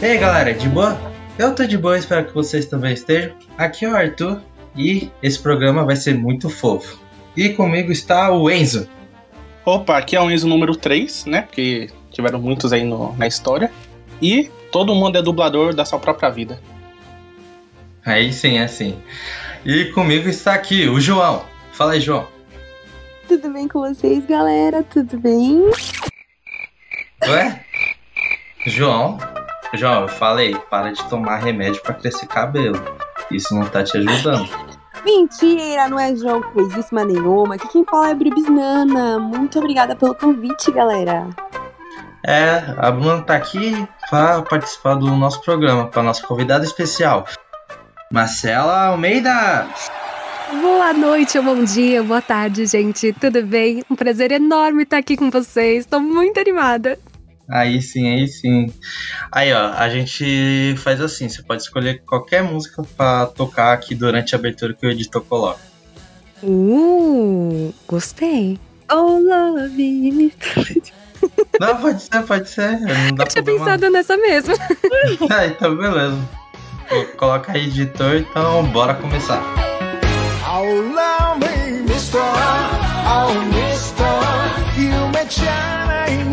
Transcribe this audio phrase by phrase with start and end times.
[0.00, 0.96] E aí galera, de boa?
[1.36, 3.34] Eu tô de boa, espero que vocês também estejam.
[3.56, 4.40] Aqui é o Arthur
[4.76, 7.00] e esse programa vai ser muito fofo.
[7.36, 8.88] E comigo está o Enzo.
[9.64, 11.42] Opa, aqui é o Enzo número 3, né?
[11.42, 13.72] Porque tiveram muitos aí no, na história.
[14.22, 16.60] E todo mundo é dublador da sua própria vida.
[18.06, 18.96] Aí sim, é assim.
[19.64, 21.44] E comigo está aqui o João.
[21.72, 22.28] Fala aí, João.
[23.26, 24.84] Tudo bem com vocês, galera?
[24.84, 25.68] Tudo bem?
[27.26, 27.64] Ué?
[28.64, 29.18] João?
[29.74, 32.80] João, eu falei, para de tomar remédio para crescer cabelo.
[33.30, 34.48] Isso não tá te ajudando.
[35.04, 37.54] Mentira, não é João que fez isso, mas nenhuma.
[37.54, 39.18] Aqui quem fala é Bribisnana.
[39.18, 41.28] Muito obrigada pelo convite, galera.
[42.26, 47.26] É, a Bruna tá aqui para participar do nosso programa, para nossa convidada especial,
[48.10, 49.66] Marcela Almeida.
[50.60, 53.12] Boa noite, ou bom dia, boa tarde, gente.
[53.12, 53.84] Tudo bem?
[53.88, 55.84] Um prazer enorme estar aqui com vocês.
[55.84, 56.98] Estou muito animada.
[57.48, 58.72] Aí sim, aí sim.
[59.32, 64.34] Aí, ó, a gente faz assim: você pode escolher qualquer música para tocar aqui durante
[64.34, 65.60] a abertura que o editor coloca.
[66.42, 68.58] Uh, gostei.
[68.90, 70.32] Oh, love.
[71.60, 72.80] Não, pode ser, pode ser.
[72.80, 73.64] Não dá Eu tinha problema.
[73.64, 74.54] pensado nessa mesmo.
[75.30, 76.18] Ah, então beleza.
[77.16, 79.42] Coloca aí editor, então bora começar.
[80.46, 82.20] Oh, love me, mister.
[82.20, 84.06] Oh, mister.
[84.78, 86.28] You make shine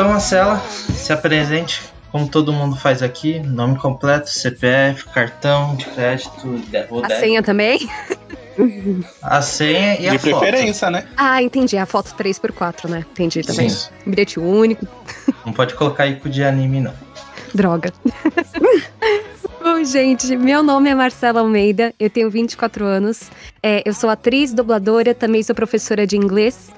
[0.00, 0.58] Então, Marcela,
[0.94, 6.30] se apresente, como todo mundo faz aqui: nome completo, CPF, cartão de crédito,
[6.88, 7.20] ou A débito.
[7.20, 7.86] senha também?
[9.20, 10.38] A senha e a De foto.
[10.38, 11.06] preferência, né?
[11.18, 11.76] Ah, entendi.
[11.76, 13.04] A foto 3x4, né?
[13.12, 13.68] Entendi também.
[13.68, 13.90] Sim.
[14.06, 14.86] Bilhete único.
[15.44, 16.94] Não pode colocar ícone de anime, não.
[17.54, 17.92] Droga.
[19.62, 23.30] Bom, gente, meu nome é Marcela Almeida, eu tenho 24 anos,
[23.62, 26.70] é, eu sou atriz, dubladora, também sou professora de inglês.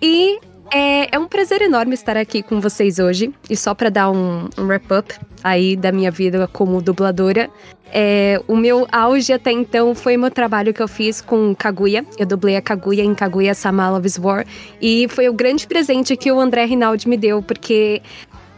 [0.00, 0.38] E
[0.72, 3.32] é, é um prazer enorme estar aqui com vocês hoje.
[3.48, 7.50] E só para dar um, um wrap-up aí da minha vida como dubladora,
[7.92, 12.04] é, o meu auge até então foi meu trabalho que eu fiz com Kaguya.
[12.18, 14.46] Eu dublei a Kaguya em Kaguya Sama Love's War.
[14.80, 18.00] E foi o grande presente que o André Rinaldi me deu, porque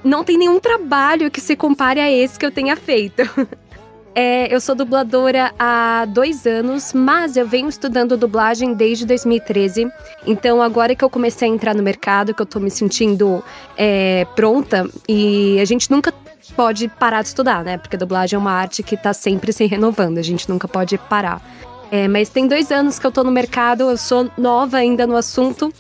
[0.05, 3.23] não tem nenhum trabalho que se compare a esse que eu tenha feito.
[4.15, 9.91] É, eu sou dubladora há dois anos, mas eu venho estudando dublagem desde 2013.
[10.27, 13.43] Então, agora que eu comecei a entrar no mercado, que eu tô me sentindo
[13.77, 16.13] é, pronta, e a gente nunca
[16.55, 17.79] pode parar de estudar, né?
[17.79, 21.41] Porque dublagem é uma arte que tá sempre se renovando, a gente nunca pode parar.
[21.91, 25.17] É, mas tem dois anos que eu tô no mercado, eu sou nova ainda no
[25.17, 25.73] assunto.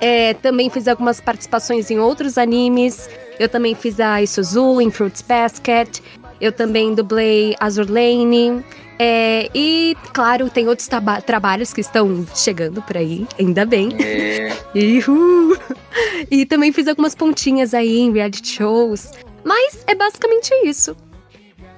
[0.00, 3.08] É, também fiz algumas participações em outros animes.
[3.38, 6.00] Eu também fiz a Isuzu em Fruits Basket.
[6.40, 8.64] Eu também dublei Azur Lane.
[9.00, 13.90] É, e, claro, tem outros traba- trabalhos que estão chegando por aí, ainda bem.
[14.00, 15.56] É, Ihu!
[16.30, 19.12] E também fiz algumas pontinhas aí em reality shows.
[19.44, 20.96] Mas é basicamente isso.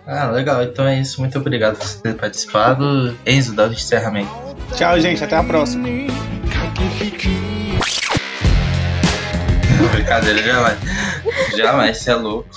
[0.06, 0.62] Ah, legal.
[0.62, 1.20] Então é isso.
[1.20, 3.16] Muito obrigado por você ter participado.
[3.26, 4.30] Enzo, dá o encerramento.
[4.74, 5.22] Tchau, gente.
[5.22, 5.86] Até a próxima.
[9.92, 10.78] Brincadeira, jamais.
[11.62, 12.48] Jamais, você é louco.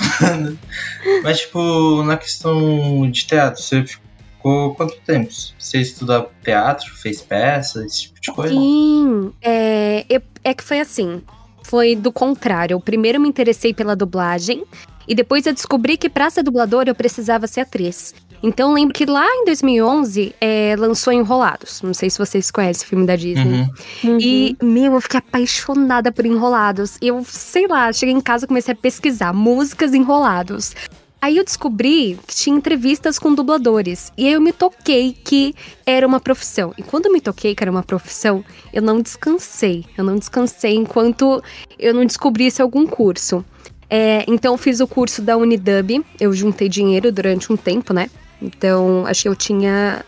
[1.24, 5.32] Mas, tipo, na questão de teatro, você ficou quanto tempo?
[5.58, 8.54] Você estudou teatro, fez peça, esse tipo de coisa?
[8.54, 10.06] Sim, é,
[10.44, 11.22] é que foi assim.
[11.64, 12.76] Foi do contrário.
[12.76, 14.64] Eu primeiro me interessei pela dublagem
[15.08, 18.14] e depois eu descobri que pra ser dubladora eu precisava ser atriz.
[18.44, 21.82] Então eu lembro que lá em 2011 é, lançou Enrolados.
[21.82, 23.70] Não sei se vocês conhecem o filme da Disney.
[24.04, 24.18] Uhum.
[24.20, 26.98] E, meu, eu fiquei apaixonada por Enrolados.
[27.02, 30.76] Eu, sei lá, cheguei em casa e comecei a pesquisar músicas Enrolados.
[31.22, 34.12] Aí eu descobri que tinha entrevistas com dubladores.
[34.18, 35.56] E aí eu me toquei que
[35.86, 36.74] era uma profissão.
[36.78, 38.44] E quando eu me toquei que era uma profissão,
[38.74, 39.86] eu não descansei.
[39.98, 41.42] Eu não descansei enquanto
[41.80, 43.46] eu não descobrisse algum curso.
[43.90, 46.06] É, então eu fiz o curso da Unidub.
[46.20, 48.10] Eu juntei dinheiro durante um tempo, né?
[48.44, 50.06] Então, acho que eu tinha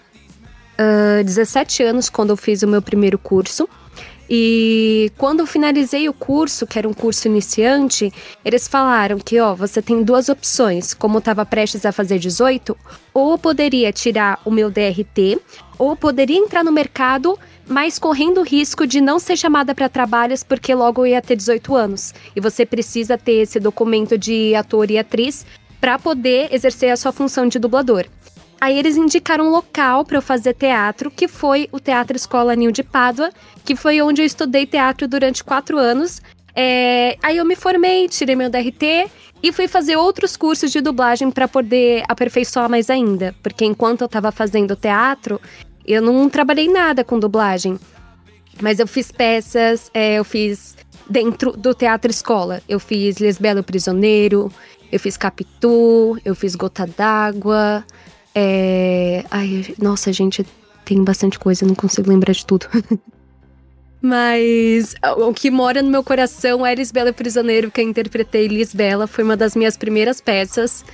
[0.78, 3.68] ah, 17 anos quando eu fiz o meu primeiro curso.
[4.28, 8.12] E quando eu finalizei o curso, que era um curso iniciante,
[8.44, 10.96] eles falaram que, ó, você tem duas opções.
[10.96, 12.76] Como eu estava prestes a fazer 18,
[13.14, 15.40] ou poderia tirar o meu DRT,
[15.78, 17.38] ou poderia entrar no mercado,
[17.68, 21.36] mas correndo o risco de não ser chamada para trabalhos porque logo eu ia ter
[21.36, 22.12] 18 anos.
[22.36, 25.46] E você precisa ter esse documento de ator e atriz
[25.80, 28.08] para poder exercer a sua função de dublador.
[28.60, 32.72] Aí eles indicaram um local para eu fazer teatro, que foi o Teatro Escola Nil
[32.72, 33.30] de Pádua,
[33.64, 36.22] que foi onde eu estudei teatro durante quatro anos.
[36.56, 39.10] É, aí eu me formei, tirei meu DRT
[39.44, 43.36] e fui fazer outros cursos de dublagem para poder aperfeiçoar mais ainda.
[43.44, 45.40] Porque enquanto eu estava fazendo teatro,
[45.86, 47.78] eu não trabalhei nada com dublagem.
[48.62, 50.76] Mas eu fiz peças, é, eu fiz
[51.10, 52.62] dentro do teatro escola.
[52.68, 54.52] Eu fiz Lisbela o Prisioneiro,
[54.92, 57.84] eu fiz Capitu, eu fiz Gota d'Água.
[58.36, 59.24] É...
[59.32, 60.46] Ai, nossa, gente,
[60.84, 62.68] tem bastante coisa, não consigo lembrar de tudo.
[64.02, 69.08] Mas o que mora no meu coração é Lisbela Prisioneiro, que eu interpretei Lisbela.
[69.08, 70.86] Foi uma das minhas primeiras peças.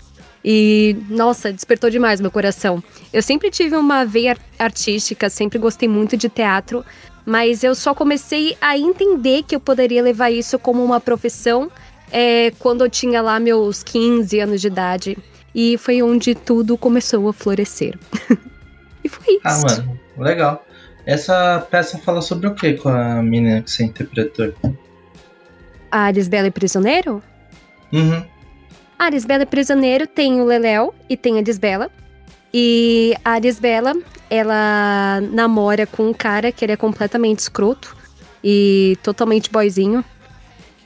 [0.45, 2.81] E, nossa, despertou demais meu coração.
[3.11, 6.85] Eu sempre tive uma veia artística, sempre gostei muito de teatro,
[7.25, 11.69] mas eu só comecei a entender que eu poderia levar isso como uma profissão
[12.11, 15.17] é, quando eu tinha lá meus 15 anos de idade.
[15.53, 17.97] E foi onde tudo começou a florescer.
[19.03, 19.41] e foi isso.
[19.43, 20.65] Ah, mano, legal.
[21.05, 24.53] Essa peça fala sobre o que com a menina que você interpretou?
[25.89, 27.21] A Lisbela e Prisioneiro?
[27.91, 28.23] Uhum.
[28.97, 31.89] A Lisbela e Prisioneiro tem o Leléu e tem a Lisbela.
[32.53, 33.93] E a Lisbela,
[34.29, 37.95] ela namora com um cara que ele é completamente escroto
[38.43, 40.05] e totalmente boyzinho.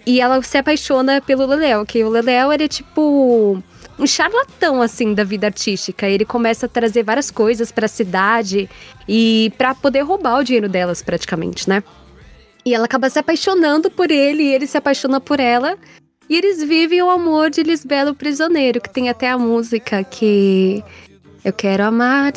[0.05, 3.61] E ela se apaixona pelo Leléu, que o Leléu ele é tipo
[3.97, 6.07] um charlatão assim da vida artística.
[6.07, 8.69] Ele começa a trazer várias coisas para a cidade
[9.07, 11.83] e para poder roubar o dinheiro delas praticamente, né?
[12.65, 15.77] E ela acaba se apaixonando por ele e ele se apaixona por ela.
[16.27, 20.83] E eles vivem o amor de Lisbela o Prisioneiro, que tem até a música que
[21.45, 22.31] eu quero amar,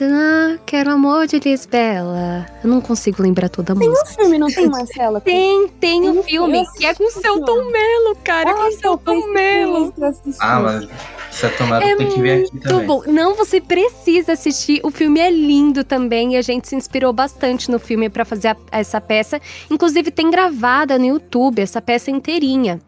[0.67, 2.45] quero amor de Lisbela.
[2.63, 4.09] Eu não consigo lembrar toda a Tem um música.
[4.23, 5.21] filme, não tem, Marcela?
[5.21, 8.67] Tem, tem Tem um um filme que é com o Celton Mello, cara, com o
[8.67, 9.95] Ah, Celton Mello.
[10.41, 10.89] Ah, mas
[11.31, 12.87] essa tomada É tem que vir aqui muito também.
[12.87, 13.03] bom.
[13.07, 14.81] Não, você precisa assistir.
[14.85, 18.49] O filme é lindo também e a gente se inspirou bastante no filme pra fazer
[18.49, 19.41] a- essa peça.
[19.71, 22.79] Inclusive tem gravada no YouTube essa peça inteirinha.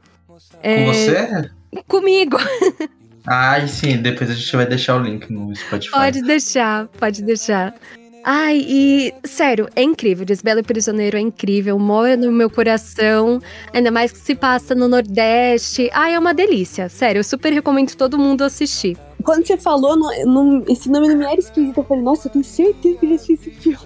[0.62, 1.50] É, Com você?
[1.88, 2.37] Comigo.
[3.26, 5.90] Ai, sim, depois a gente vai deixar o link no Spotify.
[5.93, 7.75] Pode deixar, pode deixar.
[8.22, 10.26] Ai, e sério, é incrível.
[10.28, 13.40] Lisbela e Prisioneiro é incrível, mora no meu coração,
[13.72, 15.88] ainda mais que se passa no Nordeste.
[15.93, 16.88] Ai, é uma delícia.
[16.90, 18.96] Sério, eu super recomendo todo mundo assistir.
[19.25, 21.78] Quando você falou, não- não- esse nome não me era esquisito.
[21.78, 23.78] Eu falei, nossa, eu tenho certeza que eu já assisti esse filme.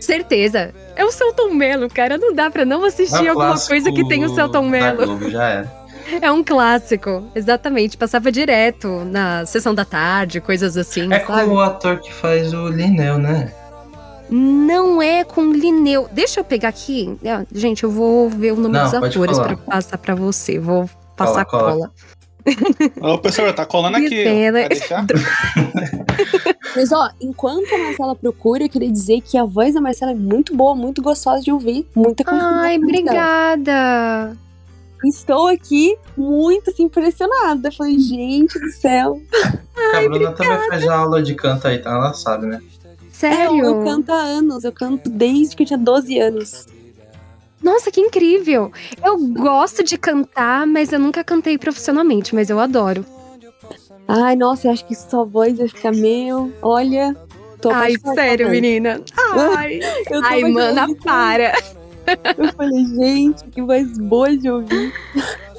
[0.00, 0.72] Certeza.
[0.96, 2.16] É o Celton Mello, cara.
[2.18, 4.68] Não dá pra não assistir É um alguma clássico coisa que tem o Celton da
[4.70, 5.06] Mello.
[5.06, 5.78] Globo, já era.
[6.22, 7.96] É um clássico, exatamente.
[7.96, 11.50] Passava direto na sessão da tarde, coisas assim, É com sabe?
[11.50, 13.52] o ator que faz o Lineu, né?
[14.30, 16.08] Não é com Lineu.
[16.12, 17.16] Deixa eu pegar aqui.
[17.24, 20.58] Ah, Gente, eu vou ver o nome Não, dos atores pra passar pra você.
[20.58, 21.90] Vou passar Cola, cola.
[23.14, 24.08] Ô, professor, tá colando aqui.
[24.10, 25.06] Deixar?
[26.76, 30.14] Mas ó, enquanto a Marcela procura, eu queria dizer que a voz da Marcela é
[30.14, 31.86] muito boa, muito gostosa de ouvir.
[31.94, 34.36] Muita Ai, obrigada.
[35.04, 37.70] Estou aqui muito assim, impressionada.
[37.70, 39.20] Falei, gente do céu.
[39.94, 42.60] a Bruna também faz aula de canto aí, então ela sabe, né?
[43.12, 43.64] Sério?
[43.64, 46.66] É, eu canto há anos, eu canto desde que eu tinha 12 anos.
[47.62, 48.70] Nossa, que incrível.
[49.04, 53.04] Eu gosto de cantar, mas eu nunca cantei profissionalmente, mas eu adoro.
[54.06, 56.52] Ai, nossa, eu acho que sua voz vai ficar meu.
[56.62, 57.14] Olha,
[57.60, 59.02] tô Ai, sério, menina.
[59.56, 61.52] Ai, Eu tô ai mana, para.
[62.36, 64.92] Eu falei, gente, que voz boa de ouvir.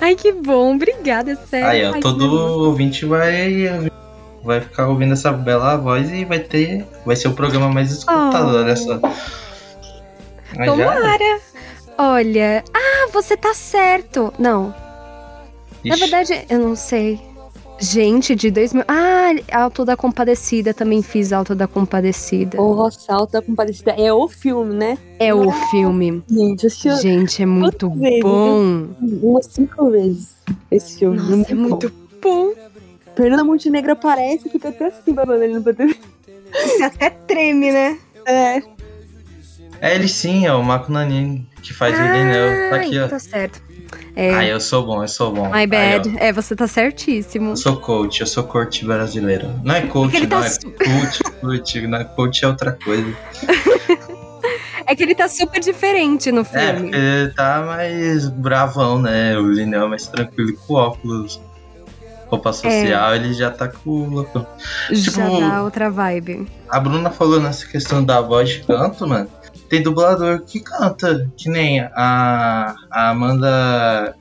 [0.01, 0.75] Ai, que bom.
[0.75, 1.67] Obrigada, sério.
[1.67, 2.23] Aí, ó, Ai, todo
[2.65, 3.89] ouvinte vai,
[4.43, 6.85] vai ficar ouvindo essa bela voz e vai ter.
[7.05, 8.57] Vai ser o programa mais escutado, Oh.
[8.57, 8.99] olha só.
[10.57, 10.65] Mas.
[10.69, 11.39] Tomara.
[11.97, 12.63] Olha.
[12.73, 14.33] Ah, você tá certo.
[14.39, 14.73] Não,
[15.83, 17.19] na Ixi, verdade, eu não sei.
[17.79, 18.83] Gente, de 2000.
[18.87, 20.73] Ah, Alto da Compadecida.
[20.73, 22.57] Também fiz Alto da Compadecida.
[22.57, 24.97] Nossa, Alta Compadecida é o filme, né?
[25.17, 26.23] É o filme.
[26.29, 28.21] Gente, eu Gente, é muito Quantas vezes?
[28.23, 28.87] bom.
[29.23, 30.35] umas cinco vezes
[30.69, 31.17] esse filme.
[31.17, 32.47] Nossa, é muito bom.
[32.47, 32.53] bom.
[33.15, 35.97] Fernanda Montenegro aparece e fica até assim, babando ali no bater.
[36.53, 37.97] Você até treme, né?
[38.25, 38.57] É,
[39.81, 42.69] É ele sim, é o Marco Nanini, que faz o Lineu.
[42.69, 43.07] Tá aqui, ó.
[43.07, 43.61] Tá certo.
[44.15, 45.47] É, Ai, eu sou bom, eu sou bom.
[45.47, 46.09] my Aí, bad.
[46.09, 47.51] ó, é, você tá certíssimo.
[47.51, 49.49] eu sou coach, eu sou coach brasileiro.
[49.63, 51.87] Não é coach, Porque ele não, tá é coach, coach.
[51.87, 53.13] Não é coach é outra coisa.
[54.85, 56.81] É que ele tá super diferente no É, filme.
[56.89, 59.37] porque ele tá mais bravão, né?
[59.37, 61.39] O Lineu é mais tranquilo com óculos.
[62.25, 64.43] Roupa social, ele já tá com o louco.
[64.89, 66.47] Já tipo- dá outra vibe.
[66.67, 69.29] A Bruna falou nessa questão da voz de canto, mano.
[69.69, 74.15] Tem dublador que canta, que nem a, a Amanda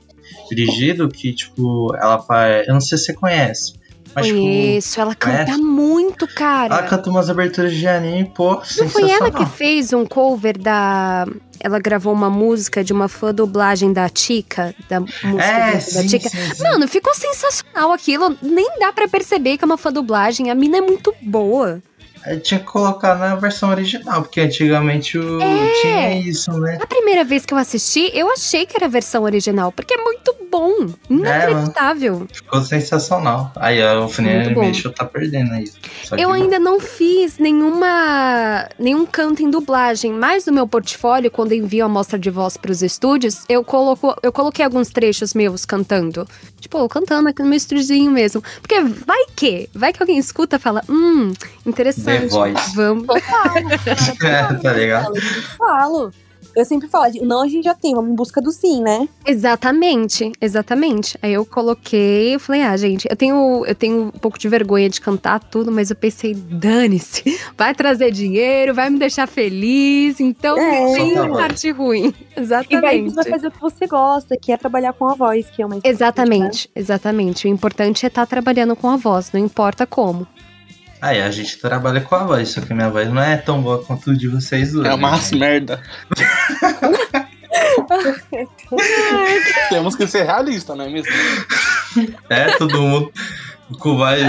[0.50, 2.66] Dirigido, que, tipo, ela faz.
[2.68, 3.74] Eu não sei se você conhece.
[4.14, 5.62] Mas, tipo, Conheço, ela canta conhece?
[5.62, 6.74] muito, cara.
[6.74, 11.26] ela canta umas aberturas de anime, pô, Não foi ela que fez um cover da.
[11.60, 16.06] Ela gravou uma música de uma fã dublagem da Tika, da música É, da sim,
[16.06, 16.28] Tika.
[16.30, 16.62] sim, sim.
[16.62, 18.36] Mano, ficou sensacional aquilo.
[18.40, 20.50] Nem dá pra perceber que é uma fã dublagem.
[20.50, 21.82] A mina é muito boa.
[22.42, 25.40] Tinha que colocar na versão original, porque antigamente o...
[25.40, 25.72] É.
[25.80, 26.78] tinha isso, né?
[26.80, 30.02] A primeira vez que eu assisti, eu achei que era a versão original, porque é
[30.02, 30.88] muito bom.
[31.08, 32.26] Inacreditável.
[32.32, 33.52] Ficou sensacional.
[33.56, 34.06] Aí a bom.
[34.06, 35.70] Animation tá perdendo aí.
[36.16, 41.84] Eu ainda não fiz nenhuma nenhum canto em dublagem, mas no meu portfólio, quando envio
[41.84, 46.26] a amostra de voz pros estúdios, eu coloco, eu coloquei alguns trechos meus cantando.
[46.60, 48.42] Tipo, eu cantando aqui no meu estúdiozinho mesmo.
[48.60, 51.32] Porque vai que, vai que alguém escuta e fala, hum,
[51.64, 52.07] interessante.
[52.08, 52.74] The Voice.
[52.74, 53.06] Vamos.
[54.24, 55.14] É, tá ligado?
[55.16, 56.10] Eu sempre falo.
[56.56, 59.08] Eu sempre falo, de- não a gente já tem, vamos em busca do sim, né?
[59.24, 61.16] Exatamente, exatamente.
[61.22, 64.88] Aí eu coloquei, eu falei, ah, gente, eu tenho, eu tenho um pouco de vergonha
[64.88, 67.22] de cantar tudo, mas eu pensei, dane-se,
[67.56, 70.80] vai trazer dinheiro, vai me deixar feliz, então É.
[70.80, 72.12] não tem tá parte ruim.
[72.38, 73.30] E daí você vai Exatamente.
[73.30, 76.68] fazer o que você gosta, que é trabalhar com a voz, que é uma Exatamente,
[76.74, 77.46] exatamente.
[77.46, 80.26] O importante é estar trabalhando com a voz, não importa como.
[81.00, 83.82] Aí a gente trabalha com a voz, só que minha voz não é tão boa
[83.84, 84.88] quanto de vocês dois.
[84.88, 85.20] É uma né?
[85.34, 85.82] merda.
[89.68, 91.12] Temos que ser realistas, não é mesmo?
[92.28, 93.12] É, todo mundo.
[93.78, 94.20] Com voz.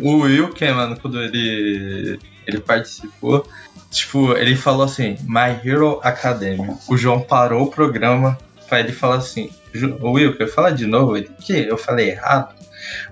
[0.00, 3.46] O Will, que mano, quando ele, ele participou,
[3.90, 6.74] tipo, ele falou assim: My Hero Academia.
[6.88, 8.36] O João parou o programa
[8.68, 11.16] pra ele falar assim: "Ju- Ô Will, quer falar de novo?
[11.16, 11.52] Ele, que?
[11.52, 12.54] Eu falei errado.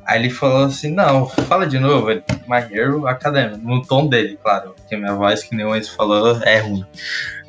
[0.07, 2.09] Aí ele falou assim: Não, fala de novo.
[2.49, 3.57] My Hero Academia.
[3.57, 4.75] No tom dele, claro.
[4.77, 6.85] Porque minha voz, que nem o Enzo falou, é ruim.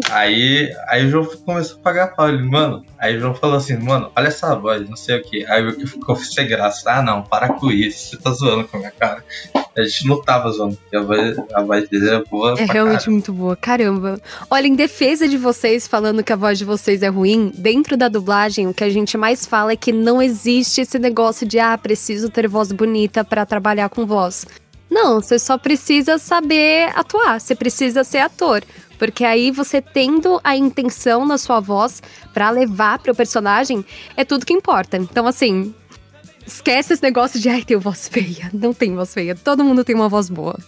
[0.10, 2.30] Aí, aí o João começou a pagar pau.
[2.30, 2.86] Ele, mano.
[3.00, 5.46] Aí o João falou assim: Mano, olha essa voz, não sei o que.
[5.46, 6.92] Aí eu ficou sem graça.
[6.92, 8.12] Ah, não, para com isso.
[8.12, 9.24] Você tá zoando com a minha cara.
[9.76, 12.52] A gente não tava zoando, porque a voz, a voz dele é boa.
[12.60, 13.12] É realmente caralho.
[13.12, 14.20] muito boa, caramba.
[14.50, 18.10] Olha, em defesa de vocês falando que a voz de vocês é ruim, dentro da
[18.10, 21.78] dublagem, o que a gente mais fala é que não existe esse negócio de, ah,
[21.78, 24.46] preciso ter voz bonita pra trabalhar com voz.
[24.90, 28.62] Não, você só precisa saber atuar, você precisa ser ator.
[29.00, 33.84] Porque aí você tendo a intenção na sua voz pra levar pro personagem,
[34.16, 34.98] é tudo que importa.
[34.98, 35.74] Então, assim,
[36.46, 38.52] esquece esse negócio de, ai, tenho voz feia.
[38.54, 40.60] Não tem voz feia, todo mundo tem uma voz boa.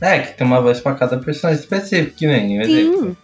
[0.00, 2.60] É, que tem uma voz pra cada personagem específico, que nem.
[2.60, 3.02] exemplo.
[3.02, 3.16] Sim.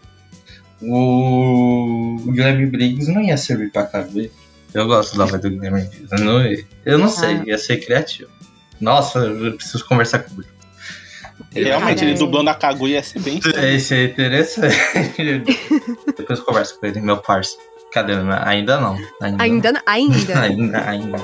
[0.80, 4.30] O, o Guilherme Briggs não ia servir pra caber.
[4.75, 6.06] Eu gosto da voz do Guilherme Briggs.
[6.12, 6.40] Eu não,
[6.84, 7.42] eu não sei, Ah.
[7.46, 8.30] ia ser criativo.
[8.80, 10.48] Nossa, eu preciso conversar com ele.
[11.64, 13.40] Realmente, ele dublando a Kaguya ia ser bem.
[13.62, 14.76] Esse é interessante.
[16.16, 17.62] Depois eu converso com ele, meu parceiro.
[17.92, 18.12] Cadê?
[18.44, 18.98] Ainda não.
[19.22, 19.42] Ainda.
[19.42, 19.82] Ainda, não.
[19.87, 20.38] ainda.
[20.40, 21.18] ainda, ainda.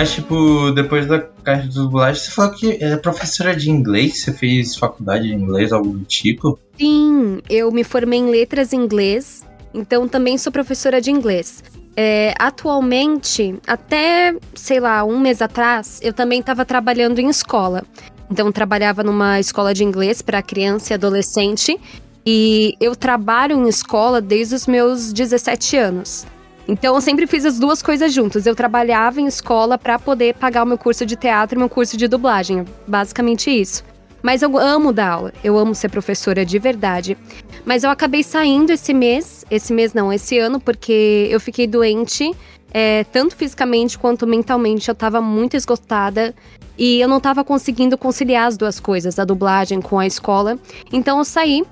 [0.00, 4.22] Mas, tipo, depois da caixa de dublagem, você falou que é professora de inglês?
[4.22, 6.58] Você fez faculdade de inglês, algo do tipo?
[6.78, 11.62] Sim, eu me formei em letras em inglês, então também sou professora de inglês.
[11.94, 17.84] É, atualmente, até, sei lá, um mês atrás, eu também estava trabalhando em escola.
[18.30, 21.78] Então, trabalhava numa escola de inglês para criança e adolescente.
[22.24, 26.24] E eu trabalho em escola desde os meus 17 anos.
[26.68, 28.46] Então, eu sempre fiz as duas coisas juntas.
[28.46, 31.96] Eu trabalhava em escola para poder pagar o meu curso de teatro e meu curso
[31.96, 32.64] de dublagem.
[32.86, 33.82] Basicamente isso.
[34.22, 37.16] Mas eu amo dar aula, eu amo ser professora de verdade.
[37.64, 42.34] Mas eu acabei saindo esse mês, esse mês não, esse ano, porque eu fiquei doente,
[42.72, 44.88] é, tanto fisicamente quanto mentalmente.
[44.88, 46.34] Eu tava muito esgotada
[46.76, 50.58] e eu não tava conseguindo conciliar as duas coisas, a dublagem com a escola.
[50.92, 51.64] Então eu saí.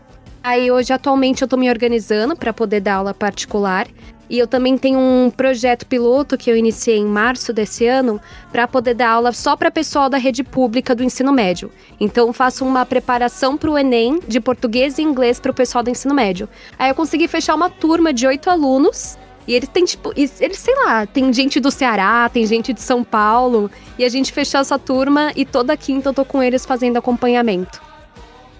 [0.42, 3.86] Aí hoje, atualmente, eu tô me organizando para poder dar aula particular.
[4.30, 8.20] E eu também tenho um projeto piloto que eu iniciei em março desse ano
[8.52, 11.70] para poder dar aula só para pessoal da rede pública do ensino médio.
[11.98, 15.90] Então faço uma preparação para o Enem de português e inglês para o pessoal do
[15.90, 16.48] ensino médio.
[16.78, 19.16] Aí eu consegui fechar uma turma de oito alunos.
[19.46, 23.02] E eles têm, tipo, eles, sei lá, tem gente do Ceará, tem gente de São
[23.02, 23.70] Paulo.
[23.98, 27.80] E a gente fechou essa turma e toda quinta eu tô com eles fazendo acompanhamento.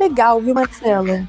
[0.01, 1.29] Legal, viu, Marcela?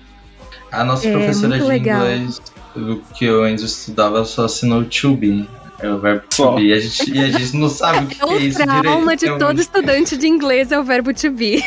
[0.72, 2.10] A nossa É, professora muito de legal.
[2.10, 2.40] inglês,
[2.76, 5.48] o que eu ainda estudava, só assinou to be.
[5.82, 6.64] É o verbo to be.
[6.68, 8.58] E a gente, e a gente não sabe o que, É que é o isso
[8.60, 9.20] trauma direito.
[9.20, 11.64] de Tem um- todo estudante de inglês é o verbo to be.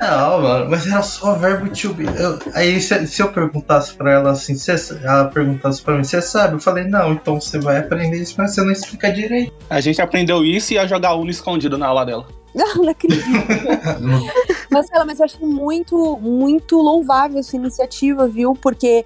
[0.00, 2.04] Não, mano, mas era só verbo to be.
[2.06, 6.22] Eu- aí se, se eu perguntasse pra ela assim, cê, ela perguntasse pra mim, você
[6.22, 6.54] sabe?
[6.54, 9.52] Eu falei, não, então você vai aprender isso, mas você não explica direito.
[9.68, 12.26] A gente aprendeu isso e ia jogar Uno escondido na aula dela.
[12.54, 13.24] Não, não acredito.
[14.70, 18.52] Marcela, mas eu acho muito, muito louvável essa iniciativa, viu?
[18.54, 19.04] Porque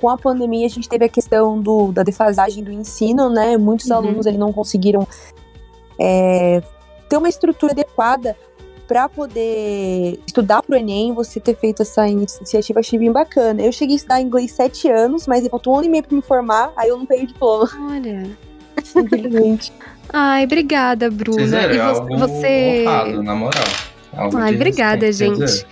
[0.00, 3.56] com a pandemia a gente teve a questão do, da defasagem do ensino, né?
[3.56, 3.96] Muitos Uhum.
[3.96, 5.06] alunos ele não conseguiram
[5.98, 6.62] é,
[7.08, 8.36] ter uma estrutura adequada
[8.88, 13.62] pra poder estudar pro Enem, você ter feito essa iniciativa, achei bem bacana.
[13.62, 16.22] Eu cheguei a estudar inglês sete anos, mas faltou um ano e meio pra me
[16.22, 18.28] formar, aí eu não peguei o diploma, Olha.
[18.96, 19.72] infelizmente.
[20.12, 21.38] Ai, obrigada, Bruna.
[21.38, 22.84] Vocês eram e vo- algo você.
[22.84, 23.64] honrado, na moral.
[24.16, 25.64] Algo Ai, obrigada, gente.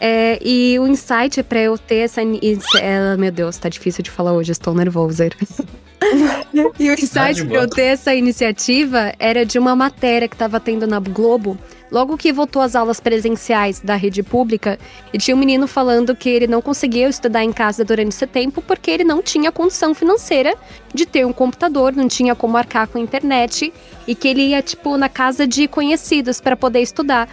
[0.00, 2.20] É, e o insight pra eu ter essa.
[2.22, 5.28] é, meu Deus, tá difícil de falar hoje, estou nervosa.
[6.78, 10.60] e o insight de pra eu ter essa iniciativa era de uma matéria que tava
[10.60, 11.58] tendo na Globo.
[11.90, 14.78] Logo que voltou às aulas presenciais da rede pública,
[15.12, 18.60] e tinha um menino falando que ele não conseguia estudar em casa durante esse tempo
[18.60, 20.56] porque ele não tinha condição financeira
[20.92, 23.72] de ter um computador, não tinha como arcar com a internet,
[24.08, 27.28] e que ele ia, tipo, na casa de conhecidos para poder estudar.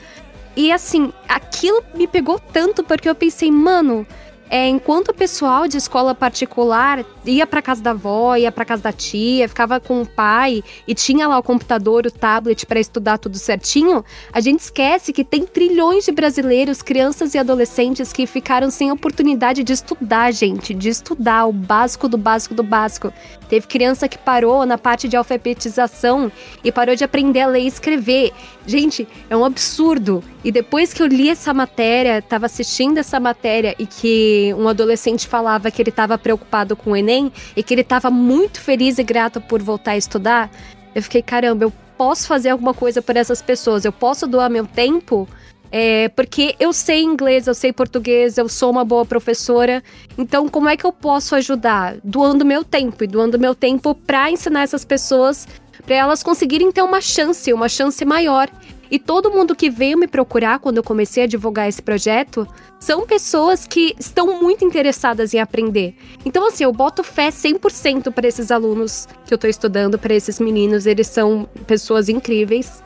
[0.56, 4.06] E assim, aquilo me pegou tanto porque eu pensei, mano,
[4.50, 8.84] é, enquanto o pessoal de escola particular ia pra casa da avó, ia pra casa
[8.84, 13.18] da tia, ficava com o pai e tinha lá o computador, o tablet para estudar
[13.18, 18.70] tudo certinho, a gente esquece que tem trilhões de brasileiros, crianças e adolescentes que ficaram
[18.70, 23.14] sem oportunidade de estudar, gente, de estudar o básico do básico do básico.
[23.48, 26.32] Teve criança que parou na parte de alfabetização
[26.64, 28.32] e parou de aprender a ler e escrever.
[28.66, 30.24] Gente, é um absurdo.
[30.44, 35.28] E depois que eu li essa matéria, tava assistindo essa matéria e que um adolescente
[35.28, 37.11] falava que ele estava preocupado com o Enem
[37.56, 40.50] e que ele estava muito feliz e grato por voltar a estudar,
[40.94, 44.66] eu fiquei, caramba, eu posso fazer alguma coisa por essas pessoas, eu posso doar meu
[44.66, 45.28] tempo.
[45.74, 49.82] É, porque eu sei inglês, eu sei português, eu sou uma boa professora.
[50.18, 51.96] Então, como é que eu posso ajudar?
[52.04, 55.48] Doando meu tempo e doando meu tempo para ensinar essas pessoas,
[55.86, 58.50] para elas conseguirem ter uma chance, uma chance maior.
[58.92, 62.46] E todo mundo que veio me procurar quando eu comecei a divulgar esse projeto
[62.78, 65.96] são pessoas que estão muito interessadas em aprender.
[66.26, 70.42] Então, assim, eu boto fé 100% para esses alunos que eu tô estudando, para esses
[70.42, 70.86] meninos.
[70.86, 72.84] Eles são pessoas incríveis.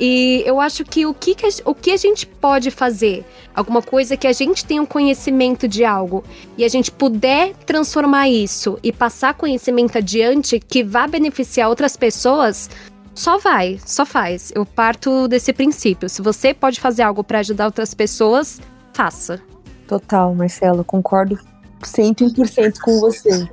[0.00, 3.80] E eu acho que o que, que a, o que a gente pode fazer, alguma
[3.80, 6.24] coisa que a gente tenha um conhecimento de algo
[6.58, 12.68] e a gente puder transformar isso e passar conhecimento adiante que vá beneficiar outras pessoas,
[13.14, 14.52] só vai, só faz.
[14.54, 16.08] Eu parto desse princípio.
[16.08, 18.60] Se você pode fazer algo para ajudar outras pessoas,
[18.92, 19.40] faça.
[19.86, 21.38] Total, Marcelo, concordo
[21.82, 23.48] 101% com você.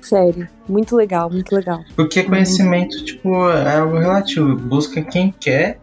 [0.00, 1.80] Sério, muito legal, muito legal.
[1.96, 4.54] Porque conhecimento, tipo, é algo relativo.
[4.54, 5.80] Busca quem quer,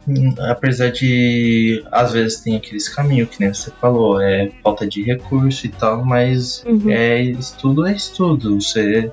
[0.48, 5.66] apesar de às vezes tem aqueles caminhos, que nem você falou, é falta de recurso
[5.66, 6.92] e tal, mas Uhum.
[6.92, 8.62] é estudo é estudo.
[8.62, 9.12] Você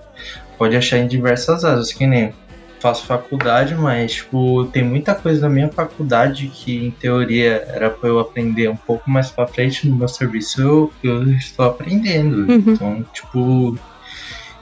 [0.59, 2.35] pode achar em diversas áreas, que nem
[2.81, 8.09] faço faculdade, mas tipo, tem muita coisa da minha faculdade que em teoria era pra
[8.09, 12.51] eu aprender um pouco mais pra frente no meu serviço, eu, eu estou aprendendo.
[12.51, 12.73] Uhum.
[12.73, 13.79] Então, tipo,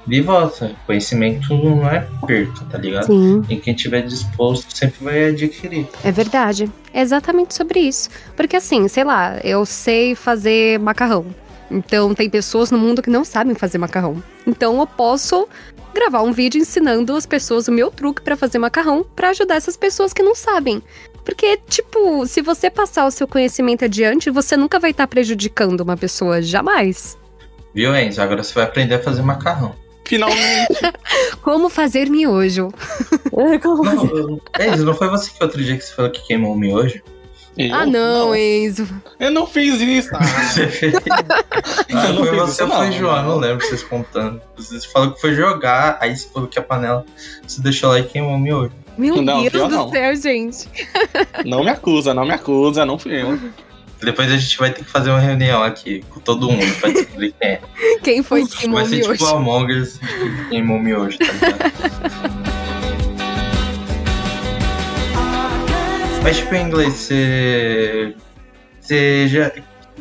[0.07, 3.07] de volta, conhecimento não é perca, tá ligado?
[3.07, 3.43] Sim.
[3.49, 5.89] E quem tiver disposto sempre vai adquirir.
[6.05, 6.71] É verdade.
[6.95, 8.09] É exatamente sobre isso.
[8.37, 11.27] Porque assim, sei lá, eu sei fazer macarrão.
[11.71, 14.23] Então tem pessoas no mundo que não sabem fazer macarrão.
[14.47, 15.49] Então eu posso
[15.95, 19.77] gravar um vídeo ensinando as pessoas o meu truque pra fazer macarrão pra ajudar essas
[19.77, 20.83] pessoas que não sabem.
[21.25, 25.97] Porque, tipo, se você passar o seu conhecimento adiante, você nunca vai estar prejudicando uma
[25.97, 27.19] pessoa, jamais.
[27.75, 28.23] Viu, Enzo?
[28.23, 29.75] Agora você vai aprender a fazer macarrão.
[30.05, 30.69] Finalmente.
[31.43, 32.69] Como fazer miojo?
[33.61, 36.59] Como Não, Enzo, não foi você que outro dia que você falou que queimou o
[36.59, 37.03] miojo?
[37.57, 37.75] Eu?
[37.75, 38.87] Ah, não, Enzo.
[39.19, 40.11] Eu não fiz isso.
[40.15, 40.95] Ah, Você fez.
[41.95, 43.17] Ah, não foi você ou foi não, João?
[43.23, 43.29] não.
[43.31, 44.41] Não lembro vocês contando.
[44.57, 47.05] Você falou que foi jogar, aí você falou que a panela
[47.47, 48.73] você deixou lá e queimou o miojo.
[48.99, 49.91] Meu Não, Deus do não.
[49.91, 50.69] céu, gente.
[51.45, 53.39] não me acusa, não me acusa, não fui eu.
[54.03, 57.35] Depois a gente vai ter que fazer uma reunião aqui com todo mundo pra descobrir
[57.41, 57.61] quem é.
[58.03, 59.13] Quem foi que queimou Vai o ser miojo?
[59.13, 62.57] tipo o Among Us que queimou o miojo, tá ligado?
[66.27, 68.17] Mas tipo, em inglês, você,
[68.81, 69.53] você já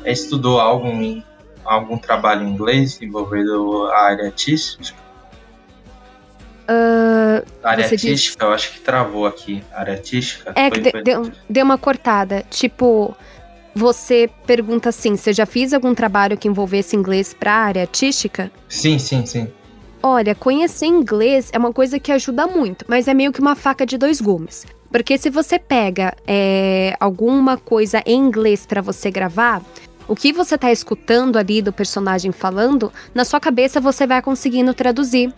[0.08, 1.22] estudou algum,
[1.64, 4.96] algum trabalho em inglês envolvendo a área artística?
[6.68, 9.64] A área diz- artística, eu acho que travou aqui.
[9.72, 10.52] A área artística?
[10.56, 12.44] É, Foi- que de- foi- deu, deu uma cortada.
[12.50, 13.16] Tipo,
[13.76, 18.52] você pergunta assim: você já fiz algum trabalho que envolvesse inglês pra área artística?
[18.68, 19.48] Sim, sim, sim.
[20.02, 23.86] Olha, conhecer inglês é uma coisa que ajuda muito, mas é meio que uma faca
[23.86, 24.66] de dois gumes.
[24.92, 29.62] Porque se você pega é, alguma coisa em inglês pra você gravar,
[30.08, 34.74] o que você tá escutando ali do personagem falando, na sua cabeça você vai conseguindo
[34.74, 35.34] traduzir.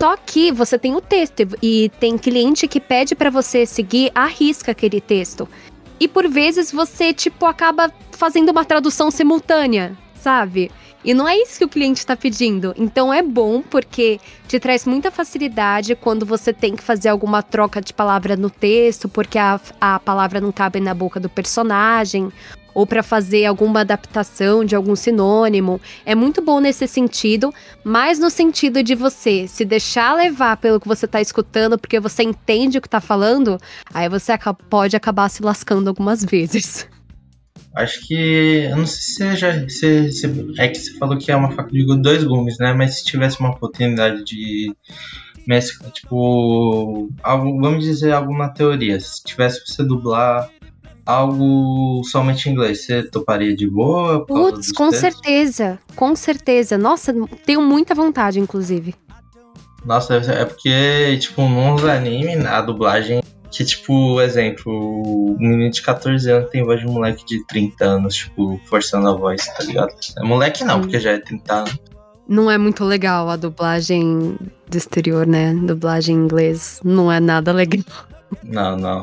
[0.00, 4.26] Só que você tem o texto e tem cliente que pede pra você seguir à
[4.26, 5.48] risca aquele texto.
[6.00, 10.70] E por vezes você, tipo, acaba fazendo uma tradução simultânea, sabe?
[11.04, 12.74] E não é isso que o cliente está pedindo.
[12.76, 17.80] Então é bom porque te traz muita facilidade quando você tem que fazer alguma troca
[17.80, 22.30] de palavra no texto, porque a, a palavra não cabe na boca do personagem,
[22.74, 25.80] ou para fazer alguma adaptação de algum sinônimo.
[26.04, 27.52] É muito bom nesse sentido,
[27.82, 32.22] mas no sentido de você se deixar levar pelo que você está escutando, porque você
[32.22, 33.58] entende o que está falando,
[33.92, 34.32] aí você
[34.68, 36.88] pode acabar se lascando algumas vezes.
[37.74, 38.68] Acho que.
[38.70, 39.68] Eu não sei se já.
[39.68, 42.72] Se, se, é que você falou que é uma faca de dois gumes, né?
[42.72, 44.74] Mas se tivesse uma oportunidade de.
[45.46, 47.10] Mescla, tipo.
[47.22, 48.98] Algo, vamos dizer alguma teoria.
[48.98, 50.50] Se tivesse você dublar
[51.06, 54.24] algo somente em inglês, você toparia de boa?
[54.26, 55.00] Putz, com textos?
[55.00, 55.78] certeza.
[55.94, 56.76] Com certeza.
[56.76, 58.94] Nossa, tenho muita vontade, inclusive.
[59.84, 66.30] Nossa, é porque, tipo, nos animes, a dublagem que, tipo, exemplo, um menino de 14
[66.30, 69.94] anos tem voz de um moleque de 30 anos, tipo, forçando a voz, tá ligado?
[70.16, 71.78] É moleque não, porque já é 30 anos.
[72.28, 75.52] Não é muito legal a dublagem do exterior, né?
[75.52, 77.84] Dublagem em inglês não é nada legal.
[78.44, 79.00] Não, não.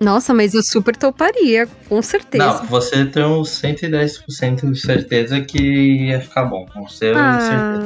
[0.00, 2.46] Nossa, mas eu super toparia, com certeza.
[2.46, 5.58] Não, você tem uns 110% de certeza que
[6.06, 6.64] ia ficar bom.
[6.72, 7.20] Com certeza.
[7.20, 7.82] Ah,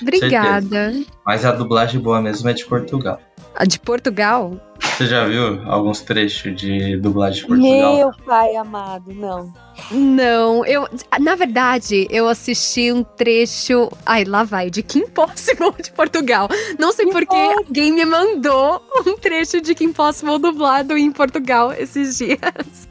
[0.00, 0.92] obrigada.
[0.92, 1.06] Certeza.
[1.26, 3.20] Mas a dublagem boa mesmo é de Portugal.
[3.56, 4.60] A de Portugal?
[4.78, 7.96] Você já viu alguns trechos de dublagem de Portugal?
[7.96, 9.52] Meu pai amado, não.
[9.90, 10.86] Não, eu.
[11.20, 13.90] Na verdade, eu assisti um trecho.
[14.04, 16.48] Ai, lá vai, de Kim Possible de Portugal.
[16.78, 22.18] Não sei porque alguém me mandou um trecho de Kim Possible dublado em Portugal esses
[22.18, 22.88] dias.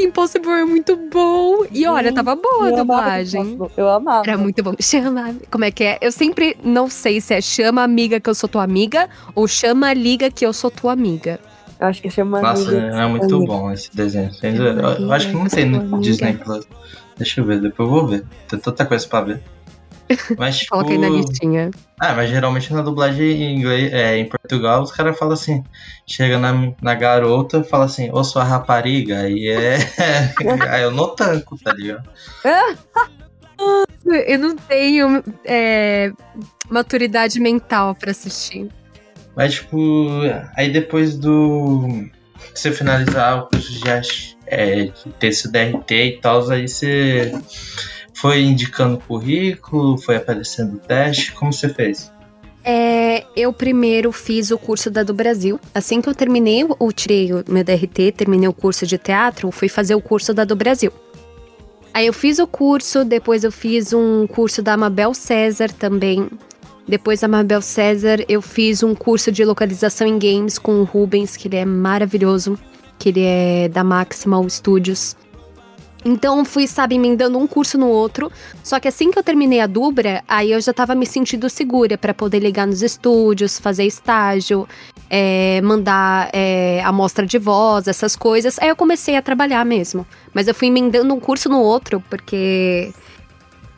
[0.00, 1.66] Kim Possible é muito bom.
[1.70, 3.58] E olha, tava boa a dublagem.
[3.76, 4.22] Eu amava.
[4.26, 4.72] Era muito bom.
[4.80, 5.34] Chama.
[5.50, 5.98] Como é que é?
[6.00, 9.92] Eu sempre não sei se é chama amiga que eu sou tua amiga ou chama
[9.92, 11.38] liga que eu sou tua amiga.
[11.78, 12.96] Eu acho que chama Nossa, amiga.
[12.96, 13.52] é muito amiga.
[13.52, 14.30] bom esse desenho.
[14.42, 16.66] Eu, eu acho que não tem no Disney Plus.
[17.18, 18.24] Deixa eu ver, depois eu vou ver.
[18.48, 19.42] Tem tanta coisa pra ver.
[20.38, 20.70] Mas, tipo...
[20.74, 21.70] Coloquei na listinha.
[21.98, 25.62] Ah, mas geralmente na dublagem em inglês, é, em Portugal, os caras falam assim,
[26.06, 29.78] chega na, na garota e fala assim, ô sua rapariga, aí é.
[30.70, 32.08] aí eu não tanco, tá ligado?
[34.26, 36.12] eu não tenho é,
[36.68, 38.68] maturidade mental pra assistir.
[39.36, 40.08] Mas, tipo,
[40.56, 42.08] aí depois do.
[42.54, 47.32] Você finalizar o curso de, é, de ter esse DRT e tal, aí você
[48.14, 52.12] foi indicando currículo, foi aparecendo teste, como você fez?
[52.62, 55.58] É, eu primeiro fiz o curso da do Brasil.
[55.74, 59.68] Assim que eu terminei, eu tirei o meu DRT, terminei o curso de teatro, fui
[59.68, 60.92] fazer o curso da do Brasil.
[61.92, 66.28] Aí eu fiz o curso, depois eu fiz um curso da Mabel César também.
[66.86, 71.36] Depois da Mabel César, eu fiz um curso de localização em games com o Rubens,
[71.36, 72.58] que ele é maravilhoso,
[72.98, 75.16] que ele é da Maximal Studios.
[76.04, 78.30] Então fui, sabe, emendando um curso no outro.
[78.62, 81.98] Só que assim que eu terminei a Dubra, aí eu já tava me sentindo segura
[81.98, 84.66] para poder ligar nos estúdios, fazer estágio,
[85.08, 88.58] é, mandar é, amostra de voz, essas coisas.
[88.58, 90.06] Aí eu comecei a trabalhar mesmo.
[90.32, 92.92] Mas eu fui emendando um curso no outro, porque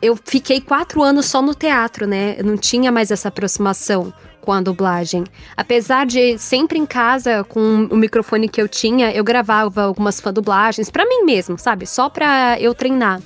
[0.01, 2.35] eu fiquei quatro anos só no teatro, né?
[2.37, 5.23] Eu não tinha mais essa aproximação com a dublagem.
[5.55, 10.89] Apesar de sempre em casa, com o microfone que eu tinha, eu gravava algumas fã-dublagens
[10.89, 11.87] para mim mesmo, sabe?
[11.87, 13.21] Só pra eu treinar.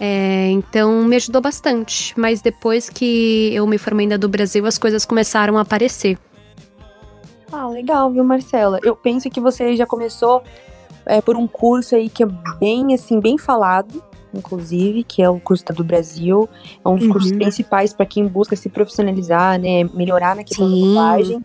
[0.00, 2.18] É, então me ajudou bastante.
[2.18, 6.18] Mas depois que eu me formei ainda do Brasil, as coisas começaram a aparecer.
[7.52, 8.80] Ah, legal, viu, Marcela?
[8.82, 10.42] Eu penso que você já começou
[11.06, 14.02] é, por um curso aí que é bem, assim, bem falado
[14.34, 16.48] inclusive, que é o curso do Brasil.
[16.84, 17.12] É um dos uhum.
[17.12, 19.84] cursos principais para quem busca se profissionalizar, né?
[19.94, 20.80] Melhorar na questão Sim.
[20.80, 21.44] da dublagem.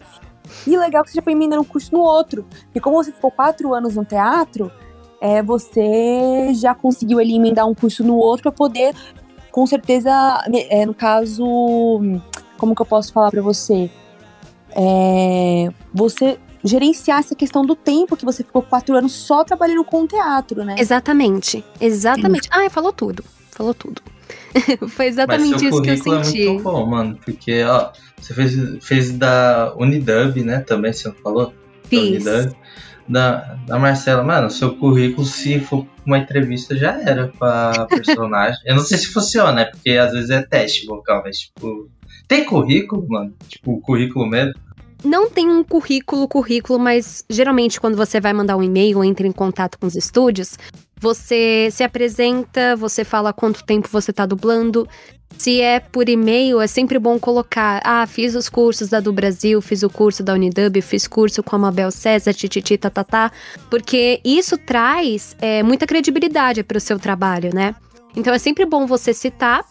[0.67, 2.45] E legal que você já foi emendando um curso no outro.
[2.65, 4.71] Porque como você ficou quatro anos no teatro,
[5.19, 8.93] é, você já conseguiu ali emendar um curso no outro para poder,
[9.51, 10.11] com certeza,
[10.69, 11.43] é, no caso,
[12.57, 13.89] como que eu posso falar para você?
[14.75, 20.03] É, você gerenciar essa questão do tempo que você ficou quatro anos só trabalhando com
[20.03, 20.75] o teatro, né?
[20.77, 22.49] Exatamente, exatamente.
[22.51, 24.01] Ah, falou tudo, falou tudo.
[24.89, 26.43] Foi exatamente isso que eu senti.
[26.43, 30.59] É muito bom, mano, porque ó, você fez, fez da Unidub, né?
[30.61, 31.53] Também você não falou?
[31.83, 32.23] Fiz.
[32.23, 32.55] Da Unidub.
[33.07, 38.59] Da, da Marcela, mano, seu currículo, se for uma entrevista, já era pra personagem.
[38.65, 39.65] eu não sei se funciona, né?
[39.65, 41.89] Porque às vezes é teste vocal, mas tipo.
[42.27, 43.35] Tem currículo, mano?
[43.47, 44.55] Tipo, currículo mesmo?
[45.05, 49.31] Não tem um currículo, currículo, mas geralmente quando você vai mandar um e-mail entra em
[49.31, 50.57] contato com os estúdios,
[50.99, 54.87] você se apresenta, você fala quanto tempo você tá dublando.
[55.37, 59.61] Se é por e-mail, é sempre bom colocar: ah, fiz os cursos da do Brasil,
[59.61, 63.31] fiz o curso da Unidub, fiz curso com a Mabel César, tititi, tatatá,
[63.69, 67.75] porque isso traz é, muita credibilidade para o seu trabalho, né?
[68.15, 69.65] Então é sempre bom você citar.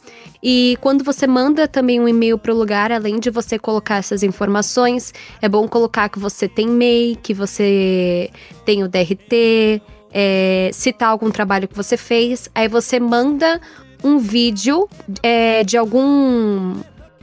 [0.46, 4.22] E quando você manda também um e-mail para o lugar, além de você colocar essas
[4.22, 8.30] informações, é bom colocar que você tem MEI, que você
[8.62, 9.80] tem o DRT,
[10.12, 12.50] é, citar algum trabalho que você fez.
[12.54, 13.58] Aí você manda
[14.04, 14.86] um vídeo
[15.22, 16.74] é, de algum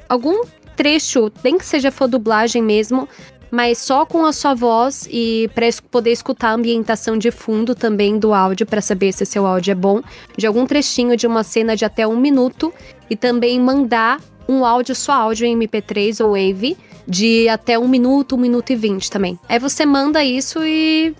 [0.09, 0.43] algum
[0.75, 3.07] trecho, nem que seja for dublagem mesmo,
[3.51, 8.17] mas só com a sua voz e para poder escutar a ambientação de fundo também
[8.17, 10.01] do áudio para saber se seu áudio é bom,
[10.35, 12.73] de algum trechinho de uma cena de até um minuto
[13.11, 18.35] e também mandar um áudio, só áudio em MP3 ou Wave de até um minuto,
[18.35, 19.37] um minuto e vinte também.
[19.49, 21.13] Aí você manda isso e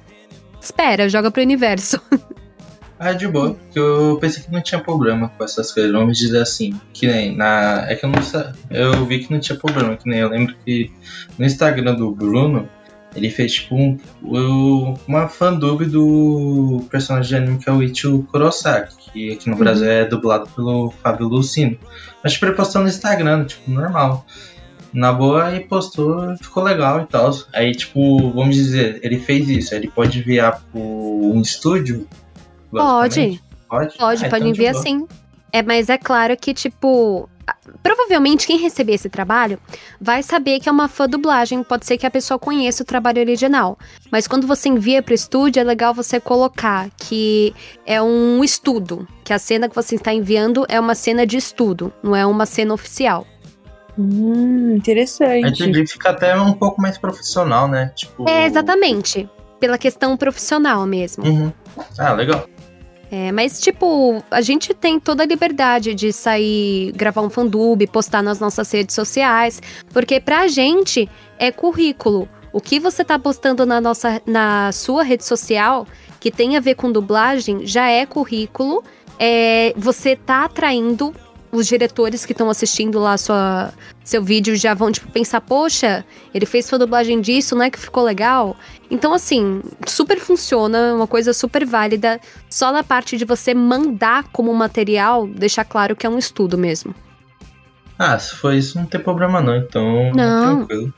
[0.62, 2.00] espera, joga pro universo.
[3.04, 3.56] Ah, de boa.
[3.56, 5.92] Porque eu pensei que não tinha problema com essas coisas.
[5.92, 6.80] Vamos dizer assim.
[6.94, 7.84] Que nem na.
[7.90, 8.20] É que eu não.
[8.70, 9.98] Eu vi que não tinha problema.
[9.98, 10.92] Que nem eu lembro que
[11.36, 12.70] no Instagram do Bruno,
[13.16, 13.98] ele fez tipo um-
[15.08, 19.01] uma fandub do personagem de anime que é o Ichigo Kurosaki.
[19.12, 21.78] Que aqui no Brasil é dublado pelo Fábio Lucino.
[22.24, 24.26] Mas tipo, ele postou no Instagram, tipo, normal.
[24.94, 27.32] Na boa, aí postou, ficou legal e tal.
[27.54, 29.74] Aí, tipo, vamos dizer, ele fez isso.
[29.74, 32.08] Ele pode enviar pro um estúdio?
[32.72, 33.42] basicamente?
[33.70, 33.98] Pode?
[33.98, 35.08] Pode, Ah, pode então enviar sim.
[35.52, 37.30] É, mas é claro que, tipo.
[37.68, 39.60] A- Provavelmente quem receber esse trabalho
[40.00, 41.64] vai saber que é uma fã dublagem.
[41.64, 43.78] Pode ser que a pessoa conheça o trabalho original.
[44.12, 47.54] Mas quando você envia pro estúdio, é legal você colocar que
[47.86, 49.08] é um estudo.
[49.24, 52.46] Que a cena que você está enviando é uma cena de estudo, não é uma
[52.46, 53.26] cena oficial.
[53.98, 55.48] Hum, interessante.
[55.48, 57.92] entendi, fica até um pouco mais profissional, né?
[57.96, 58.28] Tipo.
[58.28, 59.30] É, exatamente.
[59.60, 61.24] Pela questão profissional mesmo.
[61.26, 61.54] Uhum.
[62.00, 62.48] Ah, legal.
[63.14, 68.24] É, mas, tipo, a gente tem toda a liberdade de sair, gravar um fandub, postar
[68.24, 72.30] nas nossas redes sociais, porque pra gente é currículo.
[72.54, 75.86] O que você tá postando na, nossa, na sua rede social,
[76.22, 78.82] que tem a ver com dublagem, já é currículo.
[79.20, 81.14] É, você tá atraindo
[81.52, 86.46] os diretores que estão assistindo lá sua, seu vídeo já vão, tipo, pensar, poxa, ele
[86.46, 88.56] fez sua dublagem disso, não é que ficou legal?
[88.90, 92.20] Então, assim, super funciona, é uma coisa super válida.
[92.50, 96.96] Só na parte de você mandar como material, deixar claro que é um estudo mesmo.
[98.00, 99.58] Ah, se for isso, não tem problema não.
[99.58, 100.66] Então, Não.
[100.66, 100.94] tranquilo.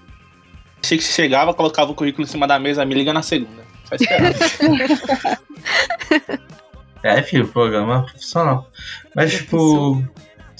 [0.81, 3.63] Achei que se chegava, colocava o currículo em cima da mesa, me liga na segunda.
[3.85, 4.33] Só esperar.
[7.03, 8.69] É, filho, programa profissional.
[9.13, 10.01] Mas, tipo,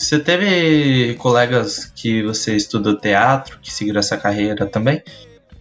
[0.03, 5.01] você teve colegas que você estudou teatro, que seguiram essa carreira também?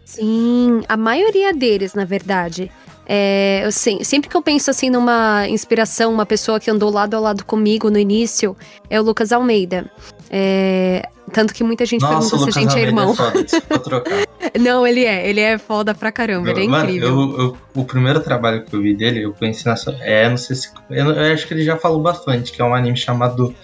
[0.05, 2.71] Sim, a maioria deles, na verdade.
[3.07, 7.15] É, eu se- sempre que eu penso assim numa inspiração, uma pessoa que andou lado
[7.17, 8.57] a lado comigo no início,
[8.89, 9.91] é o Lucas Almeida.
[10.31, 13.13] É, tanto que muita gente Nossa, pergunta Lucas se a gente é Almeida irmão.
[13.13, 14.13] é foda, desculpa trocar.
[14.61, 17.09] Não, ele é, ele é foda pra caramba, ele é Mano, incrível.
[17.09, 19.95] eu- eu- o primeiro trabalho que eu vi dele, eu conheci na sua.
[20.01, 20.69] É, não sei se.
[20.91, 23.55] Eu, eu acho que ele já falou bastante, que é um anime chamado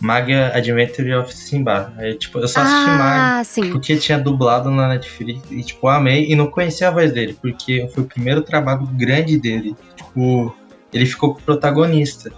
[0.00, 1.92] Magia Adventure of Simba.
[1.96, 3.70] Aí, tipo, eu só assisti Magia ah, sim.
[3.72, 7.88] porque tinha dublado na Netflix e, tipo, amei e não conhecia a voz dele, porque
[7.94, 9.76] foi o primeiro trabalho grande dele.
[9.96, 10.54] Tipo,
[10.92, 12.32] ele ficou protagonista.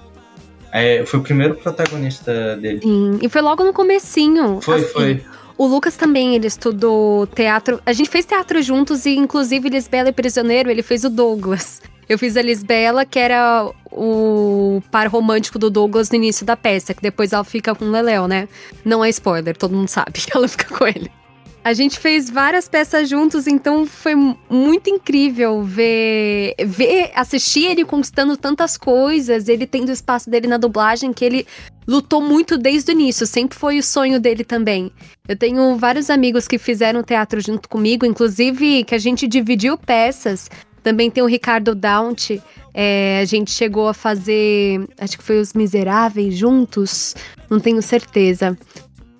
[0.72, 2.80] É, foi o primeiro protagonista dele.
[2.80, 4.60] Sim, e foi logo no comecinho.
[4.60, 4.92] Foi, assim.
[4.92, 5.24] foi.
[5.60, 7.82] O Lucas também, ele estudou teatro.
[7.84, 11.82] A gente fez teatro juntos e, inclusive, Lisbela e Prisioneiro, ele fez o Douglas.
[12.08, 16.94] Eu fiz a Lisbela, que era o par romântico do Douglas no início da peça,
[16.94, 18.48] que depois ela fica com o Leléo, né?
[18.86, 21.10] Não é spoiler, todo mundo sabe que ela fica com ele.
[21.62, 27.84] A gente fez várias peças juntos, então foi mu- muito incrível ver, ver, assistir ele
[27.84, 31.46] conquistando tantas coisas, ele tendo o espaço dele na dublagem, que ele
[31.86, 34.90] lutou muito desde o início, sempre foi o sonho dele também.
[35.28, 40.48] Eu tenho vários amigos que fizeram teatro junto comigo, inclusive que a gente dividiu peças.
[40.82, 42.30] Também tem o Ricardo Daunt,
[42.72, 47.14] é, a gente chegou a fazer, acho que foi Os Miseráveis juntos,
[47.50, 48.56] não tenho certeza.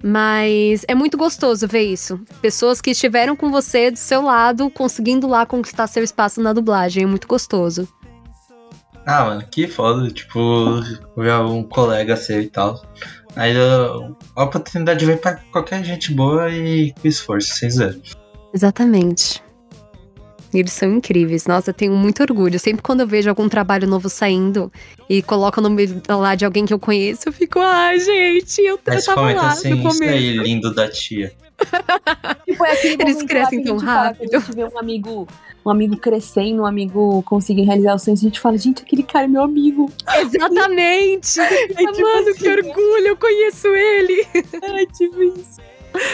[0.03, 2.21] Mas é muito gostoso ver isso.
[2.41, 7.05] Pessoas que estiveram com você do seu lado, conseguindo lá conquistar seu espaço na dublagem.
[7.05, 7.89] É muito gostoso.
[9.07, 10.81] Ah, mano, que foda, tipo,
[11.17, 12.83] ver um colega seu e tal.
[13.37, 13.55] Aí
[14.37, 18.01] a oportunidade vem pra qualquer gente boa e com esforço, vocês viram.
[18.53, 19.43] Exatamente.
[20.53, 21.47] Eles são incríveis.
[21.47, 22.59] Nossa, eu tenho muito orgulho.
[22.59, 24.73] Sempre quando eu vejo algum trabalho novo saindo
[25.09, 28.75] e coloca o nome lá de alguém que eu conheço, eu fico, ai, gente, eu,
[28.75, 30.13] eu Mas tava comenta lá assim, no isso começo.
[30.15, 31.33] aí, lindo da tia.
[32.47, 34.35] Tipo, é aquele Eles crescem lá que a tão fala rápido.
[34.35, 35.29] A gente vê um amigo,
[35.65, 39.27] um amigo crescendo, um amigo conseguindo realizar os sonhos, a gente fala, gente, aquele cara
[39.27, 39.93] é meu amigo.
[40.17, 41.39] Exatamente!
[41.41, 44.27] É tipo Mano, assim, que orgulho, eu conheço ele!
[44.63, 45.61] É tipo isso.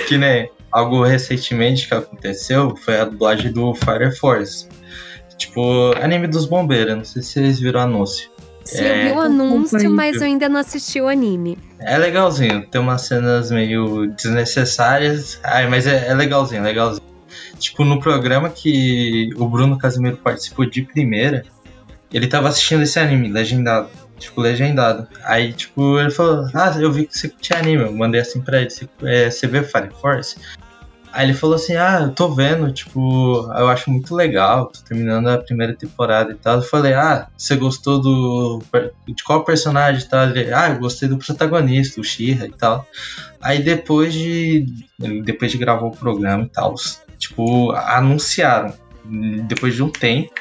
[0.09, 4.69] Que nem algo recentemente que aconteceu foi a dublagem do Fire Force.
[5.39, 8.31] Tipo, anime dos bombeiros, não sei se vocês viram o anúncio.
[8.63, 9.97] Sim, eu vi o anúncio, acompanho.
[9.97, 11.57] mas eu ainda não assisti o anime.
[11.79, 17.07] É legalzinho, tem umas cenas meio desnecessárias, ai, mas é, é legalzinho, legalzinho.
[17.59, 21.43] Tipo, no programa que o Bruno Casimiro participou de primeira,
[22.13, 23.89] ele tava assistindo esse anime, legendado.
[24.19, 25.09] Tipo, legendado.
[25.25, 27.83] Aí, tipo, ele falou, ah, eu vi que você tinha anime.
[27.85, 30.37] Eu mandei assim pra ele, você, é, você vê Fire Force?
[31.17, 35.27] Aí ele falou assim, ah, eu tô vendo, tipo, eu acho muito legal, tô terminando
[35.29, 36.57] a primeira temporada e tal.
[36.57, 38.63] Eu falei, ah, você gostou do.
[39.09, 40.29] de qual personagem e tal?
[40.29, 42.87] Ele, ah, eu gostei do protagonista, o Shira e tal.
[43.41, 44.67] Aí depois de.
[45.25, 46.75] Depois de gravar o programa e tal,
[47.19, 48.75] tipo, anunciaram.
[49.47, 50.35] Depois de um tempo,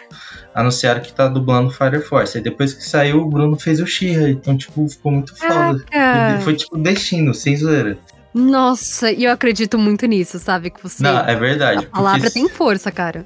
[0.53, 2.37] anunciaram que tá dublando Fire Force.
[2.37, 4.29] Aí depois que saiu, o Bruno fez o Shira.
[4.29, 5.85] Então, tipo, ficou muito foda.
[5.89, 6.41] Caraca.
[6.41, 7.97] Foi tipo destino, sem zoeira.
[8.35, 10.69] Nossa, e eu acredito muito nisso, sabe?
[10.69, 11.01] Que você.
[11.01, 11.85] Não, é verdade.
[11.85, 13.25] a palavra porque- tem força, cara.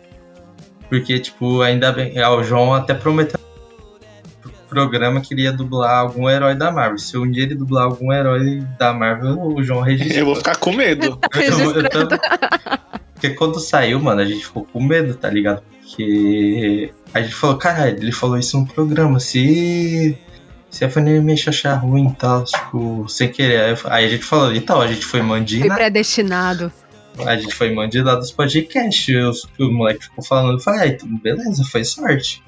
[0.88, 2.15] Porque, tipo, ainda bem.
[2.17, 3.39] é, O João até prometeu
[4.45, 7.00] no programa que iria dublar algum herói da Marvel.
[7.00, 10.19] Se um dia ele dublar algum herói da Marvel, o João registra.
[10.19, 11.19] Eu vou ficar com medo.
[11.34, 12.19] Registrando.
[13.13, 15.62] Porque quando saiu, mano, a gente ficou com medo, tá ligado?
[15.82, 19.19] Porque a gente falou, caralho, ele falou isso no programa.
[19.19, 20.15] Se.
[20.70, 23.62] Se a Funimation achar ruim e tal, tipo, sem querer.
[23.62, 25.74] Aí eu- a gente falou, então, a gente foi Foi mandina.
[25.76, 26.72] predestinado.
[27.26, 29.16] A gente foi mandina dos podcasts.
[29.16, 32.42] Os, o moleque ficou falando, eu falei, aí, tudo beleza, foi sorte.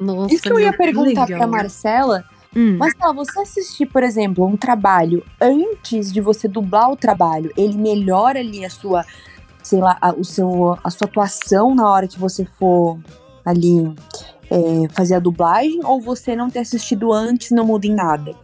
[0.00, 1.38] Nossa, Isso que eu ia perguntar legal.
[1.38, 2.24] pra Marcela.
[2.54, 2.78] Hum.
[2.78, 8.40] Marcela, você assistir, por exemplo, um trabalho antes de você dublar o trabalho, ele melhora
[8.40, 9.04] ali a sua,
[9.62, 12.98] sei lá, a, o seu, a sua atuação na hora que você for
[13.44, 13.94] ali
[14.50, 15.80] é, fazer a dublagem?
[15.84, 18.34] Ou você não ter assistido antes não muda em nada?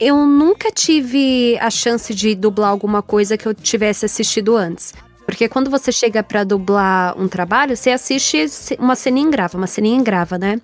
[0.00, 4.94] Eu nunca tive a chance de dublar alguma coisa que eu tivesse assistido antes.
[5.26, 8.46] Porque quando você chega pra dublar um trabalho, você assiste
[8.78, 10.60] uma ceninha em grava, uma ceninha em grava, né?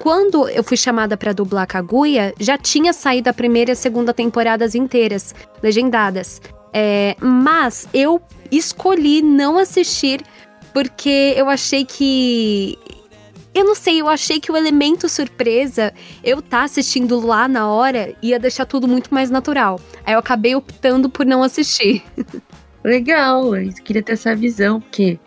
[0.00, 4.12] Quando eu fui chamada pra dublar Kaguya, já tinha saído a primeira e a segunda
[4.12, 6.40] temporadas inteiras, legendadas.
[6.72, 8.20] É, mas eu
[8.50, 10.24] escolhi não assistir
[10.72, 12.76] porque eu achei que.
[13.54, 15.92] Eu não sei, eu achei que o elemento surpresa
[16.24, 19.78] eu tá assistindo lá na hora ia deixar tudo muito mais natural.
[20.06, 22.02] Aí eu acabei optando por não assistir.
[22.82, 25.18] Legal, eu queria ter essa visão, porque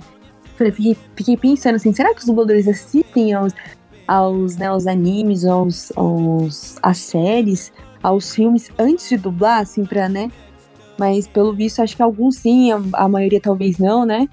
[0.57, 3.53] fiquei, fiquei pensando assim, será que os dubladores assistem aos,
[4.07, 10.09] aos, né, aos animes, aos, aos, às séries, aos filmes antes de dublar, assim, pra,
[10.09, 10.31] né?
[10.97, 14.27] Mas pelo visto, acho que alguns sim, a, a maioria talvez não, né?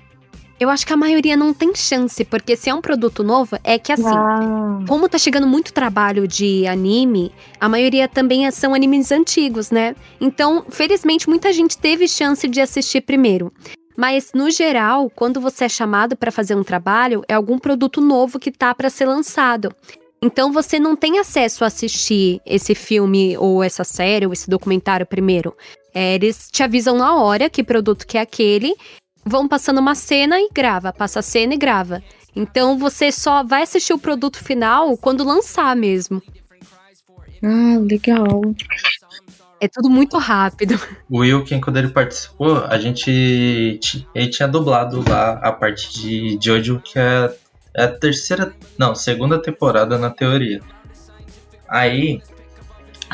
[0.62, 3.80] Eu acho que a maioria não tem chance, porque se é um produto novo, é
[3.80, 4.04] que assim.
[4.06, 9.96] Ah, Como tá chegando muito trabalho de anime, a maioria também são animes antigos, né?
[10.20, 13.52] Então, felizmente, muita gente teve chance de assistir primeiro.
[13.96, 18.38] Mas, no geral, quando você é chamado para fazer um trabalho, é algum produto novo
[18.38, 19.74] que tá para ser lançado.
[20.22, 25.06] Então, você não tem acesso a assistir esse filme, ou essa série, ou esse documentário
[25.06, 25.56] primeiro.
[25.92, 28.74] É, eles te avisam na hora que produto que é aquele,
[29.24, 32.02] vão passando uma cena e grava, passa a cena e grava.
[32.34, 36.22] Então você só vai assistir o produto final quando lançar mesmo.
[37.42, 38.42] ah, legal.
[39.60, 40.74] É tudo muito rápido.
[41.08, 43.78] O Wilkin, quando ele participou, a gente
[44.14, 47.32] ele tinha dublado lá a parte de Jojo, que é
[47.74, 50.60] é a terceira, não, segunda temporada na teoria.
[51.68, 52.20] Aí,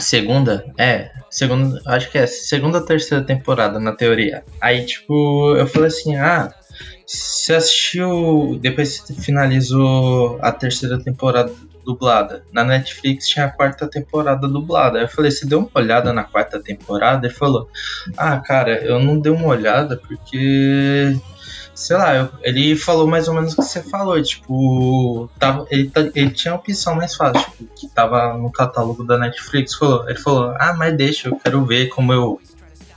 [0.00, 4.44] segunda, é, segunda, acho que é segunda ou terceira temporada na teoria.
[4.60, 6.52] Aí, tipo, eu falei assim, ah,
[7.06, 11.52] você assistiu, depois finalizou a terceira temporada
[11.88, 12.44] dublada.
[12.52, 15.00] Na Netflix tinha a quarta temporada dublada.
[15.00, 17.26] Eu falei, você deu uma olhada na quarta temporada?
[17.26, 17.70] Ele falou,
[18.16, 21.16] ah, cara, eu não dei uma olhada porque.
[21.78, 26.10] Sei lá, ele falou mais ou menos o que você falou, tipo, tava, ele, tá-
[26.12, 29.74] ele tinha a opção mais fácil, tipo, que tava no catálogo da Netflix.
[29.76, 32.40] Falou, ele falou, ah, mas deixa, eu quero ver como eu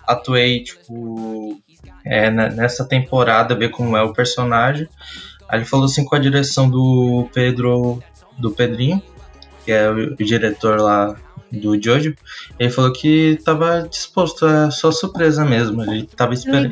[0.08, 1.62] atuei, tipo,
[2.04, 4.88] é, ne- nessa temporada, ver como é o personagem.
[5.48, 8.02] Aí ele falou assim com a direção do Pedro,
[8.39, 9.00] do Pedrinho,
[9.63, 11.15] que é o, o diretor lá
[11.52, 12.15] do Jojo.
[12.58, 15.84] Ele falou que tava disposto a só surpresa mesmo.
[15.84, 16.72] Ele tava esperando.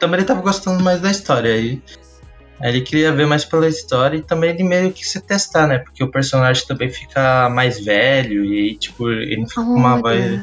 [0.00, 1.80] Também ele tava gostando mais da história aí.
[2.60, 5.78] Aí ele queria ver mais pela história e também ele meio que se testar, né?
[5.78, 10.00] Porque o personagem também fica mais velho e aí, tipo, ele não fica com uma
[10.00, 10.42] voz.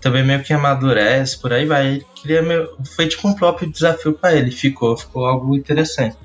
[0.00, 1.86] Também meio que amadurece, por aí vai.
[1.86, 2.68] Ele queria meio...
[2.94, 4.50] Foi tipo um próprio desafio pra ele.
[4.50, 6.16] Ficou, ficou algo interessante.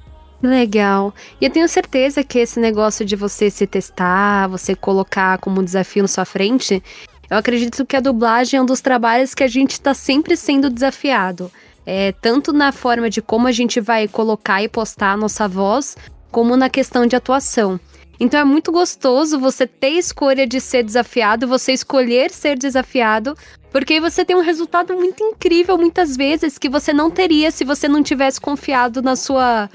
[0.41, 1.13] Legal.
[1.39, 6.03] E eu tenho certeza que esse negócio de você se testar, você colocar como desafio
[6.03, 6.81] na sua frente,
[7.29, 10.69] eu acredito que a dublagem é um dos trabalhos que a gente está sempre sendo
[10.69, 11.51] desafiado.
[11.85, 15.97] É, tanto na forma de como a gente vai colocar e postar a nossa voz,
[16.31, 17.79] como na questão de atuação.
[18.19, 23.35] Então é muito gostoso você ter escolha de ser desafiado, você escolher ser desafiado,
[23.71, 27.87] porque você tem um resultado muito incrível muitas vezes que você não teria se você
[27.87, 29.67] não tivesse confiado na sua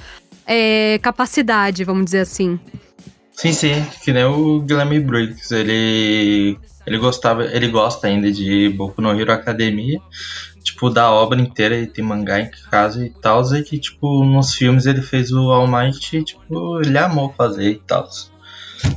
[0.46, 2.61] é, capacidade, vamos dizer assim.
[3.32, 9.02] Sim, sim, que nem o Guilherme Briggs, ele ele gostava, ele gosta ainda de Boku
[9.02, 10.00] no Hero Academia,
[10.66, 14.52] tipo da obra inteira, ele tem mangá em casa e tal, e que tipo nos
[14.52, 18.08] filmes ele fez o All Might, e, tipo, ele amou fazer e tal.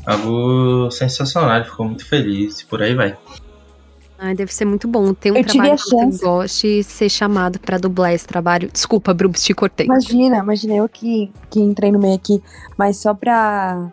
[0.05, 3.15] Algo sensacional, ele ficou muito feliz e por aí vai.
[4.17, 7.57] Ai, deve ser muito bom ter um Eu trabalho que você goste e ser chamado
[7.59, 8.69] pra dublar esse trabalho.
[8.71, 9.85] Desculpa, Brubs, te cortei.
[9.85, 12.43] Imagina, imagina eu que, que entrei no meio aqui,
[12.77, 13.89] mas só pra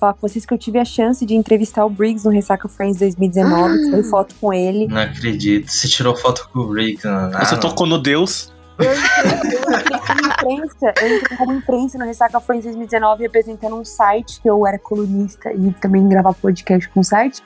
[0.00, 2.98] falar com vocês que eu tive a chance de entrevistar o Briggs no Ressaca Friends
[2.98, 4.88] 2019, tirei foto com ele.
[4.88, 5.70] Não acredito.
[5.70, 7.60] Você tirou foto com o Rick, não, Você não.
[7.60, 8.50] tocou no Deus.
[8.78, 13.76] Eu entrei, eu entrei como imprensa, eu entrei como imprensa no Ressaca Friends 2019 representando
[13.76, 17.42] um site que eu era colunista e também gravava podcast com o site,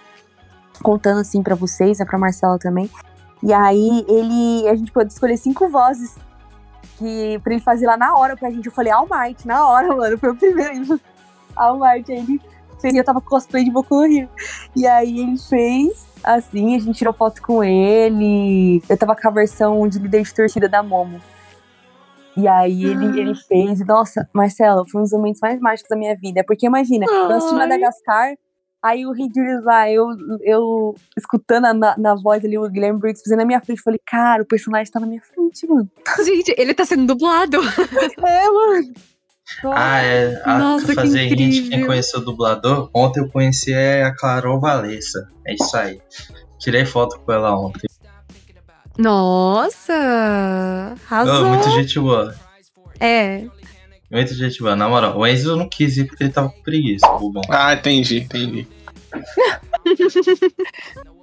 [0.80, 2.88] contando assim pra vocês, né, pra Marcela também.
[3.42, 6.14] E aí ele, a gente pôde escolher cinco vozes
[6.98, 8.66] que pra ele fazer lá na hora pra gente.
[8.66, 11.00] Eu falei, All Might, na hora, mano, foi o primeiro.
[11.56, 12.40] Might, aí ele
[12.80, 14.28] fez, eu tava com cosplay de Boku no Rio.
[14.76, 18.82] E aí ele fez, assim, a gente tirou foto com ele.
[18.88, 21.20] Eu tava com a versão de líder de torcida da Momo.
[22.36, 25.96] E aí ele, ele fez, e nossa, Marcelo, foi um dos momentos mais mágicos da
[25.96, 26.42] minha vida.
[26.44, 27.60] Porque imagina, eu assisti Ai.
[27.60, 28.34] Madagascar,
[28.82, 30.08] aí o Ridiris lá, eu,
[30.42, 34.00] eu escutando a- na, na voz ali o Guilherme Briggs fazendo na minha frente, falei,
[34.04, 35.88] cara, o personagem tá na minha frente, mano.
[36.24, 37.58] Gente, ele tá sendo dublado.
[37.62, 38.92] É, mano.
[39.64, 40.40] Ah, é.
[40.44, 41.70] A, Nossa, que fazer hint, incrível.
[41.70, 45.28] quem conheceu o dublador, ontem eu conheci a Carol Valessa.
[45.46, 46.00] É isso aí.
[46.58, 47.88] Tirei foto com ela ontem.
[48.96, 50.94] Nossa!
[51.10, 52.34] Oh, muito gente boa.
[53.00, 53.44] É.
[54.10, 54.76] Muito gente boa.
[54.76, 57.42] Na moral, o Enzo não quis ir porque ele tava com preguiça, bobão.
[57.48, 58.68] Ah, entendi, entendi.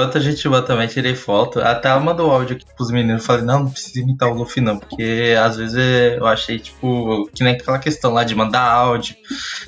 [0.00, 1.60] Outra gente boa também, tirei foto.
[1.60, 3.22] Até ela mandou áudio aqui pros meninos.
[3.22, 4.78] Eu falei, não, não precisa imitar o Luffy, não.
[4.78, 5.76] Porque às vezes
[6.16, 9.14] eu achei, tipo, que nem aquela questão lá de mandar áudio.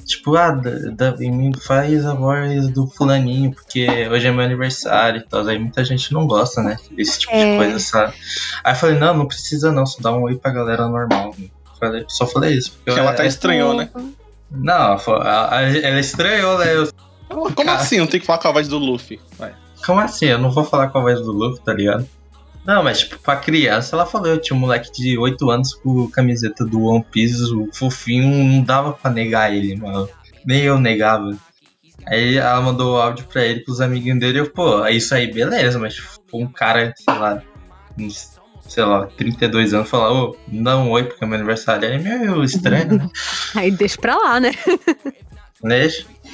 [0.06, 0.70] Tipo, ah, da,
[1.12, 1.16] da-
[1.62, 5.46] faz a voz do fulaninho, porque hoje é meu aniversário e tal.
[5.46, 6.76] Aí muita gente não gosta, né?
[6.92, 7.52] Desse tipo É.
[7.52, 8.14] de coisa, sabe?
[8.64, 11.34] Aí eu falei, não, não precisa não, só dá um oi pra galera normal.
[11.78, 12.78] Falei- só falei isso.
[12.84, 13.88] Porque ela tá estranhou, né?
[14.50, 14.96] Não,
[15.84, 16.74] ela estranhou, né?
[16.76, 16.88] Eu
[17.28, 17.74] Como Cara.
[17.74, 17.98] assim?
[17.98, 19.20] Não tem que falar com a voz do Luffy.
[19.38, 19.52] Vai.
[19.90, 20.26] Como assim?
[20.26, 22.08] Eu não vou falar com a voz do Luffy, tá ligado?
[22.64, 26.08] Não, mas tipo, pra criança, ela falou, eu tinha um moleque de 8 anos com
[26.08, 30.08] camiseta do One Piece, o fofinho, não dava pra negar ele, mano.
[30.46, 31.36] Nem eu negava.
[32.06, 35.26] Aí ela mandou o áudio pra ele, pros amiguinhos dele, eu, pô, é isso aí,
[35.26, 37.42] beleza, mas tipo, um cara, sei lá,
[37.98, 38.38] uns,
[38.68, 42.44] sei lá, 32 anos, falar, ô, dá um oi porque é meu aniversário, é meio
[42.44, 43.08] estranho, né?
[43.56, 44.52] Aí deixa pra lá, né?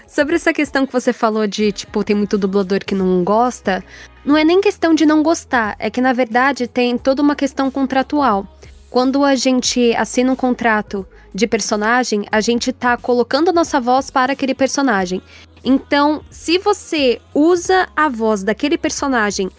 [0.07, 3.85] Sobre essa questão que você falou de, tipo, tem muito dublador que não gosta,
[4.25, 7.71] não é nem questão de não gostar, é que na verdade tem toda uma questão
[7.71, 8.47] contratual.
[8.91, 14.33] Quando a gente assina um contrato de personagem, a gente tá colocando nossa voz para
[14.33, 15.21] aquele personagem.
[15.63, 19.51] Então, se você usa a voz daquele personagem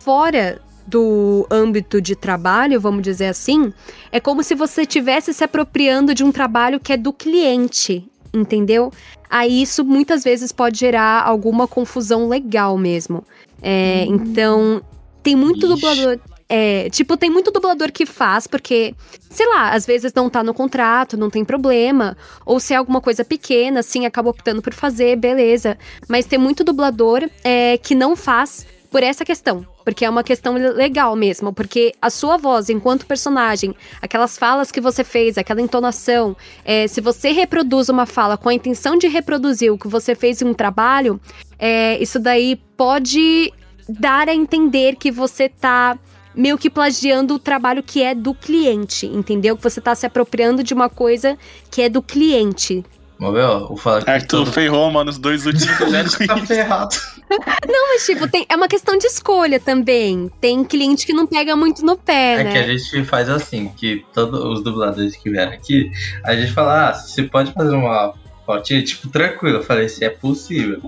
[0.00, 3.72] fora do âmbito de trabalho, vamos dizer assim,
[4.10, 8.92] é como se você estivesse se apropriando de um trabalho que é do cliente, entendeu?
[9.28, 13.24] Aí isso muitas vezes pode gerar alguma confusão legal mesmo.
[13.62, 14.82] É, Então,
[15.22, 15.68] tem muito Ixi.
[15.68, 16.18] dublador.
[16.52, 18.92] É, tipo, tem muito dublador que faz, porque,
[19.30, 22.16] sei lá, às vezes não tá no contrato, não tem problema.
[22.44, 25.78] Ou se é alguma coisa pequena, assim, acaba optando por fazer, beleza.
[26.08, 29.64] Mas tem muito dublador é, que não faz por essa questão.
[29.84, 31.52] Porque é uma questão legal mesmo.
[31.52, 37.00] Porque a sua voz, enquanto personagem, aquelas falas que você fez, aquela entonação, é, se
[37.00, 40.54] você reproduz uma fala com a intenção de reproduzir o que você fez em um
[40.54, 41.20] trabalho,
[41.58, 43.52] é, isso daí pode
[43.88, 45.98] dar a entender que você tá
[46.34, 49.56] meio que plagiando o trabalho que é do cliente, entendeu?
[49.56, 51.36] Que você tá se apropriando de uma coisa
[51.70, 52.84] que é do cliente.
[53.20, 55.68] Vamos ver, ó, vou falar que Arthur todo ferrou, mano, os dois últimos
[56.26, 56.96] tá ferrado.
[57.68, 60.30] Mas, tipo, tem, é uma questão de escolha também.
[60.40, 62.52] Tem cliente que não pega muito no pé, É né?
[62.52, 65.90] que a gente faz assim, que todos os dubladores que vieram aqui,
[66.24, 68.14] a gente fala, ah, você pode fazer uma
[68.46, 69.58] fotinha, tipo, tranquilo.
[69.58, 70.80] Eu falei, se é possível.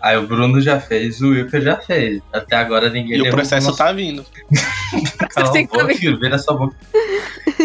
[0.00, 2.20] Aí o Bruno já fez, o Wilker já fez.
[2.32, 4.24] Até agora ninguém E o processo nosso- tá vindo.
[5.34, 6.76] Cala a boca, filho, vira sua boca.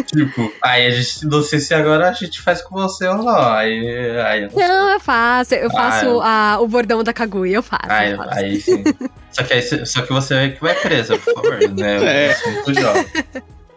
[0.07, 3.29] tipo, aí a gente, não sei se agora a gente faz com você ou não.
[3.53, 5.53] Aí, aí, eu- Não, eu faço.
[5.53, 7.81] Eu Ah, faço eu- a- o bordão da Kaguya, eu faço.
[7.89, 8.39] aí, eu faço.
[8.39, 8.83] aí sim.
[9.31, 11.97] Só que, aí, só que você é que vai presa, por favor, né?
[12.03, 12.31] É.
[12.31, 13.05] Eu sou muito jovem.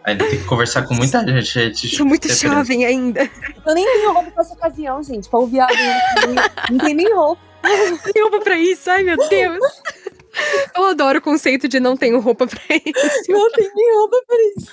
[0.05, 1.87] Ainda tem que conversar com muita gente.
[1.87, 3.27] gente Sou muito jovem ainda.
[3.65, 5.27] Eu nem tenho roupa pra essa ocasião, gente.
[5.27, 5.77] Pra ouvir áudio.
[6.71, 7.41] Não tem nem roupa.
[7.89, 9.59] Não tenho roupa pra isso, ai meu Deus.
[10.75, 13.31] Eu adoro o conceito de não tenho roupa pra isso.
[13.31, 14.71] Não tem nem roupa pra isso.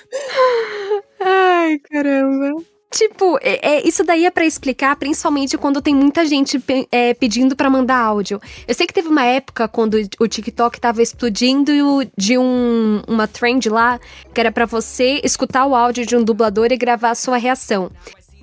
[1.19, 2.61] Ai, caramba.
[2.91, 7.13] Tipo, é, é- isso daí é pra explicar, principalmente quando tem muita gente pe- é,
[7.15, 8.39] pedindo pra mandar áudio.
[8.67, 11.71] Eu sei que teve uma época quando o TikTok tava explodindo
[12.15, 13.99] de um, uma trend lá,
[14.31, 17.89] que era pra você escutar o áudio de um dublador e gravar a sua reação.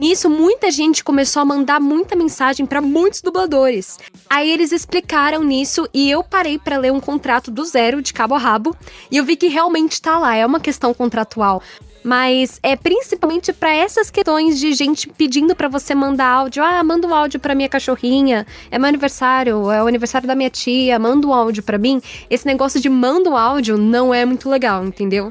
[0.01, 3.99] Nisso, muita gente começou a mandar muita mensagem pra muitos dubladores.
[4.31, 8.35] Aí eles explicaram nisso e eu parei pra ler um contrato do zero, de cabo
[8.35, 8.75] a rabo,
[9.11, 11.63] e eu vi que realmente tá lá, é uma questão contratual.
[12.03, 16.65] Mas é principalmente pra essas questões de gente pedindo pra você mandar áudio.
[16.65, 18.47] Ah, manda um áudio pra minha cachorrinha.
[18.71, 22.01] É meu aniversário, é o aniversário da minha tia, manda um áudio pra mim.
[22.31, 25.31] Esse negócio de manda um áudio não é muito legal, entendeu?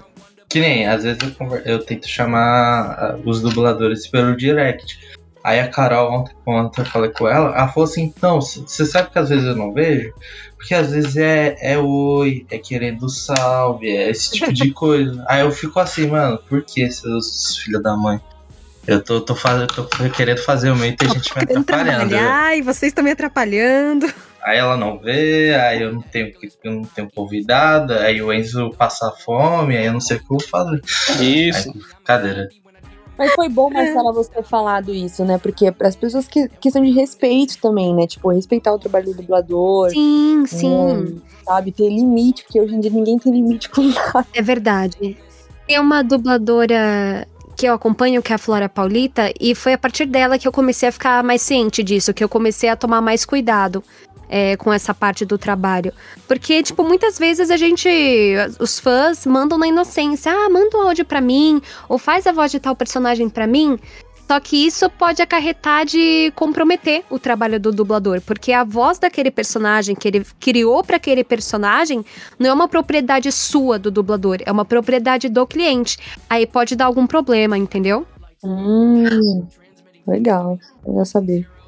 [0.49, 4.97] Que nem, às vezes eu, conver- eu tento chamar ah, os dubladores pelo direct.
[5.43, 9.09] Aí a Carol, ontem, ontem eu falei com ela, ela falou assim, não, você sabe
[9.11, 10.11] que às vezes eu não vejo?
[10.57, 15.23] Porque às vezes é, é oi, é querendo salve, é esse tipo de coisa.
[15.29, 18.19] Aí eu fico assim, mano, por que seus filhos da mãe?
[18.85, 22.15] Eu tô, tô, fazendo, tô querendo fazer o meu e tem gente me atrapalhando.
[22.55, 24.11] e vocês estão me atrapalhando.
[24.43, 28.31] Aí ela não vê, aí eu não tenho, que- eu não tenho convidada, aí o
[28.31, 30.81] Enzo passa fome, aí eu não sei o que eu vou fazer.
[31.21, 31.71] Isso.
[32.03, 32.47] Cadeira.
[33.17, 35.37] Mas foi bom, Marcela, você ter falado isso, né?
[35.37, 38.07] Porque é para as pessoas que questão de respeito também, né?
[38.07, 39.89] Tipo, respeitar o trabalho do dublador.
[39.89, 40.67] Sim, sim.
[40.73, 41.73] hum, sabe?
[41.73, 44.25] Ter limite, porque hoje em dia ninguém tem limite com nada.
[44.33, 45.17] É verdade.
[45.67, 47.27] Tem uma dubladora
[47.57, 50.51] que eu acompanho, que é a Flora Paulita, e foi a partir dela que eu
[50.51, 53.83] comecei a ficar mais ciente disso, que eu comecei a tomar mais cuidado.
[54.29, 55.91] É, com essa parte do trabalho.
[56.27, 57.89] Porque, tipo, muitas vezes a gente.
[58.59, 60.31] Os fãs mandam na inocência.
[60.31, 61.61] Ah, manda um áudio pra mim.
[61.89, 63.79] Ou faz a voz de tal personagem pra mim.
[64.27, 68.21] Só que isso pode acarretar de comprometer o trabalho do dublador.
[68.21, 72.05] Porque a voz daquele personagem que ele criou pra aquele personagem
[72.37, 75.97] não é uma propriedade sua do dublador, é uma propriedade do cliente.
[76.29, 78.05] Aí pode dar algum problema, entendeu?
[78.43, 79.47] Hum,
[80.07, 80.59] legal.
[80.85, 81.58] Legal saber.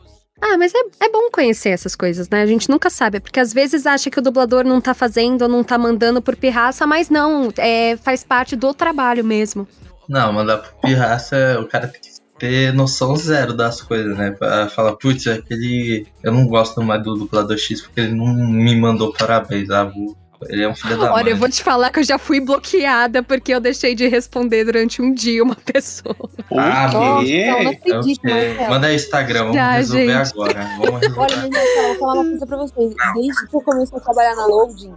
[0.42, 2.42] Ah, mas é, é bom conhecer essas coisas, né?
[2.42, 5.48] A gente nunca sabe, porque às vezes acha que o dublador não tá fazendo ou
[5.48, 9.68] não tá mandando por pirraça, mas não, é, faz parte do trabalho mesmo.
[10.10, 14.32] Não, mandar pro pirraça, o cara tem que ter noção zero das coisas, né?
[14.32, 16.08] Pra falar, putz, aquele.
[16.24, 19.70] Eu não gosto mais do dublador X porque ele não me mandou parabéns.
[19.70, 20.18] Ah, vou-
[20.50, 21.32] ele é um filho da Olha, mãe.
[21.34, 25.02] eu vou te falar que eu já fui bloqueada porque eu deixei de responder durante
[25.02, 26.16] um dia uma pessoa.
[26.52, 27.46] Ah, Nossa, quê?
[27.48, 28.24] não, não É acredito?
[28.24, 28.70] Marcela.
[28.70, 30.32] Manda aí Instagram, vamos Já, resolver gente.
[30.34, 30.68] agora.
[30.80, 31.20] Vamos resolver.
[31.20, 32.94] Olha, mas Marcela, vou falar uma coisa pra vocês.
[33.16, 34.94] Desde que eu comecei a trabalhar na Loading,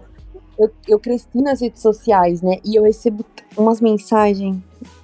[0.58, 2.58] eu, eu cresci nas redes sociais, né?
[2.64, 3.24] E eu recebo
[3.56, 4.56] umas mensagens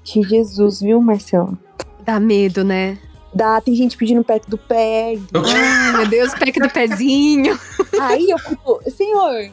[0.04, 1.52] de Jesus, viu, Marcela?
[2.04, 2.98] Dá medo, né?
[3.32, 5.14] Dá, tem gente pedindo perto do pé.
[5.34, 7.56] Ai, meu Deus, pack do pezinho.
[8.00, 9.50] Aí eu fico, senhor,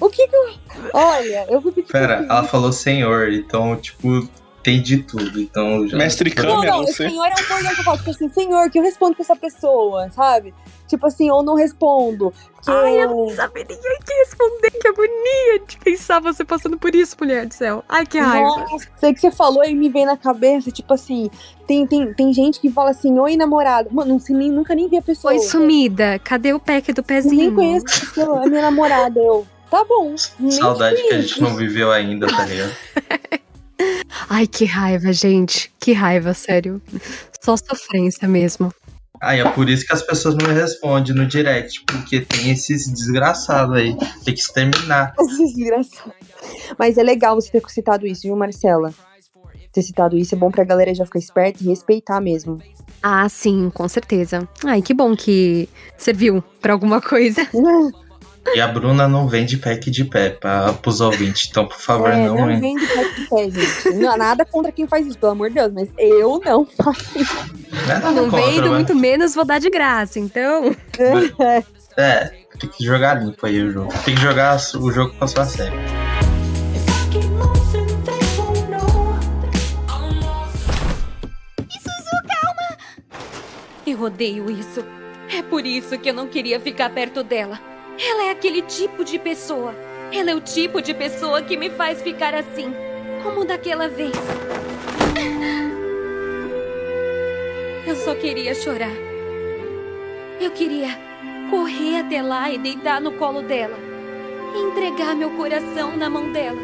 [0.00, 0.54] o que que eu.
[0.94, 1.90] Olha, eu vou pedir.
[1.90, 4.28] Pera, pra você- ela falou senhor, então, tipo,
[4.62, 5.40] tem de tudo.
[5.40, 5.96] Então já.
[5.96, 7.08] Mestre Não, câmera, não, não o sei.
[7.10, 9.36] senhor é um bordão que eu falo, tipo assim, senhor, que eu respondo pra essa
[9.36, 10.54] pessoa, sabe?
[10.88, 12.32] Tipo assim, ou não respondo.
[12.62, 14.70] Que Ai, eu não sabia ninguém que responder.
[14.70, 17.82] Que agonia de pensar você passando por isso, mulher do céu.
[17.88, 18.46] Ai, que raiva.
[18.70, 21.28] Nossa, sei que você falou e me vem na cabeça, tipo assim,
[21.66, 23.88] tem, tem, tem gente que fala assim, oi namorado.
[23.90, 25.32] Mano, não nem, nunca nem vi a pessoa.
[25.34, 26.20] Foi sumida.
[26.20, 27.34] Cadê o pack do Eu pezinho?
[27.36, 29.18] nem conheço a pessoa, é minha namorada.
[29.18, 30.14] Eu, tá bom.
[30.50, 32.76] Saudade te que a gente não viveu ainda, tá ligado?
[34.28, 35.72] Ai, que raiva, gente.
[35.80, 36.80] Que raiva, sério.
[37.42, 38.72] Só sofrência mesmo.
[39.18, 42.50] Ah, e é por isso que as pessoas não me respondem no direct, porque tem
[42.50, 43.96] esses desgraçados aí.
[44.24, 45.14] Tem que exterminar.
[45.38, 46.12] Desgraçado.
[46.78, 48.92] Mas é legal você ter citado isso, viu, Marcela?
[49.72, 52.60] Ter citado isso é bom pra galera já ficar esperta e respeitar mesmo.
[53.02, 54.46] Ah, sim, com certeza.
[54.64, 57.40] Ai, que bom que serviu pra alguma coisa.
[58.54, 61.48] E a Bruna não vende pack de pé pra, pros ouvintes.
[61.50, 62.60] Então, por favor, é, não, não hein?
[62.60, 63.94] vem de pé de pé, gente.
[63.98, 67.36] Não, nada contra quem faz isso, pelo amor de Deus, mas eu não faço isso.
[67.84, 70.18] É nada Não contra, vendo, mas- muito menos vou dar de graça.
[70.18, 70.74] Então,
[71.96, 72.24] É,
[72.58, 73.92] tem que jogar limpo aí o jogo.
[74.04, 75.76] Tem que jogar o jogo com a sua série.
[76.74, 79.12] If I keep moving, they won't know.
[83.86, 84.84] Eu odeio isso.
[85.32, 87.58] É por isso que eu não queria ficar perto dela.
[87.98, 89.74] Ela é aquele tipo de pessoa.
[90.12, 92.74] Ela é o tipo de pessoa que me faz ficar assim,
[93.22, 94.12] como daquela vez.
[97.86, 98.92] Eu só queria chorar.
[100.40, 100.88] Eu queria
[101.50, 103.78] correr até lá e deitar no colo dela.
[104.54, 106.60] E entregar meu coração na mão dela.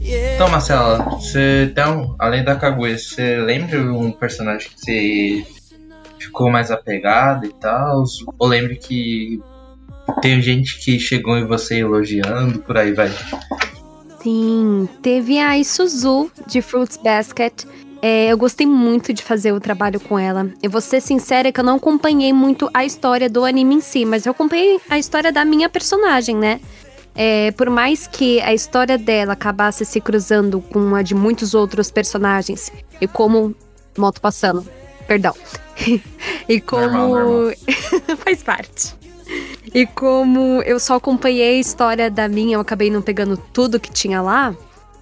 [0.00, 5.46] Então, Marcela, você um, além da Kaguya, você lembra um personagem que você
[6.18, 8.04] ficou mais apegado e tal?
[8.38, 9.40] Ou lembra que
[10.22, 13.10] tem gente que chegou em você elogiando, por aí vai?
[14.22, 17.64] Sim, teve a Isuzu de Fruits Basket.
[18.00, 20.48] É, eu gostei muito de fazer o trabalho com ela.
[20.62, 24.04] Eu vou ser sincera que eu não acompanhei muito a história do anime em si,
[24.04, 26.60] mas eu acompanhei a história da minha personagem, né?
[27.20, 31.90] É, por mais que a história dela acabasse se cruzando com a de muitos outros
[31.90, 33.56] personagens, e como.
[33.98, 34.64] Moto passando,
[35.08, 35.34] perdão.
[36.48, 36.82] e como.
[36.82, 37.52] Normal, normal.
[38.24, 38.96] faz parte.
[39.74, 43.90] E como eu só acompanhei a história da minha, eu acabei não pegando tudo que
[43.90, 44.54] tinha lá.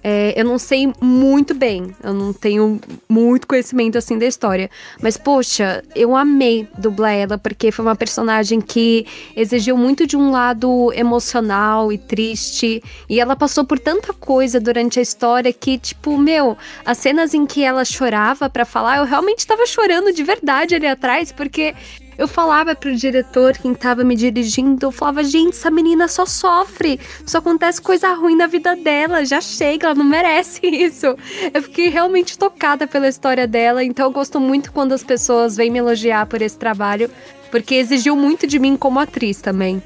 [0.03, 2.79] É, eu não sei muito bem, eu não tenho
[3.09, 4.69] muito conhecimento assim da história.
[5.01, 10.31] Mas, poxa, eu amei dublar ela, porque foi uma personagem que exigiu muito de um
[10.31, 12.81] lado emocional e triste.
[13.09, 17.45] E ela passou por tanta coisa durante a história que, tipo, meu, as cenas em
[17.45, 21.73] que ela chorava pra falar, eu realmente tava chorando de verdade ali atrás, porque
[22.17, 26.99] eu falava pro diretor, quem tava me dirigindo, eu falava, gente, essa menina só sofre,
[27.25, 31.15] só acontece coisa ruim na vida dela, já chega, ela não merece isso.
[31.53, 35.69] Eu fiquei realmente tocada pela história dela, então eu gosto muito quando as pessoas vêm
[35.69, 37.09] me elogiar por esse trabalho,
[37.51, 39.81] porque exigiu muito de mim como atriz também.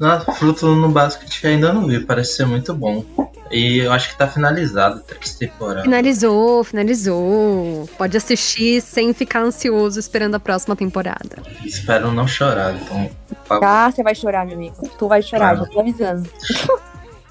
[0.00, 3.04] Nossa, Fruto no Basket ainda não vi, parece ser muito bom.
[3.50, 5.82] E eu acho que tá finalizado três temporadas.
[5.82, 7.86] Finalizou, finalizou.
[7.98, 11.42] Pode assistir sem ficar ansioso esperando a próxima temporada.
[11.64, 13.10] Espero não chorar, então.
[13.50, 14.88] Ah, você vai chorar, meu amigo.
[14.98, 15.56] Tu vai chorar, Ah.
[15.56, 16.30] já tô avisando.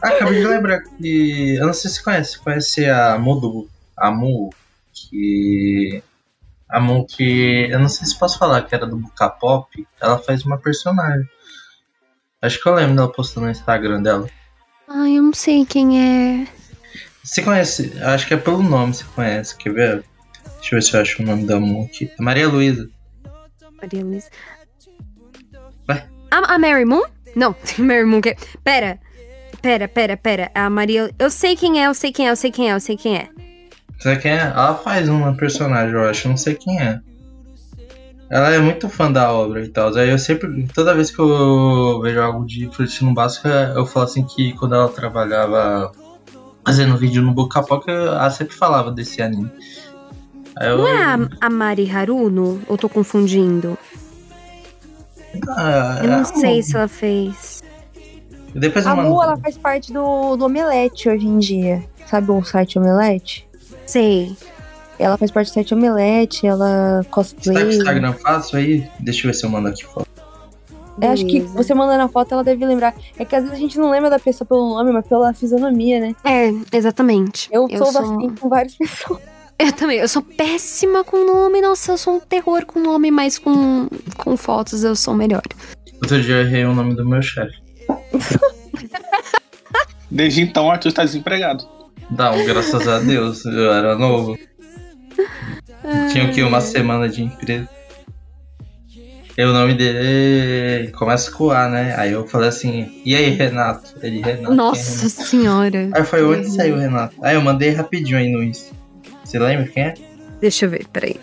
[0.01, 1.55] Ah, acabei de lembrar que.
[1.55, 2.39] Eu não sei se você conhece.
[2.39, 3.67] Conhece a Mudu.
[3.97, 4.51] A Mu.
[4.93, 6.03] Que.
[6.69, 7.67] A Mu que.
[7.71, 9.87] Eu não sei se posso falar que era do Buka Pop.
[9.99, 11.27] Ela faz uma personagem.
[12.41, 14.29] Acho que eu lembro dela postando no Instagram dela.
[14.87, 16.47] Ai, eu não sei quem é.
[17.23, 17.93] Você conhece?
[18.01, 19.55] Acho que é pelo nome você conhece.
[19.57, 20.03] Quer ver?
[20.59, 22.11] Deixa eu ver se eu acho o nome da Mu aqui.
[22.17, 22.89] É Maria Luísa.
[23.81, 24.29] Maria Luísa.
[25.85, 26.07] Vai.
[26.31, 27.03] A, a Mary Moon?
[27.35, 28.21] Não, Mary Moon.
[28.21, 28.35] Que...
[28.63, 28.99] Pera.
[29.61, 30.51] Pera, pera, pera.
[30.55, 31.13] A Maria.
[31.19, 33.17] Eu sei quem é, eu sei quem é, eu sei quem é, eu sei quem
[33.17, 33.29] é.
[33.99, 34.39] Sabe quem é?
[34.39, 36.27] Ela faz uma personagem, eu acho.
[36.27, 36.99] eu Não sei quem é.
[38.29, 39.95] Ela é muito fã da obra e tal.
[39.95, 44.23] Aí eu sempre, toda vez que eu vejo algo de Frutinho Básica, eu falo assim
[44.23, 45.91] que quando ela trabalhava
[46.63, 49.51] fazendo vídeo no Boca a Pouca, ela sempre falava desse anime.
[50.55, 52.61] Aí eu, Não é a, a Mari Haruno?
[52.67, 53.77] Ou tô confundindo?
[55.47, 57.63] Ah, Eu não é, sei se ela fez.
[58.53, 58.95] Depois A.
[58.95, 61.83] Mu, ela faz parte do, do Omelete hoje em dia.
[62.05, 63.47] Sabe o site Omelete?
[63.85, 64.35] Sei.
[64.99, 67.69] Ela faz parte do site Omelete, ela Você tá com o cosplay.
[67.77, 68.89] Instagram fácil aí?
[68.99, 70.07] Deixa eu ver se eu mando aqui foto.
[71.01, 72.93] Eu acho que você mandando a foto, ela deve lembrar.
[73.17, 76.01] É que às vezes a gente não lembra da pessoa pelo nome, mas pela fisionomia,
[76.01, 76.13] né?
[76.25, 77.47] É, exatamente.
[77.49, 79.21] Eu, sou sou- assim com várias pessoas.
[79.57, 83.37] Eu também, eu sou péssima com nome, nossa, eu sou um terror com nome, mas
[83.37, 83.87] com,
[84.17, 85.41] com fotos eu sou melhor.
[86.01, 87.55] Outro dia eu errei o nome do meu chefe.
[90.11, 91.65] Desde então, o Arthur está desempregado.
[92.09, 94.37] Não, graças a Deus, eu era novo.
[96.11, 96.41] Tinha o que?
[96.43, 97.67] Uma semana de empresa.
[99.37, 101.95] E o nome dele começa com A, né?
[101.97, 103.93] Aí eu falei assim, e aí, Renato?
[104.03, 104.51] Ele, Renato.
[104.51, 105.09] é Nossa Renato?
[105.09, 105.89] senhora.
[105.93, 107.15] Aí foi onde saiu o Renato?
[107.23, 108.75] Aí eu mandei rapidinho aí no Insta.
[109.23, 109.93] Você lembra quem é?
[110.41, 111.15] Deixa eu ver, peraí.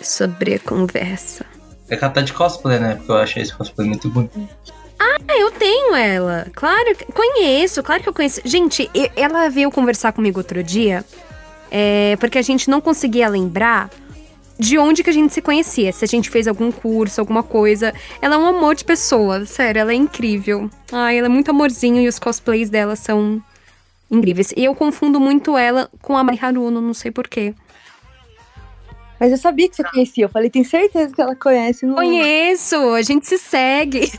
[0.00, 1.44] Sobre a conversa.
[1.88, 2.94] É que ela tá de cosplay, né?
[2.94, 4.48] Porque eu achei esse cosplay muito bonito.
[4.98, 6.46] Ah, eu tenho ela.
[6.54, 8.40] Claro, que- conheço, claro que eu conheço.
[8.44, 11.04] Gente, ela veio conversar comigo outro dia,
[11.70, 13.90] é, porque a gente não conseguia lembrar
[14.58, 17.94] de onde que a gente se conhecia, se a gente fez algum curso, alguma coisa.
[18.20, 20.70] Ela é um amor de pessoa, sério, ela é incrível.
[20.92, 23.42] Ai, ela é muito amorzinho e os cosplays dela são
[24.10, 24.52] incríveis.
[24.54, 27.54] E eu confundo muito ela com a Mari Haruno, não sei porquê.
[29.18, 30.24] Mas eu sabia que você conhecia.
[30.24, 31.86] Eu falei, tem certeza que ela conhece.
[31.86, 31.94] Não...
[31.94, 34.10] Conheço, a gente se segue.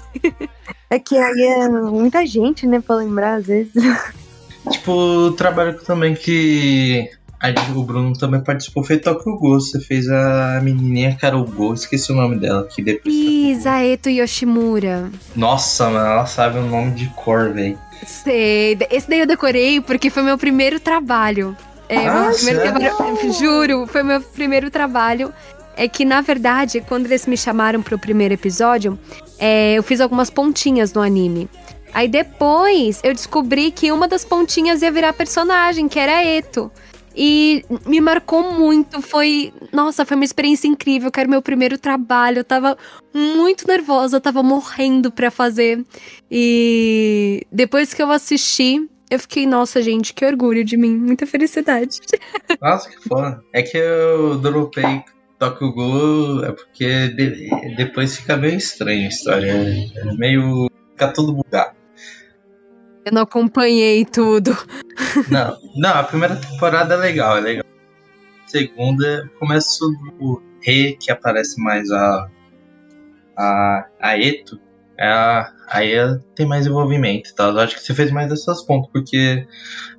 [0.90, 3.74] É que aí é muita gente, né, pra lembrar às vezes.
[4.70, 7.10] Tipo, o trabalho também que
[7.76, 9.60] o Bruno também participou foi Tokyo Ghoul.
[9.60, 12.68] Você fez a menininha Carol Gol, esqueci o nome dela.
[12.68, 15.10] Que depois Ih, Zaeto Yoshimura.
[15.36, 17.78] Nossa, mano, ela sabe o nome de cor, velho.
[18.06, 18.78] Sei.
[18.90, 21.56] Esse daí eu decorei porque foi meu primeiro trabalho.
[21.90, 23.34] É, Ah, meu primeiro trabalho.
[23.34, 25.34] Juro, foi meu primeiro trabalho.
[25.76, 29.00] É que, na verdade, quando eles me chamaram pro primeiro episódio,
[29.40, 31.50] é, eu fiz algumas pontinhas no anime.
[31.94, 36.72] Aí depois eu descobri que uma das pontinhas ia virar personagem, que era Eto.
[37.16, 39.02] E me marcou muito.
[39.02, 39.54] Foi.
[39.72, 41.12] Nossa, foi uma experiência incrível.
[41.12, 42.40] Que era meu primeiro trabalho.
[42.40, 42.78] Eu tava
[43.14, 45.84] muito nervosa, eu tava morrendo pra fazer.
[46.30, 50.96] E depois que eu assisti, eu fiquei, nossa, gente, que orgulho de mim.
[50.98, 52.00] Muita felicidade.
[52.62, 53.42] Nossa, que foda.
[53.54, 55.04] É que eu dropei
[55.38, 59.52] Tokyo Ghoul é porque de- depois fica meio estranho a história.
[59.52, 60.70] É meio.
[60.92, 61.81] fica tudo bugado.
[63.06, 64.56] Eu não acompanhei tudo.
[65.30, 67.66] Não, não, a primeira temporada é legal, é legal.
[68.46, 69.80] A segunda começa
[70.20, 72.30] do Re, que aparece mais a.
[73.36, 74.60] a, a Eto.
[74.98, 77.52] É a, aí ela tem mais envolvimento tal.
[77.52, 79.48] Eu acho que você fez mais essas pontos, porque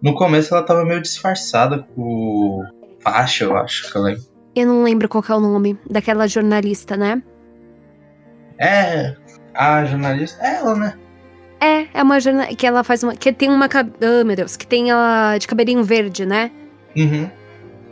[0.01, 2.63] no começo ela tava meio disfarçada com
[3.01, 4.15] faixa, eu acho que ela
[4.55, 7.21] Eu não lembro qual que é o nome daquela jornalista, né?
[8.61, 9.17] É,
[9.55, 10.99] a jornalista é ela, né?
[11.95, 13.15] É, uma jornalista que ela faz uma.
[13.15, 13.67] Que tem uma.
[13.67, 16.51] Ah, meu Deus, que tem ela de cabelinho verde, né?
[16.97, 17.29] Uhum.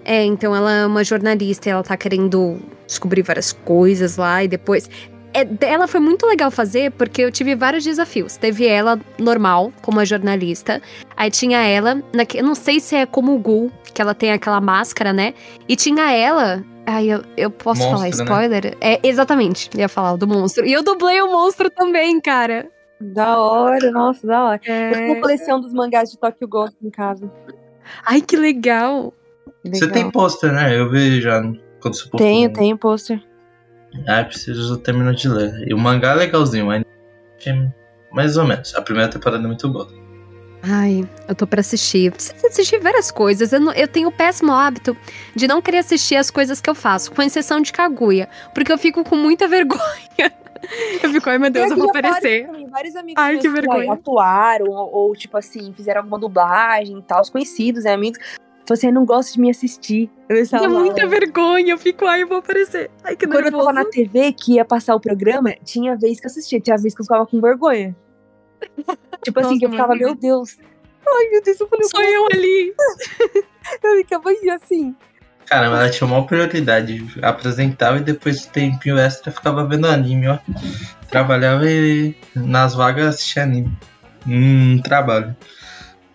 [0.05, 4.49] É, então ela é uma jornalista e ela tá querendo descobrir várias coisas lá e
[4.49, 4.89] depois.
[5.33, 8.37] É, ela foi muito legal fazer porque eu tive vários desafios.
[8.37, 10.83] Teve ela normal, como a jornalista.
[11.17, 14.33] Aí tinha ela, naque, eu não sei se é como o Gul, que ela tem
[14.33, 15.35] aquela máscara, né?
[15.69, 16.65] E tinha ela.
[16.87, 18.33] Ai, eu, eu posso falar Monstro, né?
[18.33, 18.77] spoiler?
[18.81, 20.67] É, exatamente, ia falar do monstro.
[20.67, 22.67] E eu dublei o monstro também, cara.
[23.01, 24.61] Da hora, nossa, da hora.
[24.67, 24.91] Eu É.
[24.93, 27.31] tenho uma coleção dos mangás de Tokyo Ghost em casa.
[28.05, 29.13] Ai, que legal.
[29.65, 29.91] Você Legal.
[29.93, 30.79] tem pôster, né?
[30.79, 31.41] Eu vi já
[31.81, 32.19] quando você postou.
[32.21, 33.23] Tenho, tenho pôster.
[34.07, 35.67] Ah, preciso terminar de ler.
[35.69, 36.85] E o mangá é legalzinho, mas
[37.47, 37.69] é
[38.13, 38.75] mais ou menos.
[38.75, 39.89] A primeira temporada é muito boa.
[40.63, 42.07] Ai, eu tô pra assistir.
[42.07, 43.51] Eu preciso assistir várias coisas.
[43.53, 44.95] Eu, não- eu tenho o péssimo hábito
[45.35, 48.29] de não querer assistir as coisas que eu faço, com exceção de Kaguya.
[48.55, 50.31] Porque eu fico com muita vergonha.
[51.03, 52.43] Eu fico, ai meu Deus, eu vou aparecer.
[52.43, 53.93] vários, também, vários amigos Ai, que vergonha.
[53.93, 58.19] atuaram, ou, ou, tipo assim, fizeram alguma dublagem e tal, os conhecidos, né, amigos.
[58.67, 60.09] Você não gosta de me assistir.
[60.29, 61.73] Eu lá, muita vergonha.
[61.73, 62.89] Eu fico, ai, eu vou aparecer.
[63.03, 63.65] Ai, que Quando eu nervoso.
[63.65, 66.95] tava na TV que ia passar o programa, tinha vez que eu assistia, tinha vez
[66.95, 67.97] que eu ficava com vergonha.
[69.25, 70.57] tipo assim, Nossa, que eu ficava, meu Deus.
[71.05, 72.75] Ai, meu Deus, eu falei, Sou eu ali.
[73.83, 74.95] eu ficava assim.
[75.51, 77.05] Caramba, ela tinha uma prioridade.
[77.21, 80.39] Apresentava e depois do tempinho extra ficava vendo anime, ó.
[81.11, 83.77] Trabalhava e nas vagas assistia anime.
[84.25, 85.37] Hum, trabalho.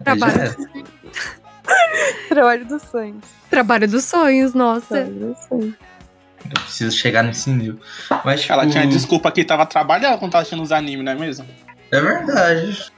[0.05, 0.55] Aí já Trabalho.
[2.29, 3.25] Trabalho dos sonhos.
[3.49, 4.88] Trabalho dos sonhos, nossa.
[4.88, 5.73] Trabalho dos sonhos.
[6.45, 7.77] Eu preciso chegar nesse nível.
[8.23, 11.15] Mas, tipo, Ela tinha desculpa que tava trabalhando quando tava assistindo os animes, não é
[11.15, 11.45] mesmo?
[11.91, 12.89] É verdade.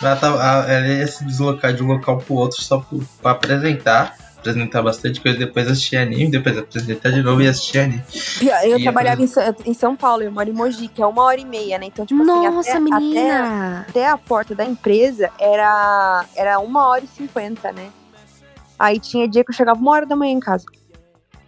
[0.00, 2.84] Ela, tava, ela ia se deslocar de um local pro outro só
[3.20, 4.16] pra apresentar.
[4.42, 8.02] Apresentar bastante coisa, depois assistir anime, depois apresentar de novo e assistir anime.
[8.64, 11.44] Eu E trabalhava em, São Paulo, eu moro em Mogi, que é uma hora e
[11.44, 11.86] meia, né?
[11.86, 13.86] Então, tipo Nossa, assim, até, até, menina.
[13.88, 17.88] até a porta da empresa era, era uma hora e cinquenta, né?
[18.76, 20.64] Aí tinha dia que eu chegava uma hora da manhã em casa.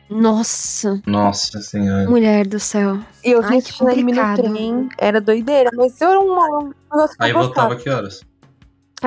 [0.08, 2.08] Nossa, Nossa senhora.
[2.08, 3.00] mulher do céu.
[3.24, 6.72] E eu vinha que assistindo anime no trem, era doideira, mas eu era um, um
[6.92, 8.20] negócio que Aí eu voltava que horas?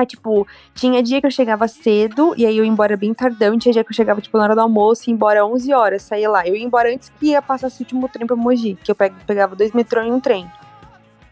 [0.06, 3.58] Tipo, tinha dia que eu chegava cedo, e aí eu ia embora bem tardão, e
[3.58, 6.02] tinha dia que eu chegava, tipo, na hora do almoço, e ia embora 11 horas,
[6.02, 6.46] saía lá.
[6.46, 9.12] Eu ia embora antes que ia passar esse último trem pra Mogi, que eu pe-
[9.26, 10.46] pegava dois metrô e um trem.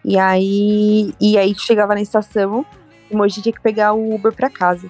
[0.05, 2.65] E aí, e aí chegava na estação,
[3.11, 4.89] em Mogi tinha que pegar o Uber pra casa.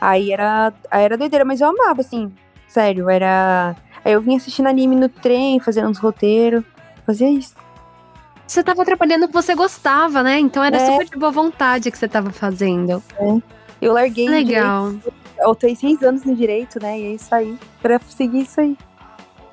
[0.00, 2.30] Aí era, aí era doideira, mas eu amava, assim,
[2.68, 3.74] sério, era...
[4.04, 6.62] Aí eu vinha assistindo anime no trem, fazendo uns roteiros,
[7.04, 7.54] fazia isso.
[8.48, 10.38] Você tava trabalhando que você gostava, né?
[10.40, 10.86] Então era É.
[10.86, 13.02] super de boa vontade que você tava fazendo.
[13.80, 14.88] Eu larguei Legal.
[14.88, 18.60] direito, eu tenho seis anos no direito, né, e é isso aí, pra seguir isso
[18.60, 18.76] aí.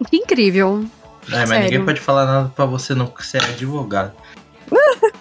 [0.09, 0.83] Que incrível.
[1.27, 1.63] É, mas Sério.
[1.65, 4.13] ninguém pode falar nada pra você não, porque você é advogado.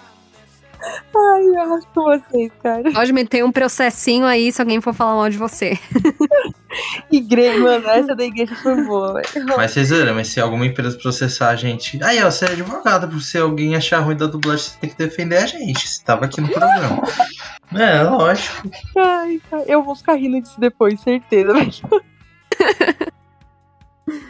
[1.15, 2.91] Ai, eu acho com vocês, cara.
[2.91, 5.77] Pode meter um processinho aí se alguém for falar mal de você.
[7.11, 9.45] Igreja, mano, essa da igreja foi boa, velho.
[9.55, 12.03] Mas vocês viram, mas se alguma empresa processar a gente.
[12.03, 14.97] Aí, ó, você é advogado, por se alguém achar ruim da dublagem, você tem que
[14.97, 15.87] defender a gente.
[15.87, 17.01] Você tava aqui no programa.
[17.73, 18.69] É, lógico.
[18.95, 21.51] Ai, cara, eu vou ficar rindo disso depois, certeza.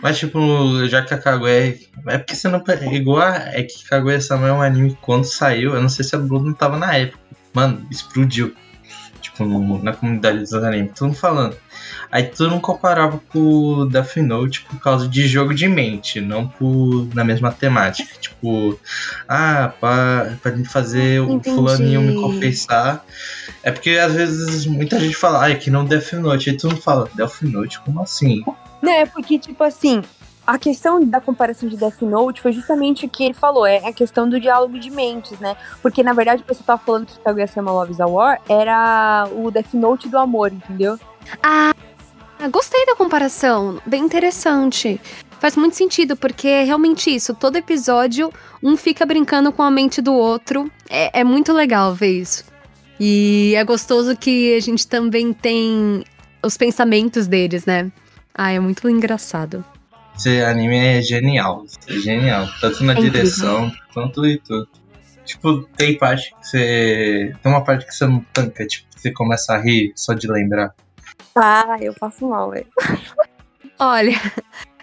[0.02, 0.18] Mas...
[0.18, 1.78] Tipo, já que a Kaguya.
[2.08, 2.64] É porque você não.
[2.92, 5.74] Igual a, é que Kaguya-sama é um anime quando saiu.
[5.76, 7.20] Eu não sei se a Bruno tava na época.
[7.54, 8.54] Mano, explodiu.
[9.22, 10.92] Tipo, no- na comunidade dos animes.
[10.96, 11.58] Todo mundo falando.
[12.12, 16.48] Aí todo mundo comparava com o Death Note por causa de jogo de mente, não
[16.48, 18.14] por na mesma temática.
[18.20, 18.80] Tipo,
[19.28, 21.56] ah, pra, pra fazer o Entendi.
[21.56, 23.04] fulaninho me confessar.
[23.64, 26.52] É porque às vezes muita gente fala, ah, é que não Death Note.
[26.52, 28.44] Aí todo mundo fala, Death Note, como assim?
[28.86, 30.02] Não, é porque, tipo assim,
[30.46, 33.92] a questão da comparação de Death Note foi justamente o que ele falou, é a
[33.94, 35.58] questão do diálogo de mentes, né?
[35.82, 39.50] Porque, na verdade, o pessoal tava falando que Kaguya-sama Love is a War era o
[39.50, 41.00] Death Note do amor, entendeu?
[41.42, 41.74] Ah,
[42.38, 45.00] Ah, gostei da comparação, bem interessante.
[45.40, 47.34] Faz muito sentido, porque é realmente isso.
[47.34, 48.32] Todo episódio,
[48.62, 50.70] um fica brincando com a mente do outro.
[50.90, 52.44] É, é muito legal ver isso.
[53.00, 56.04] E é gostoso que a gente também tem
[56.44, 57.92] os pensamentos deles, né?
[58.38, 59.64] Ah, é muito engraçado.
[60.18, 61.66] Esse anime é genial.
[61.88, 62.48] É genial.
[62.60, 63.14] Tanto na É incrível.
[63.24, 64.68] direção, quanto e tudo.
[65.26, 67.34] Tipo, tem parte que você.
[67.42, 70.74] Tem uma parte que você não tanca, tipo, você começa a rir só de lembrar.
[71.36, 72.68] Ah, eu passo mal, velho.
[73.80, 74.14] Olha,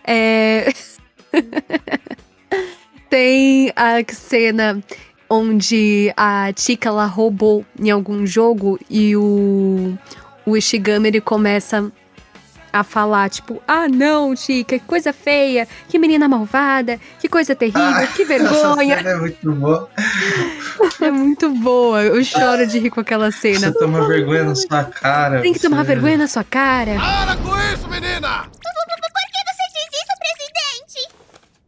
[0.04, 0.66] é.
[3.08, 4.82] Tem a cena
[5.28, 9.96] onde a Chica ela roubou em algum jogo e o,
[10.46, 11.90] o Ishigami ele começa
[12.72, 17.82] a falar, tipo, ah não, Chica, que coisa feia, que menina malvada, que coisa terrível,
[17.82, 18.96] Ah, que Essa vergonha.
[18.98, 19.90] cena é muito boa.
[21.00, 23.72] É muito boa, eu choro de rir com aquela Você cena.
[23.72, 25.40] toma vergonha na sua cara.
[25.42, 26.96] Tem que tomar você- vergonha na sua cara.
[26.96, 28.46] Para com isso, menina!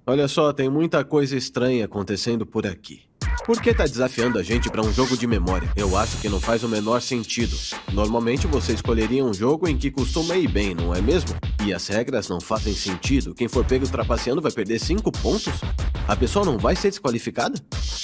[0.07, 3.03] Olha só, tem muita coisa estranha acontecendo por aqui.
[3.45, 5.69] Por que tá desafiando a gente pra um jogo de memória?
[5.77, 7.55] Eu acho que não faz o menor sentido.
[7.93, 11.31] Normalmente você escolheria um jogo em que costuma ir bem, não é mesmo?
[11.63, 13.35] E as regras não fazem sentido.
[13.35, 15.53] Quem for pego trapaceando vai perder 5 pontos?
[16.09, 17.59] A pessoa não vai ser desqualificada?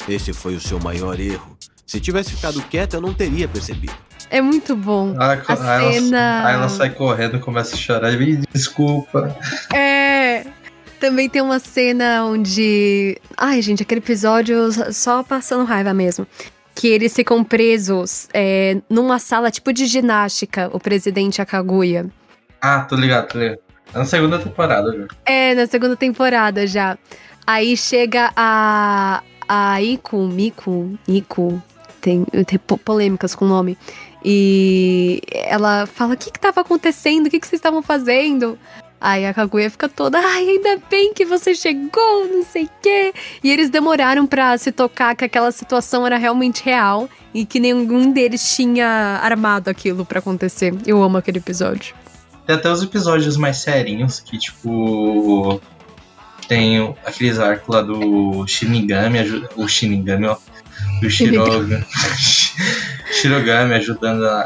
[0.06, 1.56] Esse foi o seu maior erro.
[1.86, 3.94] Se tivesse ficado quieta, eu não teria percebido.
[4.28, 5.14] É muito bom.
[5.18, 8.12] Ah, A aí ela- cena- Aí ela sai correndo, começa a chorar.
[8.12, 9.34] Me desculpa.
[9.74, 10.44] É.
[11.00, 13.16] Também tem uma cena onde.
[13.36, 14.56] Ai, gente, aquele episódio
[14.92, 16.26] só passando raiva mesmo.
[16.74, 22.06] Que eles ficam presos é, numa sala tipo de ginástica, o presidente e a Kaguya.
[22.60, 23.58] Ah, tô ligado, tô ligado.
[23.92, 25.08] É na segunda temporada, viu?
[25.24, 26.96] É, na segunda temporada já.
[27.46, 29.22] Aí chega a.
[29.52, 31.60] A Iku, Miku, Iku.
[32.00, 33.76] Tem, tem po- polêmicas com o nome.
[34.24, 37.26] E ela fala: O que que tava acontecendo?
[37.26, 38.56] O que que vocês estavam fazendo?
[39.00, 43.14] Aí a Kaguya fica toda, ai, ainda bem que você chegou, não sei o quê.
[43.42, 48.12] E eles demoraram pra se tocar que aquela situação era realmente real e que nenhum
[48.12, 50.74] deles tinha armado aquilo pra acontecer.
[50.86, 51.94] Eu amo aquele episódio.
[52.46, 55.60] Tem até os episódios mais serinhos que, tipo.
[56.46, 59.18] Tem aqueles arcos lá do Shinigami,
[59.56, 60.36] o Shinigami, ó.
[61.00, 61.86] Do Shiroga,
[63.12, 64.40] Shirogami ajudando a,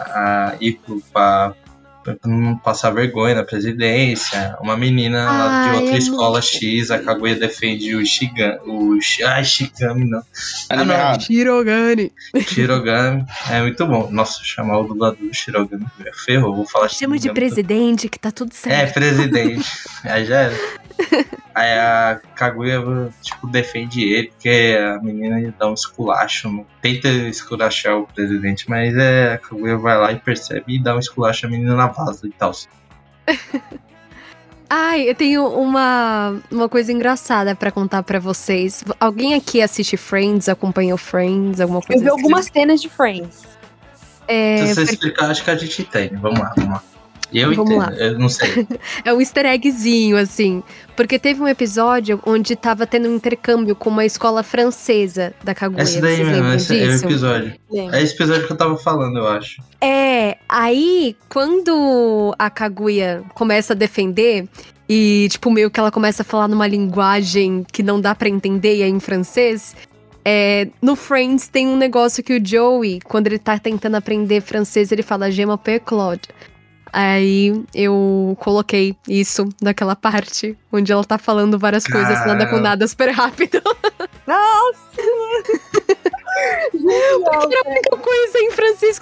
[0.52, 1.54] a Iku pra,
[2.04, 4.56] pra não passar vergonha na presidência.
[4.60, 8.58] Uma menina lá Ai, de outra é escola X, a Kaguya defende o Shigami.
[8.66, 10.22] O, ai, Shigami não.
[10.68, 11.20] Anime não.
[11.20, 12.12] Shirogane.
[12.46, 13.24] Shirogami.
[13.50, 14.10] É muito bom.
[14.10, 15.86] Nossa, chamar o dublador do Shirogami.
[16.24, 18.94] Ferrou, vou falar Chama de presidente, que tá tudo é, certo.
[18.94, 19.66] presidente.
[20.04, 20.83] Aí já era.
[21.54, 22.82] Aí a Kaguya,
[23.22, 26.66] tipo, defende ele, porque a menina dá um esculacho.
[26.82, 30.98] Tenta esculachar o presidente, mas é, a Kaguya vai lá e percebe e dá um
[30.98, 32.52] esculacho a menina na vaza e tal.
[34.68, 38.82] Ai, eu tenho uma, uma coisa engraçada pra contar pra vocês.
[38.98, 42.20] Alguém aqui assiste Friends, acompanhou Friends, alguma Eu coisa vi assim?
[42.20, 43.44] algumas cenas de Friends.
[44.26, 46.16] É, Se você explicar, acho que a gente entende.
[46.16, 46.82] Vamos lá, vamos lá.
[47.34, 47.92] Eu Vamos entendo, lá.
[47.96, 48.66] eu não sei.
[49.04, 50.62] É um easter eggzinho, assim.
[50.96, 55.82] Porque teve um episódio onde tava tendo um intercâmbio com uma escola francesa da Kaguya.
[55.82, 57.54] Esse daí mesmo, esse é o episódio.
[57.70, 57.94] Lembro.
[57.96, 59.60] É esse episódio que eu tava falando, eu acho.
[59.80, 64.48] É, aí quando a Kaguya começa a defender
[64.88, 68.76] e tipo meio que ela começa a falar numa linguagem que não dá pra entender
[68.76, 69.74] e é em francês,
[70.24, 74.90] é, no Friends tem um negócio que o Joey, quando ele tá tentando aprender francês,
[74.90, 76.28] ele fala m'appelle Claude.
[76.96, 82.68] Aí eu coloquei isso naquela parte onde ela tá falando várias coisas nada com Caramba.
[82.68, 83.60] nada super rápido.
[84.24, 84.78] Nossa!
[86.70, 88.52] Porque era a única coisa em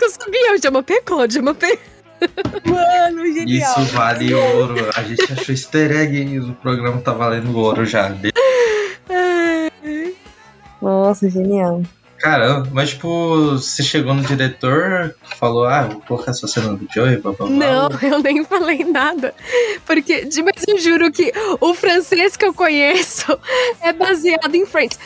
[0.06, 0.70] eu sabia.
[0.70, 1.78] M'appelle Claude, je m'appelle
[2.64, 3.72] Mano, genial.
[3.72, 4.88] Isso vale ouro.
[4.96, 8.08] A gente achou easter egg e o programa tá valendo ouro já.
[10.80, 11.82] Nossa, genial.
[12.22, 17.16] Caramba, mas tipo, você chegou no diretor, falou, ah, vou colocar essa cena do Joey,
[17.16, 17.56] blá blá blá.
[17.56, 19.34] Não, eu nem falei nada.
[19.84, 23.36] Porque, de- mas eu juro que o francês que eu conheço
[23.80, 24.98] é baseado em Friends.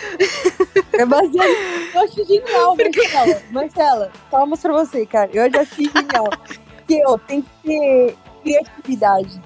[0.92, 1.56] É baseado.
[1.94, 3.42] Eu acho genial, Marcela.
[3.50, 5.30] Marcela, só mostrar pra você, cara.
[5.32, 6.28] Eu já achei genial.
[6.76, 9.40] Porque, ó, tem que ter criatividade.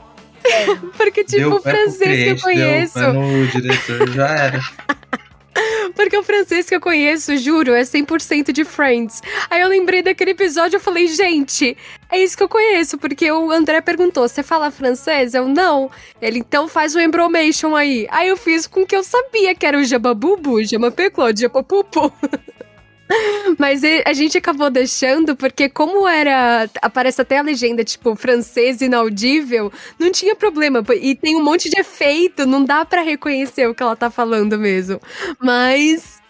[0.44, 0.92] Sério.
[0.96, 2.98] Porque, tipo, Deu o francês que eu cliente, conheço.
[2.98, 4.60] Deu no diretor, já era.
[5.94, 9.20] Porque o francês que eu conheço, juro, é 100% de Friends.
[9.48, 11.76] Aí eu lembrei daquele episódio e falei, gente,
[12.10, 12.98] é isso que eu conheço.
[12.98, 15.34] Porque o André perguntou, você fala francês?
[15.34, 15.90] Eu, não.
[16.20, 18.06] Ele, então faz o embromation aí.
[18.10, 22.12] Aí eu fiz com que eu sabia que era o jababubu, jamapeclode, japapupu.
[23.58, 29.72] Mas a gente acabou deixando porque como era, aparece até a legenda tipo francês inaudível,
[29.98, 33.82] não tinha problema e tem um monte de efeito, não dá pra reconhecer o que
[33.82, 35.00] ela tá falando mesmo.
[35.38, 36.20] Mas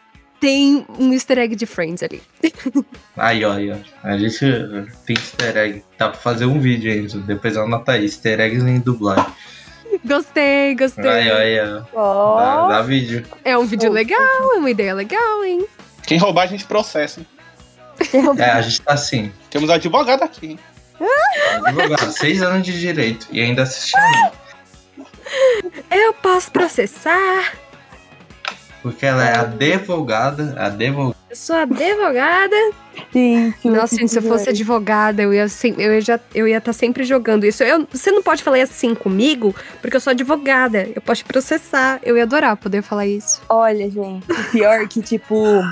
[0.40, 2.22] tem um easter egg de Friends ali.
[3.16, 3.76] Aí, ó, aí, ó.
[4.02, 4.38] A gente
[5.04, 5.84] tem easter egg.
[5.98, 7.18] Dá pra fazer um vídeo ainda.
[7.18, 8.04] Depois anota aí.
[8.04, 9.26] Easter eggs em dublagem.
[10.04, 11.10] Gostei, gostei.
[11.10, 11.80] Aí, ó, aí, ó.
[11.80, 13.24] Dá, Ó, dá vídeo.
[13.44, 15.66] É um vídeo legal, é uma ideia legal, hein?
[16.10, 17.20] Quem roubar, a gente processa.
[17.20, 17.26] hein?
[18.36, 19.32] É, a gente tá assim.
[19.48, 20.58] Temos advogado aqui, hein?
[21.64, 23.28] Advogado, seis anos de direito.
[23.30, 24.32] E ainda assistindo.
[25.88, 27.52] Eu posso processar.
[28.82, 30.52] Porque ela é advogada.
[30.58, 31.16] Advogada.
[31.30, 32.56] Eu sou advogada.
[33.14, 33.68] gente.
[33.68, 35.46] Nossa, gente, se eu fosse advogada, eu ia
[35.78, 37.62] eu ia já eu ia estar sempre jogando isso.
[37.62, 40.88] Eu, você não pode falar assim comigo, porque eu sou advogada.
[40.92, 42.00] Eu posso te processar.
[42.02, 43.40] Eu ia adorar poder falar isso.
[43.48, 45.62] Olha, gente, o pior que, tipo.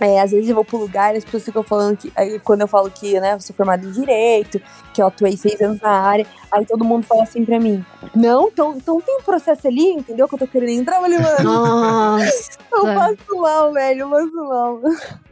[0.00, 2.12] É, às vezes eu vou pro lugar e as pessoas ficam falando que.
[2.14, 4.60] Aí, quando eu falo que, né, eu sou formada em direito,
[4.92, 7.84] que eu atuei seis anos na área, aí todo mundo fala assim pra mim:
[8.14, 10.28] Não, então, então tem um processo ali, entendeu?
[10.28, 10.96] Que eu tô querendo entrar.
[10.96, 12.58] Eu falei, mano, Nossa.
[12.72, 14.80] eu passo mal, velho, eu passo mal.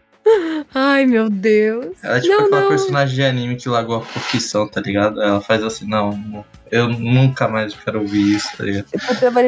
[0.75, 1.97] Ai, meu Deus.
[2.03, 2.69] Ela é tipo Não, aquela não.
[2.69, 5.21] personagem de anime que largou a profissão, tá ligado?
[5.23, 8.87] Ela faz assim, não, eu nunca mais quero ouvir isso, tá ligado?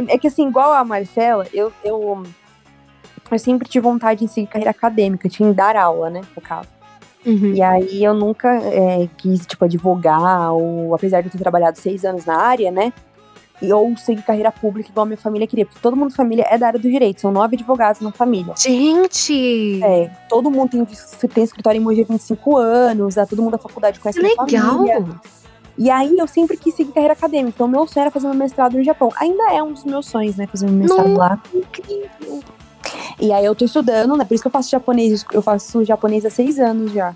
[0.09, 2.23] É que assim, igual a Marcela, eu, eu,
[3.35, 6.68] eu sempre tive vontade de seguir carreira acadêmica, tinha em dar aula, né, no caso.
[7.24, 7.55] Uhum.
[7.55, 12.05] E aí eu nunca é, quis, tipo, advogar, ou apesar de eu ter trabalhado seis
[12.05, 12.93] anos na área, né?
[13.61, 15.66] E, ou seguir carreira pública igual a minha família queria.
[15.66, 18.55] Porque todo mundo da família é da área do direito, são nove advogados na família.
[18.57, 19.83] Gente!
[19.83, 20.85] É, todo mundo tem,
[21.29, 24.37] tem escritório em Mogi há 25 anos, ah, todo mundo da faculdade conhece Que a
[24.37, 24.99] família.
[24.99, 25.20] legal!
[25.79, 27.53] E aí eu sempre quis seguir carreira acadêmica.
[27.55, 29.11] Então meu sonho era fazer meu mestrado no Japão.
[29.16, 30.47] Ainda é um dos meus sonhos, né?
[30.47, 31.43] Fazer meu mestrado Nossa, lá.
[31.55, 32.43] Incrível.
[33.20, 34.24] E aí eu tô estudando, né?
[34.24, 35.24] Por isso que eu faço japonês.
[35.32, 37.14] Eu faço japonês há seis anos já.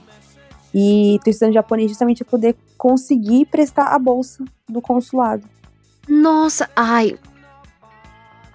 [0.75, 5.43] E tô estudando japonês justamente pra poder conseguir prestar a bolsa do consulado.
[6.09, 7.19] Nossa, ai.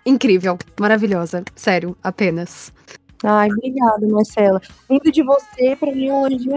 [0.05, 1.43] Incrível, maravilhosa.
[1.55, 2.71] Sério, apenas.
[3.23, 4.61] Ai, obrigada, Marcela.
[4.89, 6.49] Vindo de você pra mim hoje.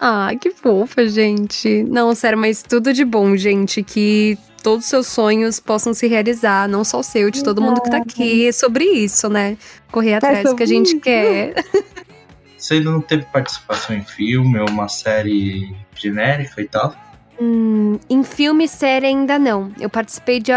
[0.00, 1.82] Ah, que fofa, gente.
[1.84, 3.82] Não, sério, mas tudo de bom, gente.
[3.82, 7.80] Que todos os seus sonhos possam se realizar, não só o seu, de todo mundo
[7.80, 8.46] que tá aqui.
[8.48, 9.56] É sobre isso, né?
[9.90, 11.00] Correr atrás do que a gente isso.
[11.00, 11.54] quer.
[12.56, 16.92] Você ainda não teve participação em filme ou uma série genérica e tal?
[17.40, 19.70] Hum, em filme e série ainda não.
[19.80, 20.50] Eu participei de,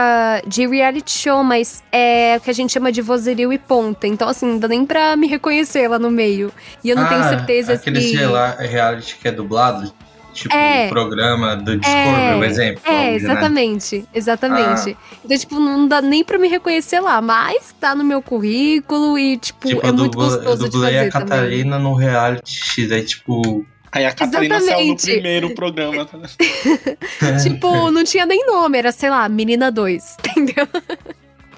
[0.47, 4.07] de reality show, mas é o que a gente chama de vozerio e ponta.
[4.07, 6.51] Então, assim, não dá nem pra me reconhecer lá no meio.
[6.83, 8.15] E eu não tenho Ah, certeza aquele se.
[8.15, 9.93] rela- reality que é dublado?
[10.33, 10.87] Tipo, É.
[10.87, 12.81] o programa do Discovery, um exemplo.
[12.85, 13.25] É, algo genérico.
[13.25, 14.97] exatamente, exatamente.
[14.99, 15.17] Ah.
[15.25, 19.37] Então, tipo, não dá nem pra me reconhecer lá, mas tá no meu currículo e,
[19.37, 23.03] tipo, Tipo, é eu, muito gostoso de dublei fazer a Catarina no reality X, aí
[23.03, 23.65] tipo...
[23.93, 25.11] Aí a Catarina saiu no Exatamente.
[25.11, 26.05] primeiro programa.
[26.05, 26.11] tá?
[26.11, 26.29] também.
[27.43, 30.65] Tipo, não tinha nem nome, era, sei lá, Menina 2, entendeu?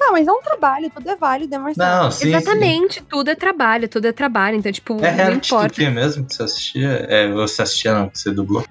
[0.05, 2.03] Ah, mas é um trabalho, tudo é válido, né, Marcela?
[2.03, 4.57] Não, sim, Exatamente, tudo é trabalho, tudo é trabalho.
[4.57, 5.05] Então, tipo, sim.
[5.05, 5.69] É não do importa.
[5.69, 7.05] que mesmo que você assistia?
[7.09, 8.65] É, você assistia não, que você dublou?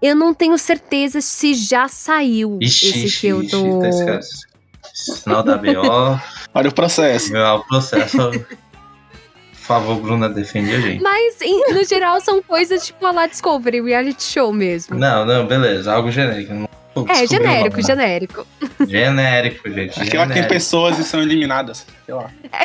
[0.00, 3.78] Eu não tenho certeza se já saiu Ixi, esse ixi, que eu ixi, tô.
[3.80, 4.46] tá esquece.
[4.94, 6.20] Sinal da BO,
[6.54, 7.32] Olha o processo.
[7.32, 8.16] meu o processo.
[8.30, 11.02] Por favor, Bruna, defende a gente.
[11.02, 14.96] Mas, em- no geral, são coisas tipo a lá Discovery, reality show mesmo.
[14.96, 16.68] Não, não, beleza, algo genérico.
[17.08, 18.46] É, genérico, genérico.
[18.60, 18.86] né?
[18.86, 20.00] Genérico, gente.
[20.00, 21.86] Aqui lá tem pessoas e são eliminadas.
[22.06, 22.30] Sei lá.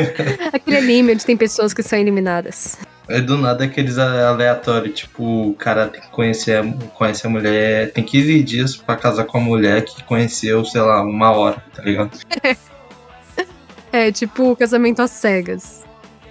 [0.52, 2.78] Aquele anime onde tem pessoas que são eliminadas.
[3.08, 6.64] É do nada aqueles aleatórios, tipo, o cara tem que conhecer a,
[6.94, 11.02] conhece a mulher, tem 15 dias pra casar com a mulher que conheceu, sei lá,
[11.02, 12.10] uma hora, tá ligado?
[13.92, 15.85] É, tipo casamento às cegas.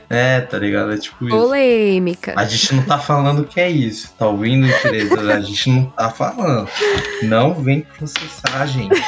[0.09, 0.93] É, tá ligado?
[0.93, 1.35] É tipo isso.
[1.35, 2.33] Polêmica.
[2.35, 5.33] A gente não tá falando que é isso, tá ouvindo, empresa?
[5.33, 6.69] A gente não tá falando.
[7.23, 9.01] Não vem processar a gente.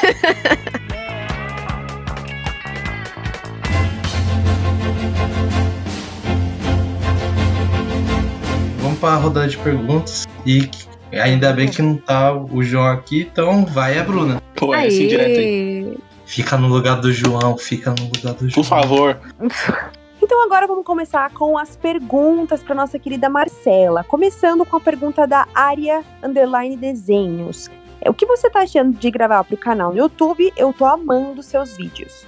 [8.80, 10.26] Vamos pra rodada de perguntas.
[10.44, 10.68] E
[11.12, 14.42] ainda bem que não tá o João aqui, então vai a Bruna.
[14.56, 15.96] Pô, é esse direto aí.
[16.26, 18.54] Fica no lugar do João, fica no lugar do João.
[18.54, 19.18] Por favor.
[20.28, 24.04] Então agora vamos começar com as perguntas para nossa querida Marcela.
[24.04, 27.70] Começando com a pergunta da Área Underline Desenhos.
[27.98, 30.52] É, O que você tá achando de gravar pro canal no YouTube?
[30.54, 32.26] Eu tô amando seus vídeos.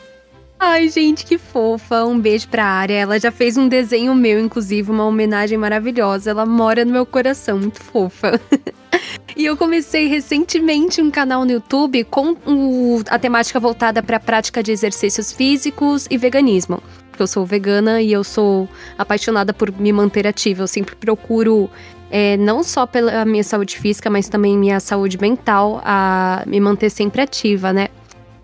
[0.59, 2.03] Ai, gente, que fofa.
[2.07, 2.95] Um beijo pra área.
[2.95, 6.31] Ela já fez um desenho meu, inclusive, uma homenagem maravilhosa.
[6.31, 8.41] Ela mora no meu coração, muito fofa.
[9.37, 14.63] e eu comecei recentemente um canal no YouTube com o- a temática voltada pra prática
[14.63, 16.83] de exercícios físicos e veganismo.
[17.11, 20.63] Porque eu sou vegana e eu sou apaixonada por me manter ativa.
[20.63, 21.69] Eu sempre procuro,
[22.11, 26.91] é, não só pela minha saúde física, mas também minha saúde mental, a me manter
[26.91, 27.89] sempre ativa, né?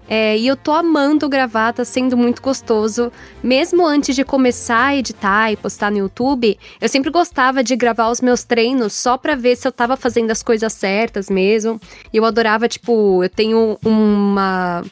[0.09, 3.11] É, e eu tô amando gravar, tá sendo muito gostoso.
[3.43, 8.11] Mesmo antes de começar a editar e postar no YouTube, eu sempre gostava de gravar
[8.11, 11.81] os meus treinos só pra ver se eu tava fazendo as coisas certas mesmo.
[12.13, 14.85] E eu adorava, tipo, eu tenho uma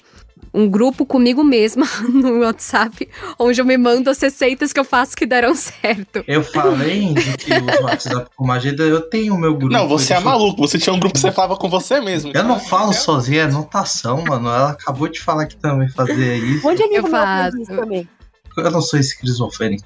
[0.55, 5.17] um grupo comigo mesma no WhatsApp, onde eu me mando as receitas que eu faço
[5.17, 6.23] que deram certo.
[6.29, 9.73] Eu falei de que o WhatsApp com Mageda, eu tenho o meu grupo.
[9.73, 10.61] Não, você é eu- maluco.
[10.61, 12.31] Você tinha um grupo que você falava com você mesmo.
[12.35, 14.49] Eu não falo é- sozinho, é anotação, mano.
[14.49, 16.67] Ela acabou de falar que também fazia isso.
[16.67, 17.63] Onde amigo Eu meu faz faço.
[17.63, 18.09] isso também?
[18.57, 18.99] Eu não sou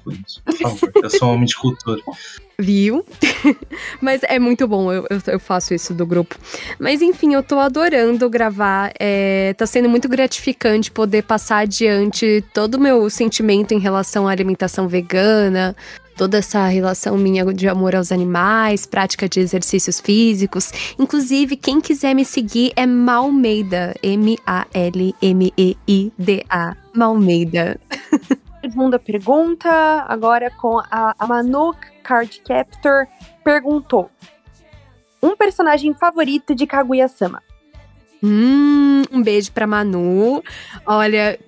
[0.03, 0.41] com isso.
[0.43, 2.01] Por favor, eu sou um homem de cultura.
[2.57, 3.05] Viu?
[4.01, 6.35] Mas é muito bom, eu, eu, eu faço isso do grupo.
[6.77, 8.91] Mas enfim, eu tô adorando gravar.
[8.99, 14.31] É, tá sendo muito gratificante poder passar adiante todo o meu sentimento em relação à
[14.31, 15.75] alimentação vegana,
[16.19, 20.69] toda essa relação minha de amor aos animais, prática de exercícios físicos.
[20.99, 23.95] Inclusive, quem quiser me seguir é Malmeida.
[24.03, 24.65] M-A-L-M-E-I-D-A.
[26.93, 27.79] Malmeida.
[28.61, 29.69] Segunda pergunta,
[30.07, 33.07] agora com a, a Manu Card Captor
[33.43, 34.09] perguntou:
[35.21, 37.41] Um personagem favorito de Kaguya-sama?
[38.21, 40.43] Hum, um beijo pra Manu.
[40.85, 41.39] Olha,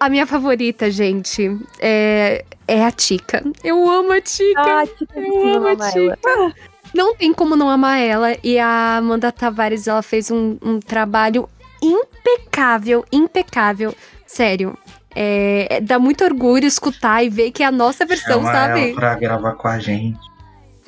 [0.00, 3.42] a minha favorita, gente, é, é a Tika.
[3.62, 4.82] Eu amo a Tika.
[4.82, 6.54] Ah, tipo, Eu amo a Tika.
[6.94, 8.36] Não tem como não amar ela.
[8.42, 11.48] E a Amanda Tavares, ela fez um, um trabalho
[11.82, 13.94] impecável, impecável.
[14.26, 14.76] Sério.
[15.16, 18.80] É, é- dá muito orgulho escutar e ver que é a nossa versão, Chama sabe?
[18.90, 20.18] ela pra gravar com a gente.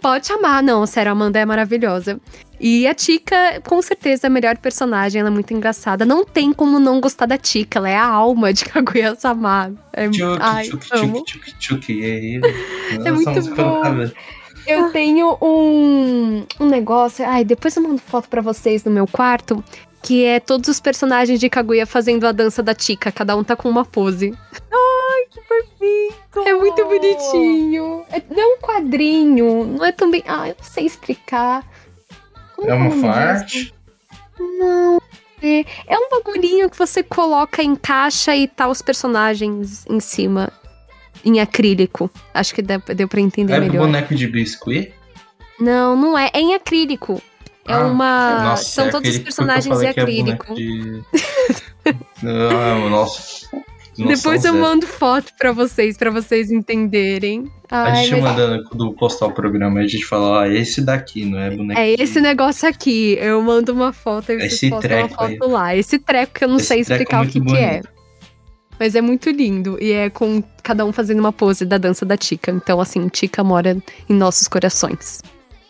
[0.01, 2.21] Pode chamar, não, sério, a Amanda é maravilhosa.
[2.61, 6.05] E a Tika, com certeza, é a melhor personagem, ela é muito engraçada.
[6.05, 9.73] Não tem como não gostar da Tika, ela é a alma de Kaguya-sama.
[9.93, 11.25] É, Tchuki, ai, tchuki, amo.
[11.59, 11.93] tchuki.
[12.01, 12.41] E aí,
[13.05, 13.83] É muito bom.
[14.67, 19.65] Eu tenho um, um negócio, ai, depois eu mando foto pra vocês no meu quarto,
[20.09, 23.55] que é todos os personagens de Kaguya fazendo a dança da Tika, cada um tá
[23.55, 24.33] com uma pose.
[25.31, 26.49] Que perfeito!
[26.49, 28.03] É muito bonitinho.
[28.11, 30.25] É, não é um quadrinho, não é também.
[30.27, 31.63] Ah, eu não sei explicar.
[32.57, 33.07] Como É uma nome disso?
[33.07, 33.75] farte?
[34.41, 34.99] Não.
[35.43, 40.51] É, é um bagulhinho que você coloca, encaixa e tá os personagens em cima.
[41.23, 42.11] Em acrílico.
[42.33, 43.85] Acho que deu, deu pra entender É melhor.
[43.87, 44.95] boneco de biscuit?
[45.61, 46.31] Não, não é.
[46.33, 47.21] É em acrílico.
[47.69, 48.41] É Ah, uma.
[48.45, 50.47] nossa, São é todos os personagens em é acrílico.
[50.47, 51.03] boneco de-
[52.25, 53.47] ah, nossa.
[53.97, 54.59] Depois eu zero.
[54.59, 57.51] mando foto pra vocês, pra vocês entenderem.
[57.69, 61.25] A Ai, gente mas- manda do postar o programa, a gente fala, ó, esse daqui,
[61.25, 61.81] não é boneco.
[61.81, 63.19] É de- esse negócio aqui.
[63.21, 65.51] Eu mando uma foto e vocês Esse postam uma treco foto aí.
[65.53, 65.77] lá.
[65.77, 67.83] Esse treco que eu não Esse sei é explicar o que, que é.
[68.79, 69.77] Mas é muito lindo.
[69.83, 72.53] E é com cada um fazendo uma pose da dança da Tika.
[72.53, 73.77] Então, assim, Tika mora
[74.09, 75.21] em nossos corações.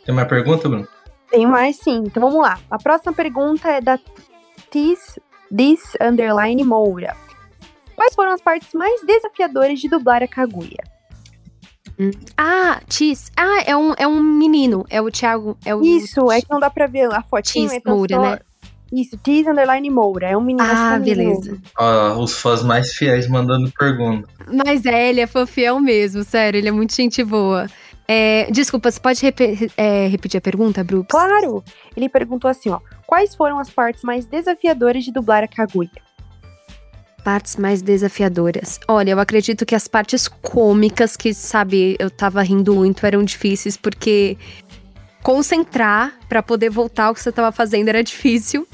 [0.05, 0.87] Tem mais pergunta, Bruno?
[1.31, 2.03] Tem mais sim.
[2.07, 2.59] Então vamos lá.
[2.71, 3.99] A próxima pergunta é da
[4.71, 5.19] Tis,
[5.55, 7.17] This Underline Moura.
[7.95, 10.83] Quais foram as partes mais desafiadoras de dublar a Kaguya?
[12.37, 13.31] Ah, Tis.
[13.37, 14.85] Ah, é um, é um menino.
[14.89, 15.57] É o Thiago.
[15.65, 17.69] É o Isso, é que não dá pra ver a fotinho.
[17.69, 18.39] Tis então Moura, só- né?
[18.93, 20.29] Isso, Tis Underline Moura.
[20.29, 20.67] É um menino.
[20.67, 21.17] é Ah, um menino.
[21.41, 21.59] beleza.
[21.79, 24.29] Ó, os fãs mais fiéis mandando pergunta.
[24.65, 26.57] Mas é, ele é fofião mesmo, sério.
[26.59, 27.67] Ele é muito gente boa.
[28.11, 31.11] É, desculpa, você pode repe- é, repetir a pergunta, Brooks?
[31.11, 31.63] Claro!
[31.95, 32.81] Ele perguntou assim, ó.
[33.07, 35.91] Quais foram as partes mais desafiadoras de dublar a Kaguya?
[37.23, 38.81] Partes mais desafiadoras.
[38.89, 43.77] Olha, eu acredito que as partes cômicas, que, sabe, eu tava rindo muito, eram difíceis,
[43.77, 44.39] porque
[45.23, 48.67] concentrar pra poder voltar ao que você tava fazendo era difícil.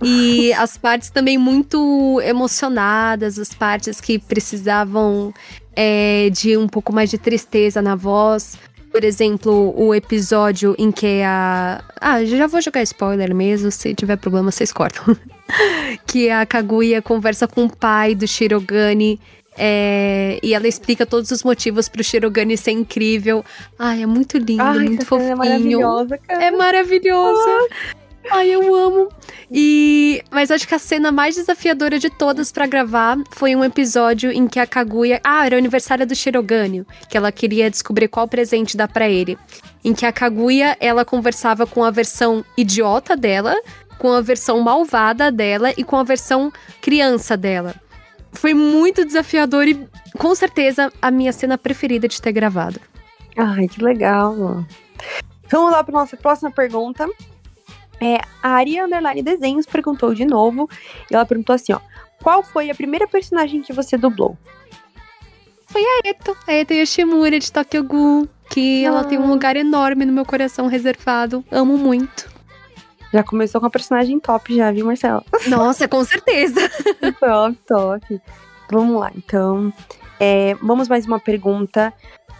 [0.00, 5.34] E as partes também muito emocionadas, as partes que precisavam
[5.74, 8.56] é, de um pouco mais de tristeza na voz.
[8.96, 11.84] Por exemplo, o episódio em que a.
[12.00, 15.14] Ah, já vou jogar spoiler mesmo, se tiver problema, vocês cortam.
[16.08, 19.20] que a Kaguya conversa com o pai do Shirogane.
[19.54, 23.44] é, e ela explica todos os motivos pro Shirogane ser incrível.
[23.78, 25.32] Ai, é muito lindo, Ai, muito cena fofinho.
[25.32, 26.44] é maravilhosa, cara.
[26.44, 27.68] É maravilhosa.
[28.30, 29.08] Ai, eu amo.
[29.50, 34.30] E mas acho que a cena mais desafiadora de todas pra gravar foi um episódio
[34.32, 38.26] em que a Kaguya, ah, era o aniversário do Shirogane, que ela queria descobrir qual
[38.26, 39.38] presente dar pra ele.
[39.84, 43.54] Em que a Kaguya, ela conversava com a versão idiota dela,
[43.98, 47.74] com a versão malvada dela e com a versão criança dela.
[48.32, 49.88] Foi muito desafiador e
[50.18, 52.80] com certeza a minha cena preferida de ter gravado.
[53.36, 54.64] Ai, que legal.
[55.50, 57.08] Vamos lá para nossa próxima pergunta.
[58.00, 60.68] É, a Aria Underline Desenhos perguntou de novo.
[61.10, 61.80] E ela perguntou assim, ó.
[62.22, 64.36] Qual foi a primeira personagem que você dublou?
[65.76, 70.06] foi a Eto, a Eto Yoshimura de Tokyo Ghoul, que ela tem um lugar enorme
[70.06, 71.44] no meu coração reservado.
[71.50, 72.30] Amo muito.
[73.12, 75.22] Já começou com a personagem top já, viu, Marcela?
[75.48, 76.60] Nossa, com certeza.
[77.20, 78.20] top, top.
[78.70, 79.72] Vamos lá, então.
[80.18, 81.92] É, vamos mais uma pergunta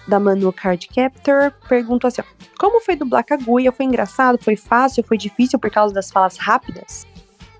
[0.06, 1.52] da Manu Card Captor.
[1.68, 2.24] Perguntou assim: ó,
[2.58, 3.72] Como foi dublar Kaguya?
[3.72, 4.38] Foi engraçado?
[4.42, 5.04] Foi fácil?
[5.04, 7.06] Foi difícil por causa das falas rápidas?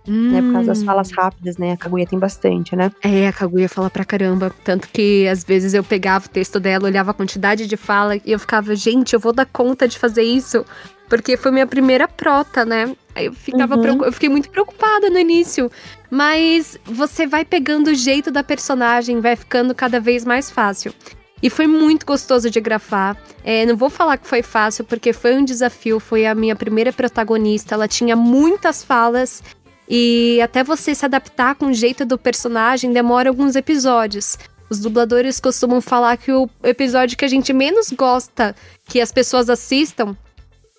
[0.09, 1.73] Né, por causa das falas rápidas, né?
[1.73, 2.93] A Kaguya tem bastante, né?
[3.03, 4.55] É, a Kaguya fala pra caramba.
[4.63, 8.23] Tanto que às vezes eu pegava o texto dela, olhava a quantidade de fala e
[8.27, 10.65] eu ficava, gente, eu vou dar conta de fazer isso.
[11.09, 12.95] Porque foi minha primeira prota, né?
[13.17, 14.05] Eu ficava Uhum.
[14.05, 15.69] eu fiquei muito preocupada no início.
[16.09, 20.93] Mas você vai pegando o jeito da personagem, vai ficando cada vez mais fácil.
[21.43, 23.17] E foi muito gostoso de grafar.
[23.45, 26.01] É, não vou falar que foi fácil, porque foi um desafio.
[26.01, 27.75] Foi a minha primeira protagonista.
[27.75, 29.43] Ela tinha muitas falas.
[29.89, 34.39] E até você se adaptar com o jeito do personagem demora alguns episódios.
[34.69, 38.55] Os dubladores costumam falar que o episódio que a gente menos gosta
[38.85, 40.17] que as pessoas assistam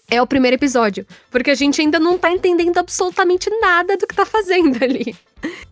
[0.09, 1.05] é o primeiro episódio.
[1.29, 5.15] Porque a gente ainda não tá entendendo absolutamente nada do que tá fazendo ali.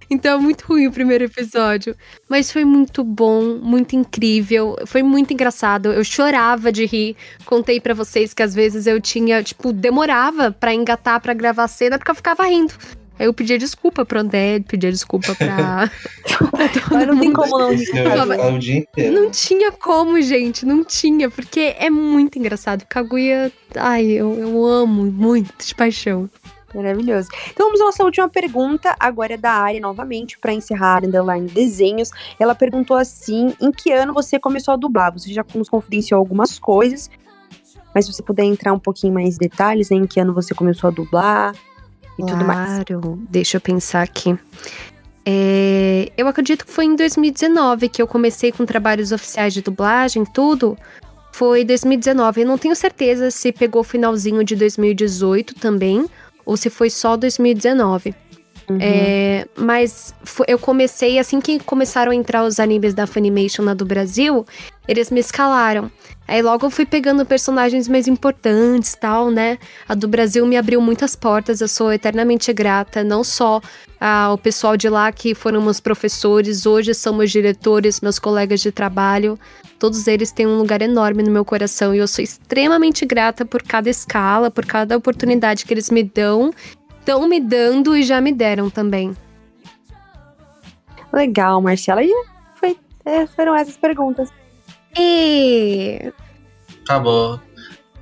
[0.10, 1.96] Então é muito ruim o primeiro episódio.
[2.30, 4.76] Mas foi muito bom, muito incrível.
[4.86, 5.92] Foi muito engraçado.
[5.92, 7.16] Eu chorava de rir.
[7.46, 11.68] Contei pra vocês que às vezes eu tinha, tipo, demorava pra engatar pra gravar a
[11.68, 12.74] cena porque eu ficava rindo.
[13.18, 15.90] Aí eu pedia desculpa pro André, pedia desculpa pra.
[16.52, 17.34] pra não tem mundo.
[17.34, 18.78] como não rir.
[18.78, 19.14] Inteiro.
[19.14, 22.86] Não tinha como, gente, não tinha, porque é muito engraçado.
[22.86, 26.30] Kaguya, ai, eu, eu amo muito de paixão.
[26.74, 27.30] Maravilhoso.
[27.52, 32.10] Então vamos à nossa última pergunta, agora é da área novamente, para encerrar Underline Desenhos.
[32.38, 35.14] Ela perguntou assim: em que ano você começou a dublar?
[35.14, 37.10] Você já nos confidenciou algumas coisas,
[37.94, 40.54] mas se você puder entrar um pouquinho mais em detalhes, né, em que ano você
[40.54, 41.56] começou a dublar
[42.18, 42.84] e tudo mais.
[42.86, 44.38] Claro, deixa eu pensar aqui.
[45.26, 50.24] É, eu acredito que foi em 2019 que eu comecei com trabalhos oficiais de dublagem,
[50.24, 50.78] tudo.
[51.34, 52.42] Foi 2019.
[52.42, 56.06] Eu não tenho certeza se pegou o finalzinho de 2018 também,
[56.46, 58.14] ou se foi só 2019.
[58.70, 58.78] Uhum.
[58.82, 60.14] É, mas
[60.48, 64.46] eu comecei, assim que começaram a entrar os animes da Funimation na do Brasil,
[64.88, 65.92] eles me escalaram.
[66.28, 69.60] Aí logo eu fui pegando personagens mais importantes tal, né?
[69.88, 73.62] A do Brasil me abriu muitas portas, eu sou eternamente grata, não só
[74.00, 78.72] ao pessoal de lá que foram meus professores, hoje são meus diretores, meus colegas de
[78.72, 79.40] trabalho.
[79.78, 83.62] Todos eles têm um lugar enorme no meu coração e eu sou extremamente grata por
[83.62, 86.52] cada escala, por cada oportunidade que eles me dão,
[87.06, 89.16] estão me dando e já me deram também.
[91.14, 92.04] Legal, Marcela.
[92.04, 92.12] E
[92.56, 92.76] foi,
[93.06, 94.30] é, foram essas perguntas.
[94.98, 96.12] E
[96.84, 97.40] Acabou.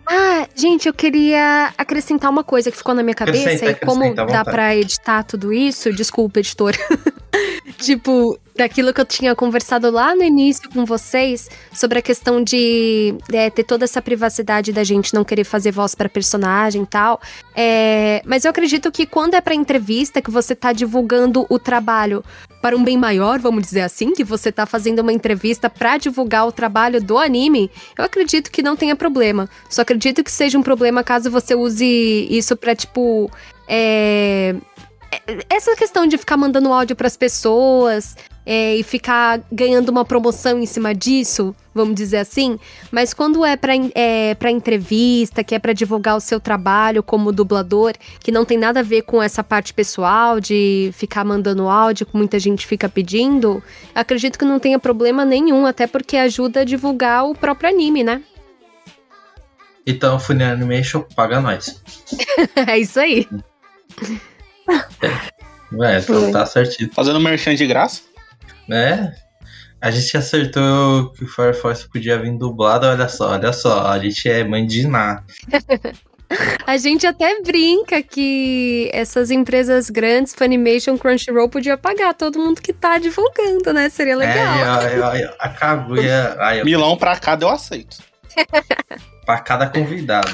[0.05, 4.13] Ah, gente, eu queria acrescentar uma coisa que ficou na minha cabeça Acrescenta, e como
[4.13, 6.73] dá pra editar tudo isso, desculpa, editor.
[7.84, 13.15] tipo, daquilo que eu tinha conversado lá no início com vocês sobre a questão de
[13.31, 17.22] é, ter toda essa privacidade da gente não querer fazer voz pra personagem e tal.
[17.55, 22.23] É, mas eu acredito que quando é pra entrevista, que você tá divulgando o trabalho
[22.61, 26.47] para um bem maior, vamos dizer assim, que você tá fazendo uma entrevista pra divulgar
[26.47, 29.49] o trabalho do anime, eu acredito que não tenha problema.
[29.69, 33.30] Só acredito que seja um problema caso você use isso pra, tipo.
[33.68, 34.55] É...
[35.49, 38.15] Essa questão de ficar mandando áudio pras pessoas
[38.45, 42.60] é, e ficar ganhando uma promoção em cima disso, vamos dizer assim.
[42.91, 47.02] Mas quando é pra, en- é, pra entrevista, que é pra divulgar o seu trabalho
[47.03, 51.68] como dublador, que não tem nada a ver com essa parte pessoal de ficar mandando
[51.69, 53.64] áudio, que muita gente fica pedindo,
[53.95, 58.22] acredito que não tenha problema nenhum, até porque ajuda a divulgar o próprio anime, né?
[59.85, 61.81] Então, Funny Animation paga nós.
[62.68, 63.27] é isso aí.
[65.73, 66.90] Ué, então tá certinho.
[66.94, 68.02] Fazendo merchan de graça.
[68.68, 69.14] Né?
[69.81, 73.99] A gente acertou que o Fire Force podia vir dublado, olha só, olha só, a
[73.99, 75.23] gente é mãe de Ná.
[76.65, 82.73] A gente até brinca que essas empresas grandes, Funimation, Crunchyroll, podia pagar todo mundo que
[82.73, 83.88] tá divulgando, né?
[83.90, 84.81] Seria legal.
[84.81, 86.35] É, ó, ó, ó, a Kaguya.
[86.65, 87.98] Milão pra cada eu aceito.
[89.25, 90.27] pra cada convidado.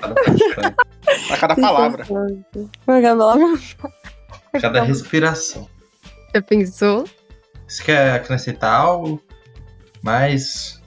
[0.00, 3.58] Cada, participante, Pra cada palavra.
[4.60, 5.68] cada respiração.
[6.34, 7.04] Já pensou?
[7.66, 9.20] Você quer acrescentar algo?
[10.02, 10.80] Mas.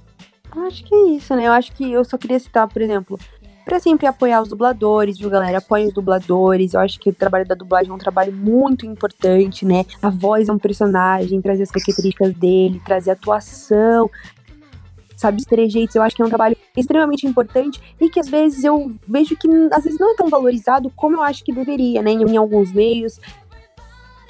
[0.68, 1.48] Acho que é isso, né?
[1.48, 3.18] Eu acho que eu só queria citar, por exemplo,
[3.66, 5.60] pra sempre apoiar os dubladores, viu, galera?
[5.60, 6.74] Apoiem os dubladores.
[6.74, 9.86] Eu acho que o trabalho da dublagem é um trabalho muito importante, né?
[10.02, 14.10] A voz é um personagem, trazer as características dele, trazer atuação,
[15.22, 15.96] sabe, os trejeitos.
[15.96, 19.48] Eu acho que é um trabalho extremamente importante e que às vezes eu vejo que
[19.72, 22.12] às vezes não é tão valorizado como eu acho que deveria, né?
[22.12, 23.20] Em, alguns meios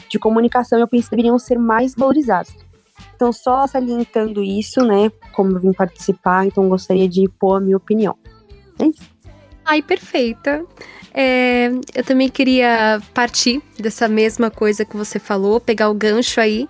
[0.09, 2.53] de comunicação, eu penso que deveriam ser mais valorizados.
[3.15, 5.11] Então, só salientando isso, né?
[5.31, 8.17] Como eu vim participar, então gostaria de pôr a minha opinião.
[8.77, 9.09] É isso.
[9.63, 10.65] Ai, perfeita.
[11.13, 16.67] É, eu também queria partir dessa mesma coisa que você falou, pegar o gancho aí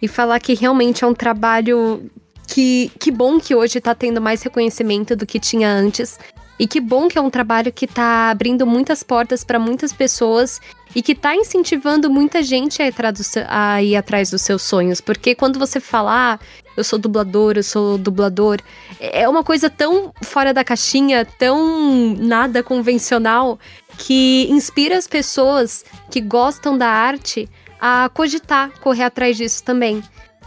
[0.00, 2.10] e falar que realmente é um trabalho
[2.46, 6.18] que, que bom que hoje tá tendo mais reconhecimento do que tinha antes.
[6.58, 10.60] E que bom que é um trabalho que tá abrindo muitas portas para muitas pessoas
[10.94, 12.94] e que tá incentivando muita gente a ir,
[13.48, 15.00] a ir atrás dos seus sonhos.
[15.00, 16.38] Porque quando você fala, ah,
[16.76, 18.60] eu sou dublador, eu sou dublador,
[19.00, 23.58] é uma coisa tão fora da caixinha, tão nada convencional,
[23.98, 27.48] que inspira as pessoas que gostam da arte
[27.80, 30.02] a cogitar, correr atrás disso também.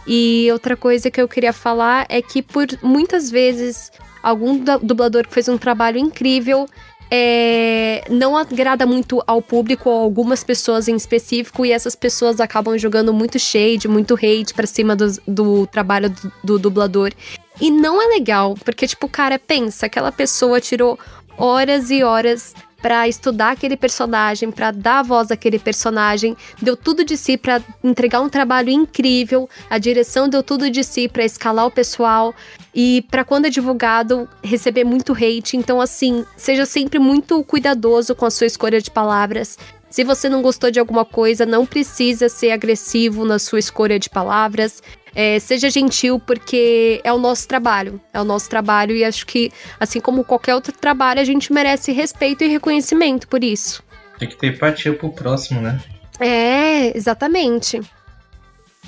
[0.06, 3.90] E outra coisa que eu queria falar é que por muitas vezes
[4.22, 6.66] algum du- dublador que fez um trabalho incrível
[7.10, 12.76] é, não agrada muito ao público ou algumas pessoas em específico e essas pessoas acabam
[12.76, 17.12] jogando muito shade, muito hate pra cima do, do trabalho do, do dublador.
[17.60, 20.98] E não é legal, porque, tipo, cara, pensa, aquela pessoa tirou
[21.38, 22.54] horas e horas
[22.86, 28.20] pra estudar aquele personagem, pra dar voz àquele personagem, deu tudo de si pra entregar
[28.20, 32.32] um trabalho incrível, a direção deu tudo de si pra escalar o pessoal
[32.72, 35.56] e pra quando é divulgado receber muito hate.
[35.56, 39.58] Então assim, seja sempre muito cuidadoso com a sua escolha de palavras.
[39.90, 44.08] Se você não gostou de alguma coisa, não precisa ser agressivo na sua escolha de
[44.08, 44.80] palavras.
[45.18, 47.98] É, seja gentil, porque é o nosso trabalho.
[48.12, 51.90] É o nosso trabalho e acho que, assim como qualquer outro trabalho, a gente merece
[51.90, 53.82] respeito e reconhecimento por isso.
[54.18, 55.80] Tem que ter empatia pro próximo, né?
[56.20, 57.80] É, exatamente.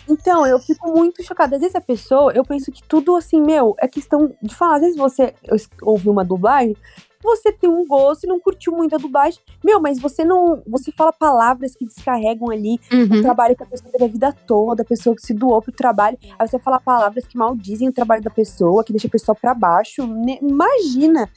[0.06, 1.56] Então, eu fico muito chocada.
[1.56, 4.76] Às vezes a pessoa, eu penso que tudo assim, meu, é questão de falar.
[4.76, 5.34] Às vezes você
[5.80, 6.76] ouve uma dublagem,
[7.22, 9.40] você tem um gosto e não curtiu muito a dublagem.
[9.64, 10.62] Meu, mas você não.
[10.66, 13.22] Você fala palavras que descarregam ali o Uhum.
[13.22, 16.16] trabalho que a pessoa teve a vida toda, a pessoa que se doou pro trabalho.
[16.38, 19.54] Aí você fala palavras que maldizem o trabalho da pessoa, que deixa a pessoa pra
[19.54, 20.02] baixo.
[20.42, 21.28] Imagina!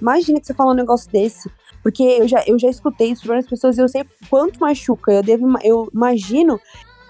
[0.00, 1.50] Imagina que você fala um negócio desse.
[1.82, 5.12] Porque eu já, eu já escutei isso de várias pessoas e eu sei quanto machuca.
[5.12, 6.60] Eu, devo, eu imagino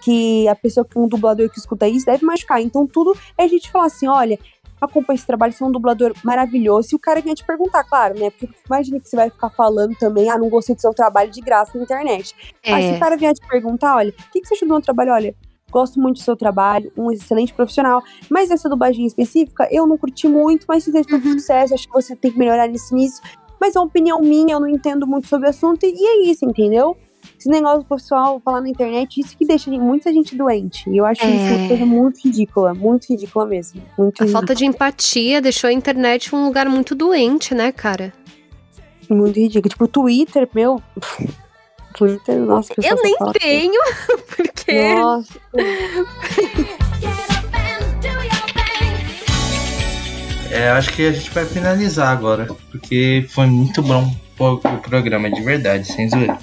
[0.03, 2.61] que a pessoa que um dublador que escuta isso deve machucar.
[2.63, 4.39] Então tudo é a gente falar assim: olha,
[4.81, 6.89] acompanha esse trabalho, você é um dublador maravilhoso.
[6.93, 8.31] E o cara vinha te perguntar, claro, né?
[8.31, 11.41] Porque imagina que você vai ficar falando também, ah, não gostei do seu trabalho de
[11.41, 12.35] graça na internet.
[12.67, 12.99] Aí se o É.
[12.99, 15.13] cara vier te perguntar, olha, o que, que você achou do meu trabalho?
[15.13, 15.35] Olha,
[15.71, 20.27] gosto muito do seu trabalho, um excelente profissional, mas essa dublagem específica eu não curti
[20.27, 21.33] muito, mas desejo todo Uhum.
[21.39, 23.21] sucesso, acho que você tem que melhorar nisso nisso.
[23.61, 26.45] Mas é uma opinião minha, eu não entendo muito sobre o assunto, e é isso,
[26.45, 26.97] entendeu?
[27.41, 30.91] Esse negócio do pessoal falar na internet, isso que deixa muita gente doente.
[30.91, 31.57] E eu acho isso É.
[31.57, 33.81] uma coisa muito ridícula, muito ridícula mesmo.
[33.97, 38.13] Muito A falta de empatia deixou a internet um lugar muito doente, né, cara?
[39.09, 39.71] Muito ridículo.
[39.71, 40.83] Tipo, o Twitter, meu.
[41.95, 43.81] Twitter, nossa, Eu nem fala- tenho,
[44.37, 44.95] porque.
[44.95, 45.41] Nossa.
[50.51, 55.31] É, acho que a gente vai finalizar agora, porque foi muito bom o o programa,
[55.31, 56.39] de verdade, sem zoeira.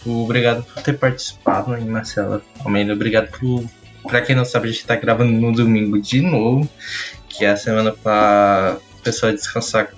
[0.00, 2.92] Tipo, Obrigado por ter participado, hein, Marcela Almeida.
[2.92, 3.64] Obrigado por.
[4.02, 6.68] Pra quem não sabe, a gente tá gravando no domingo de novo,
[7.28, 9.92] que é a semana pra pessoa descansar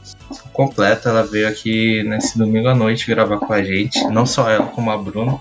[0.52, 1.08] completa.
[1.08, 4.90] Ela veio aqui nesse domingo à noite gravar com a gente, não só ela, como
[4.90, 5.38] a Bruna.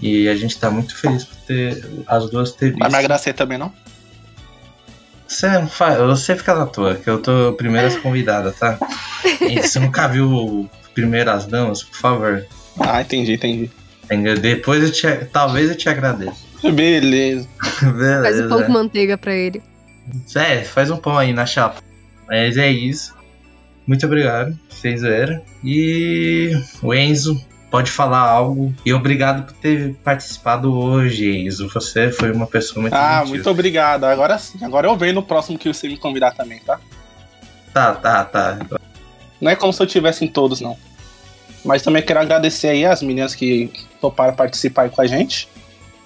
[0.00, 2.80] E a gente tá muito feliz por ter as duas ter visto.
[2.80, 3.72] Vai me agradecer também, não?
[5.28, 5.46] Você,
[6.08, 8.78] você fica na tua, que eu tô primeiras convidada, tá?
[9.40, 12.46] E você nunca viu Primeiras Damas, por favor.
[12.78, 13.70] Ah, entendi, entendi.
[14.40, 16.46] Depois eu te, talvez eu te agradeço.
[16.62, 17.48] Beleza.
[17.80, 18.22] Beleza.
[18.22, 19.62] Faz o pão com manteiga pra ele.
[20.34, 21.80] É, faz um pão aí na chapa.
[22.28, 23.14] Mas é isso.
[23.86, 25.42] Muito obrigado, sem zoeira.
[25.64, 26.52] E
[26.82, 28.72] o Enzo pode falar algo.
[28.84, 31.68] E obrigado por ter participado hoje, Enzo.
[31.70, 33.34] Você foi uma pessoa muito Ah, gentil.
[33.34, 34.04] muito obrigado.
[34.04, 34.64] Agora sim.
[34.64, 36.78] Agora eu venho no próximo que você me convidar também, tá?
[37.72, 38.58] Tá, tá, tá.
[39.40, 40.76] Não é como se eu tivesse em todos, não.
[41.64, 43.70] Mas também quero agradecer aí as meninas que
[44.00, 45.48] toparam participar aí com a gente.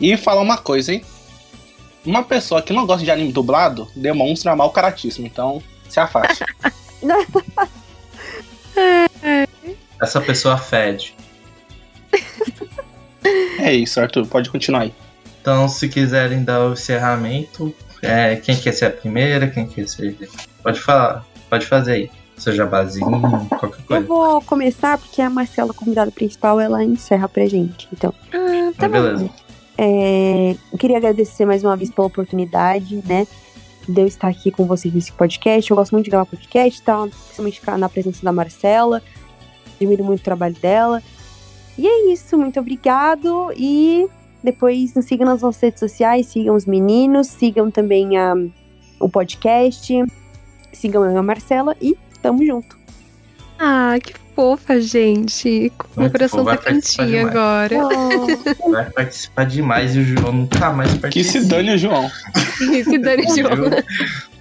[0.01, 1.03] E falar uma coisa, hein?
[2.05, 6.45] Uma pessoa que não gosta de anime dublado demonstra mau caratismo, então se afaste.
[10.01, 11.15] Essa pessoa fede.
[13.59, 14.27] é isso, Arthur.
[14.27, 14.95] Pode continuar aí.
[15.41, 20.17] Então, se quiserem dar o encerramento, é, quem quer ser a primeira, quem quer ser.
[20.63, 22.11] Pode falar, pode fazer aí.
[22.37, 23.11] Seu jabazinho,
[23.49, 24.07] qualquer Eu coisa.
[24.07, 27.89] vou começar porque a Marcela, convidada principal, ela encerra pra gente.
[27.93, 29.31] Então, Ah, tá Mas beleza.
[29.79, 33.27] é, eu queria agradecer mais uma vez pela oportunidade, né?
[33.89, 35.71] De eu estar aqui com vocês nesse podcast.
[35.71, 37.07] Eu gosto muito de gravar podcast, tá?
[37.07, 39.03] Principalmente ficar na presença da Marcela.
[39.77, 41.03] Admiro muito o trabalho dela.
[41.79, 43.51] E é isso, muito obrigado.
[43.57, 44.07] E
[44.43, 48.35] Depois nos sigam nas nossas redes sociais, sigam os meninos, sigam também a,
[49.01, 49.93] o podcast,
[50.73, 51.97] sigam eu e a Marcela e
[52.27, 52.77] tamo junto.
[53.59, 55.73] Ah, que fofa, gente.
[55.79, 57.77] Com o coração tá quentinho agora.
[58.71, 61.45] Vai participar demais e o João nunca mais Que participa.
[61.45, 62.11] se dane o João.
[62.85, 63.71] Se dane, João.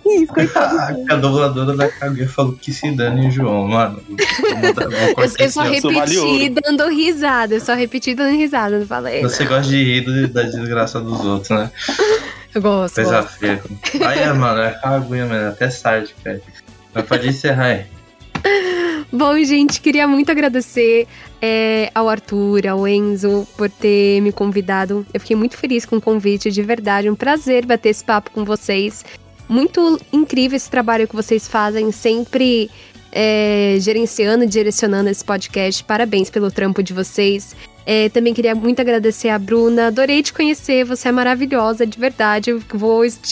[0.04, 1.06] Que isso, coitado.
[1.10, 4.02] A dubladora da Kaguya falou que se dane o João, mano.
[4.10, 7.56] Eu, eu só repeti dando risada.
[7.56, 8.80] Eu só repeti dando risada.
[8.80, 9.22] Não falei.
[9.22, 11.72] Você gosta de rir da desgraça dos outros, né?
[12.54, 12.96] Eu gosto.
[12.96, 13.38] Coisa gosto.
[13.40, 13.62] feia.
[14.06, 15.50] Aí, é, mano, é Kaguya, mano.
[15.50, 16.42] Até tarde, cara.
[16.96, 17.86] Mas pode encerrar aí.
[19.12, 21.08] Bom, gente, queria muito agradecer
[21.42, 25.06] é, ao Arthur, ao Enzo, por ter me convidado.
[25.14, 27.10] Eu fiquei muito feliz com o convite, de verdade.
[27.10, 29.06] Um prazer bater esse papo com vocês.
[29.48, 32.70] Muito incrível esse trabalho que vocês fazem, sempre
[33.18, 35.82] é, gerenciando e direcionando esse podcast.
[35.86, 37.56] Parabéns pelo trampo de vocês.
[37.86, 39.88] É, também queria muito agradecer a Bruna.
[39.88, 42.52] Adorei te conhecer, você é maravilhosa, de verdade.
[42.74, 43.30] Vou estar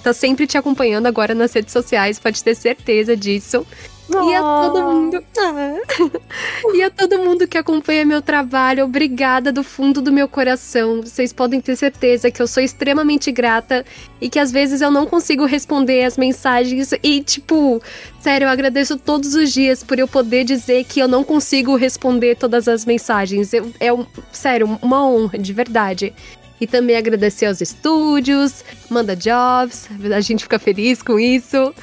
[0.00, 3.66] tá sempre te acompanhando agora nas redes sociais, pode ter certeza disso.
[4.08, 5.24] E a todo mundo.
[5.38, 5.74] Ah.
[6.74, 11.02] e a todo mundo que acompanha meu trabalho, obrigada do fundo do meu coração.
[11.02, 13.84] Vocês podem ter certeza que eu sou extremamente grata
[14.20, 16.92] e que às vezes eu não consigo responder as mensagens.
[17.02, 17.82] E, tipo,
[18.20, 22.36] sério, eu agradeço todos os dias por eu poder dizer que eu não consigo responder
[22.36, 23.52] todas as mensagens.
[23.52, 26.14] Eu- é, um, sério, uma honra, de verdade.
[26.60, 31.74] E também agradecer aos estúdios, manda jobs, a gente fica feliz com isso.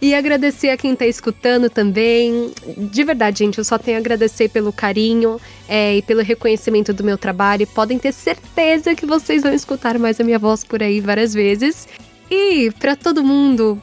[0.00, 2.52] E agradecer a quem tá escutando também.
[2.76, 7.02] De verdade, gente, eu só tenho a agradecer pelo carinho é, e pelo reconhecimento do
[7.02, 7.66] meu trabalho.
[7.66, 11.88] Podem ter certeza que vocês vão escutar mais a minha voz por aí várias vezes.
[12.30, 13.82] E pra todo mundo,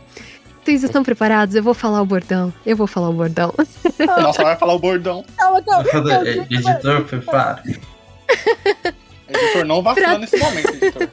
[0.64, 1.56] vocês estão preparados?
[1.56, 2.54] Eu vou falar o bordão.
[2.66, 3.54] Eu vou falar o bordão.
[4.06, 5.26] Nossa, vai falar o bordão.
[5.38, 5.90] Calma, calma.
[5.90, 6.28] calma.
[6.50, 7.64] Editor, prepara.
[9.30, 11.10] Editor, não vacila nesse momento, editor.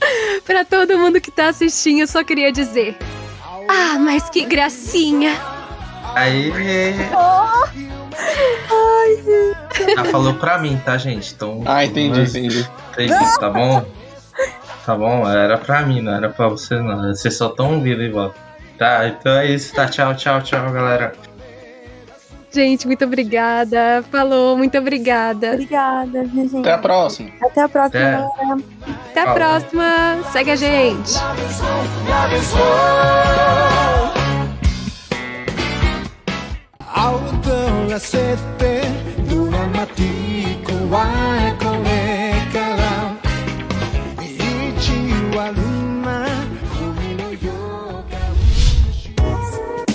[0.46, 2.96] Pra todo mundo que tá assistindo, eu só queria dizer.
[3.68, 5.36] Ah, mas que gracinha!
[6.14, 6.50] Aí.
[9.96, 11.34] Ela falou pra mim, tá, gente?
[11.34, 11.62] Então.
[11.66, 12.68] Ah, entendi, mas- entendi.
[12.92, 13.84] entendi, Tá bom?
[14.86, 15.28] Tá bom?
[15.28, 17.08] Era pra mim, não era pra você, não.
[17.14, 18.36] Vocês só tão ouvindo e volta.
[18.78, 19.86] Tá, então é isso, tá?
[19.86, 21.12] Tchau, tchau, tchau, galera.
[22.50, 24.02] Gente, muito obrigada.
[24.10, 25.52] Falou, muito obrigada.
[25.52, 26.56] Obrigada, gente?
[26.56, 27.30] Até a próxima.
[27.42, 28.10] Até a próxima, Até.
[28.12, 28.62] galera.
[29.10, 29.34] Até a Falou.
[29.38, 30.18] próxima.
[30.32, 31.12] Segue a gente.
[36.94, 37.50] Auto
[37.88, 38.82] la sette
[39.30, 41.56] Lunan mati Kuwai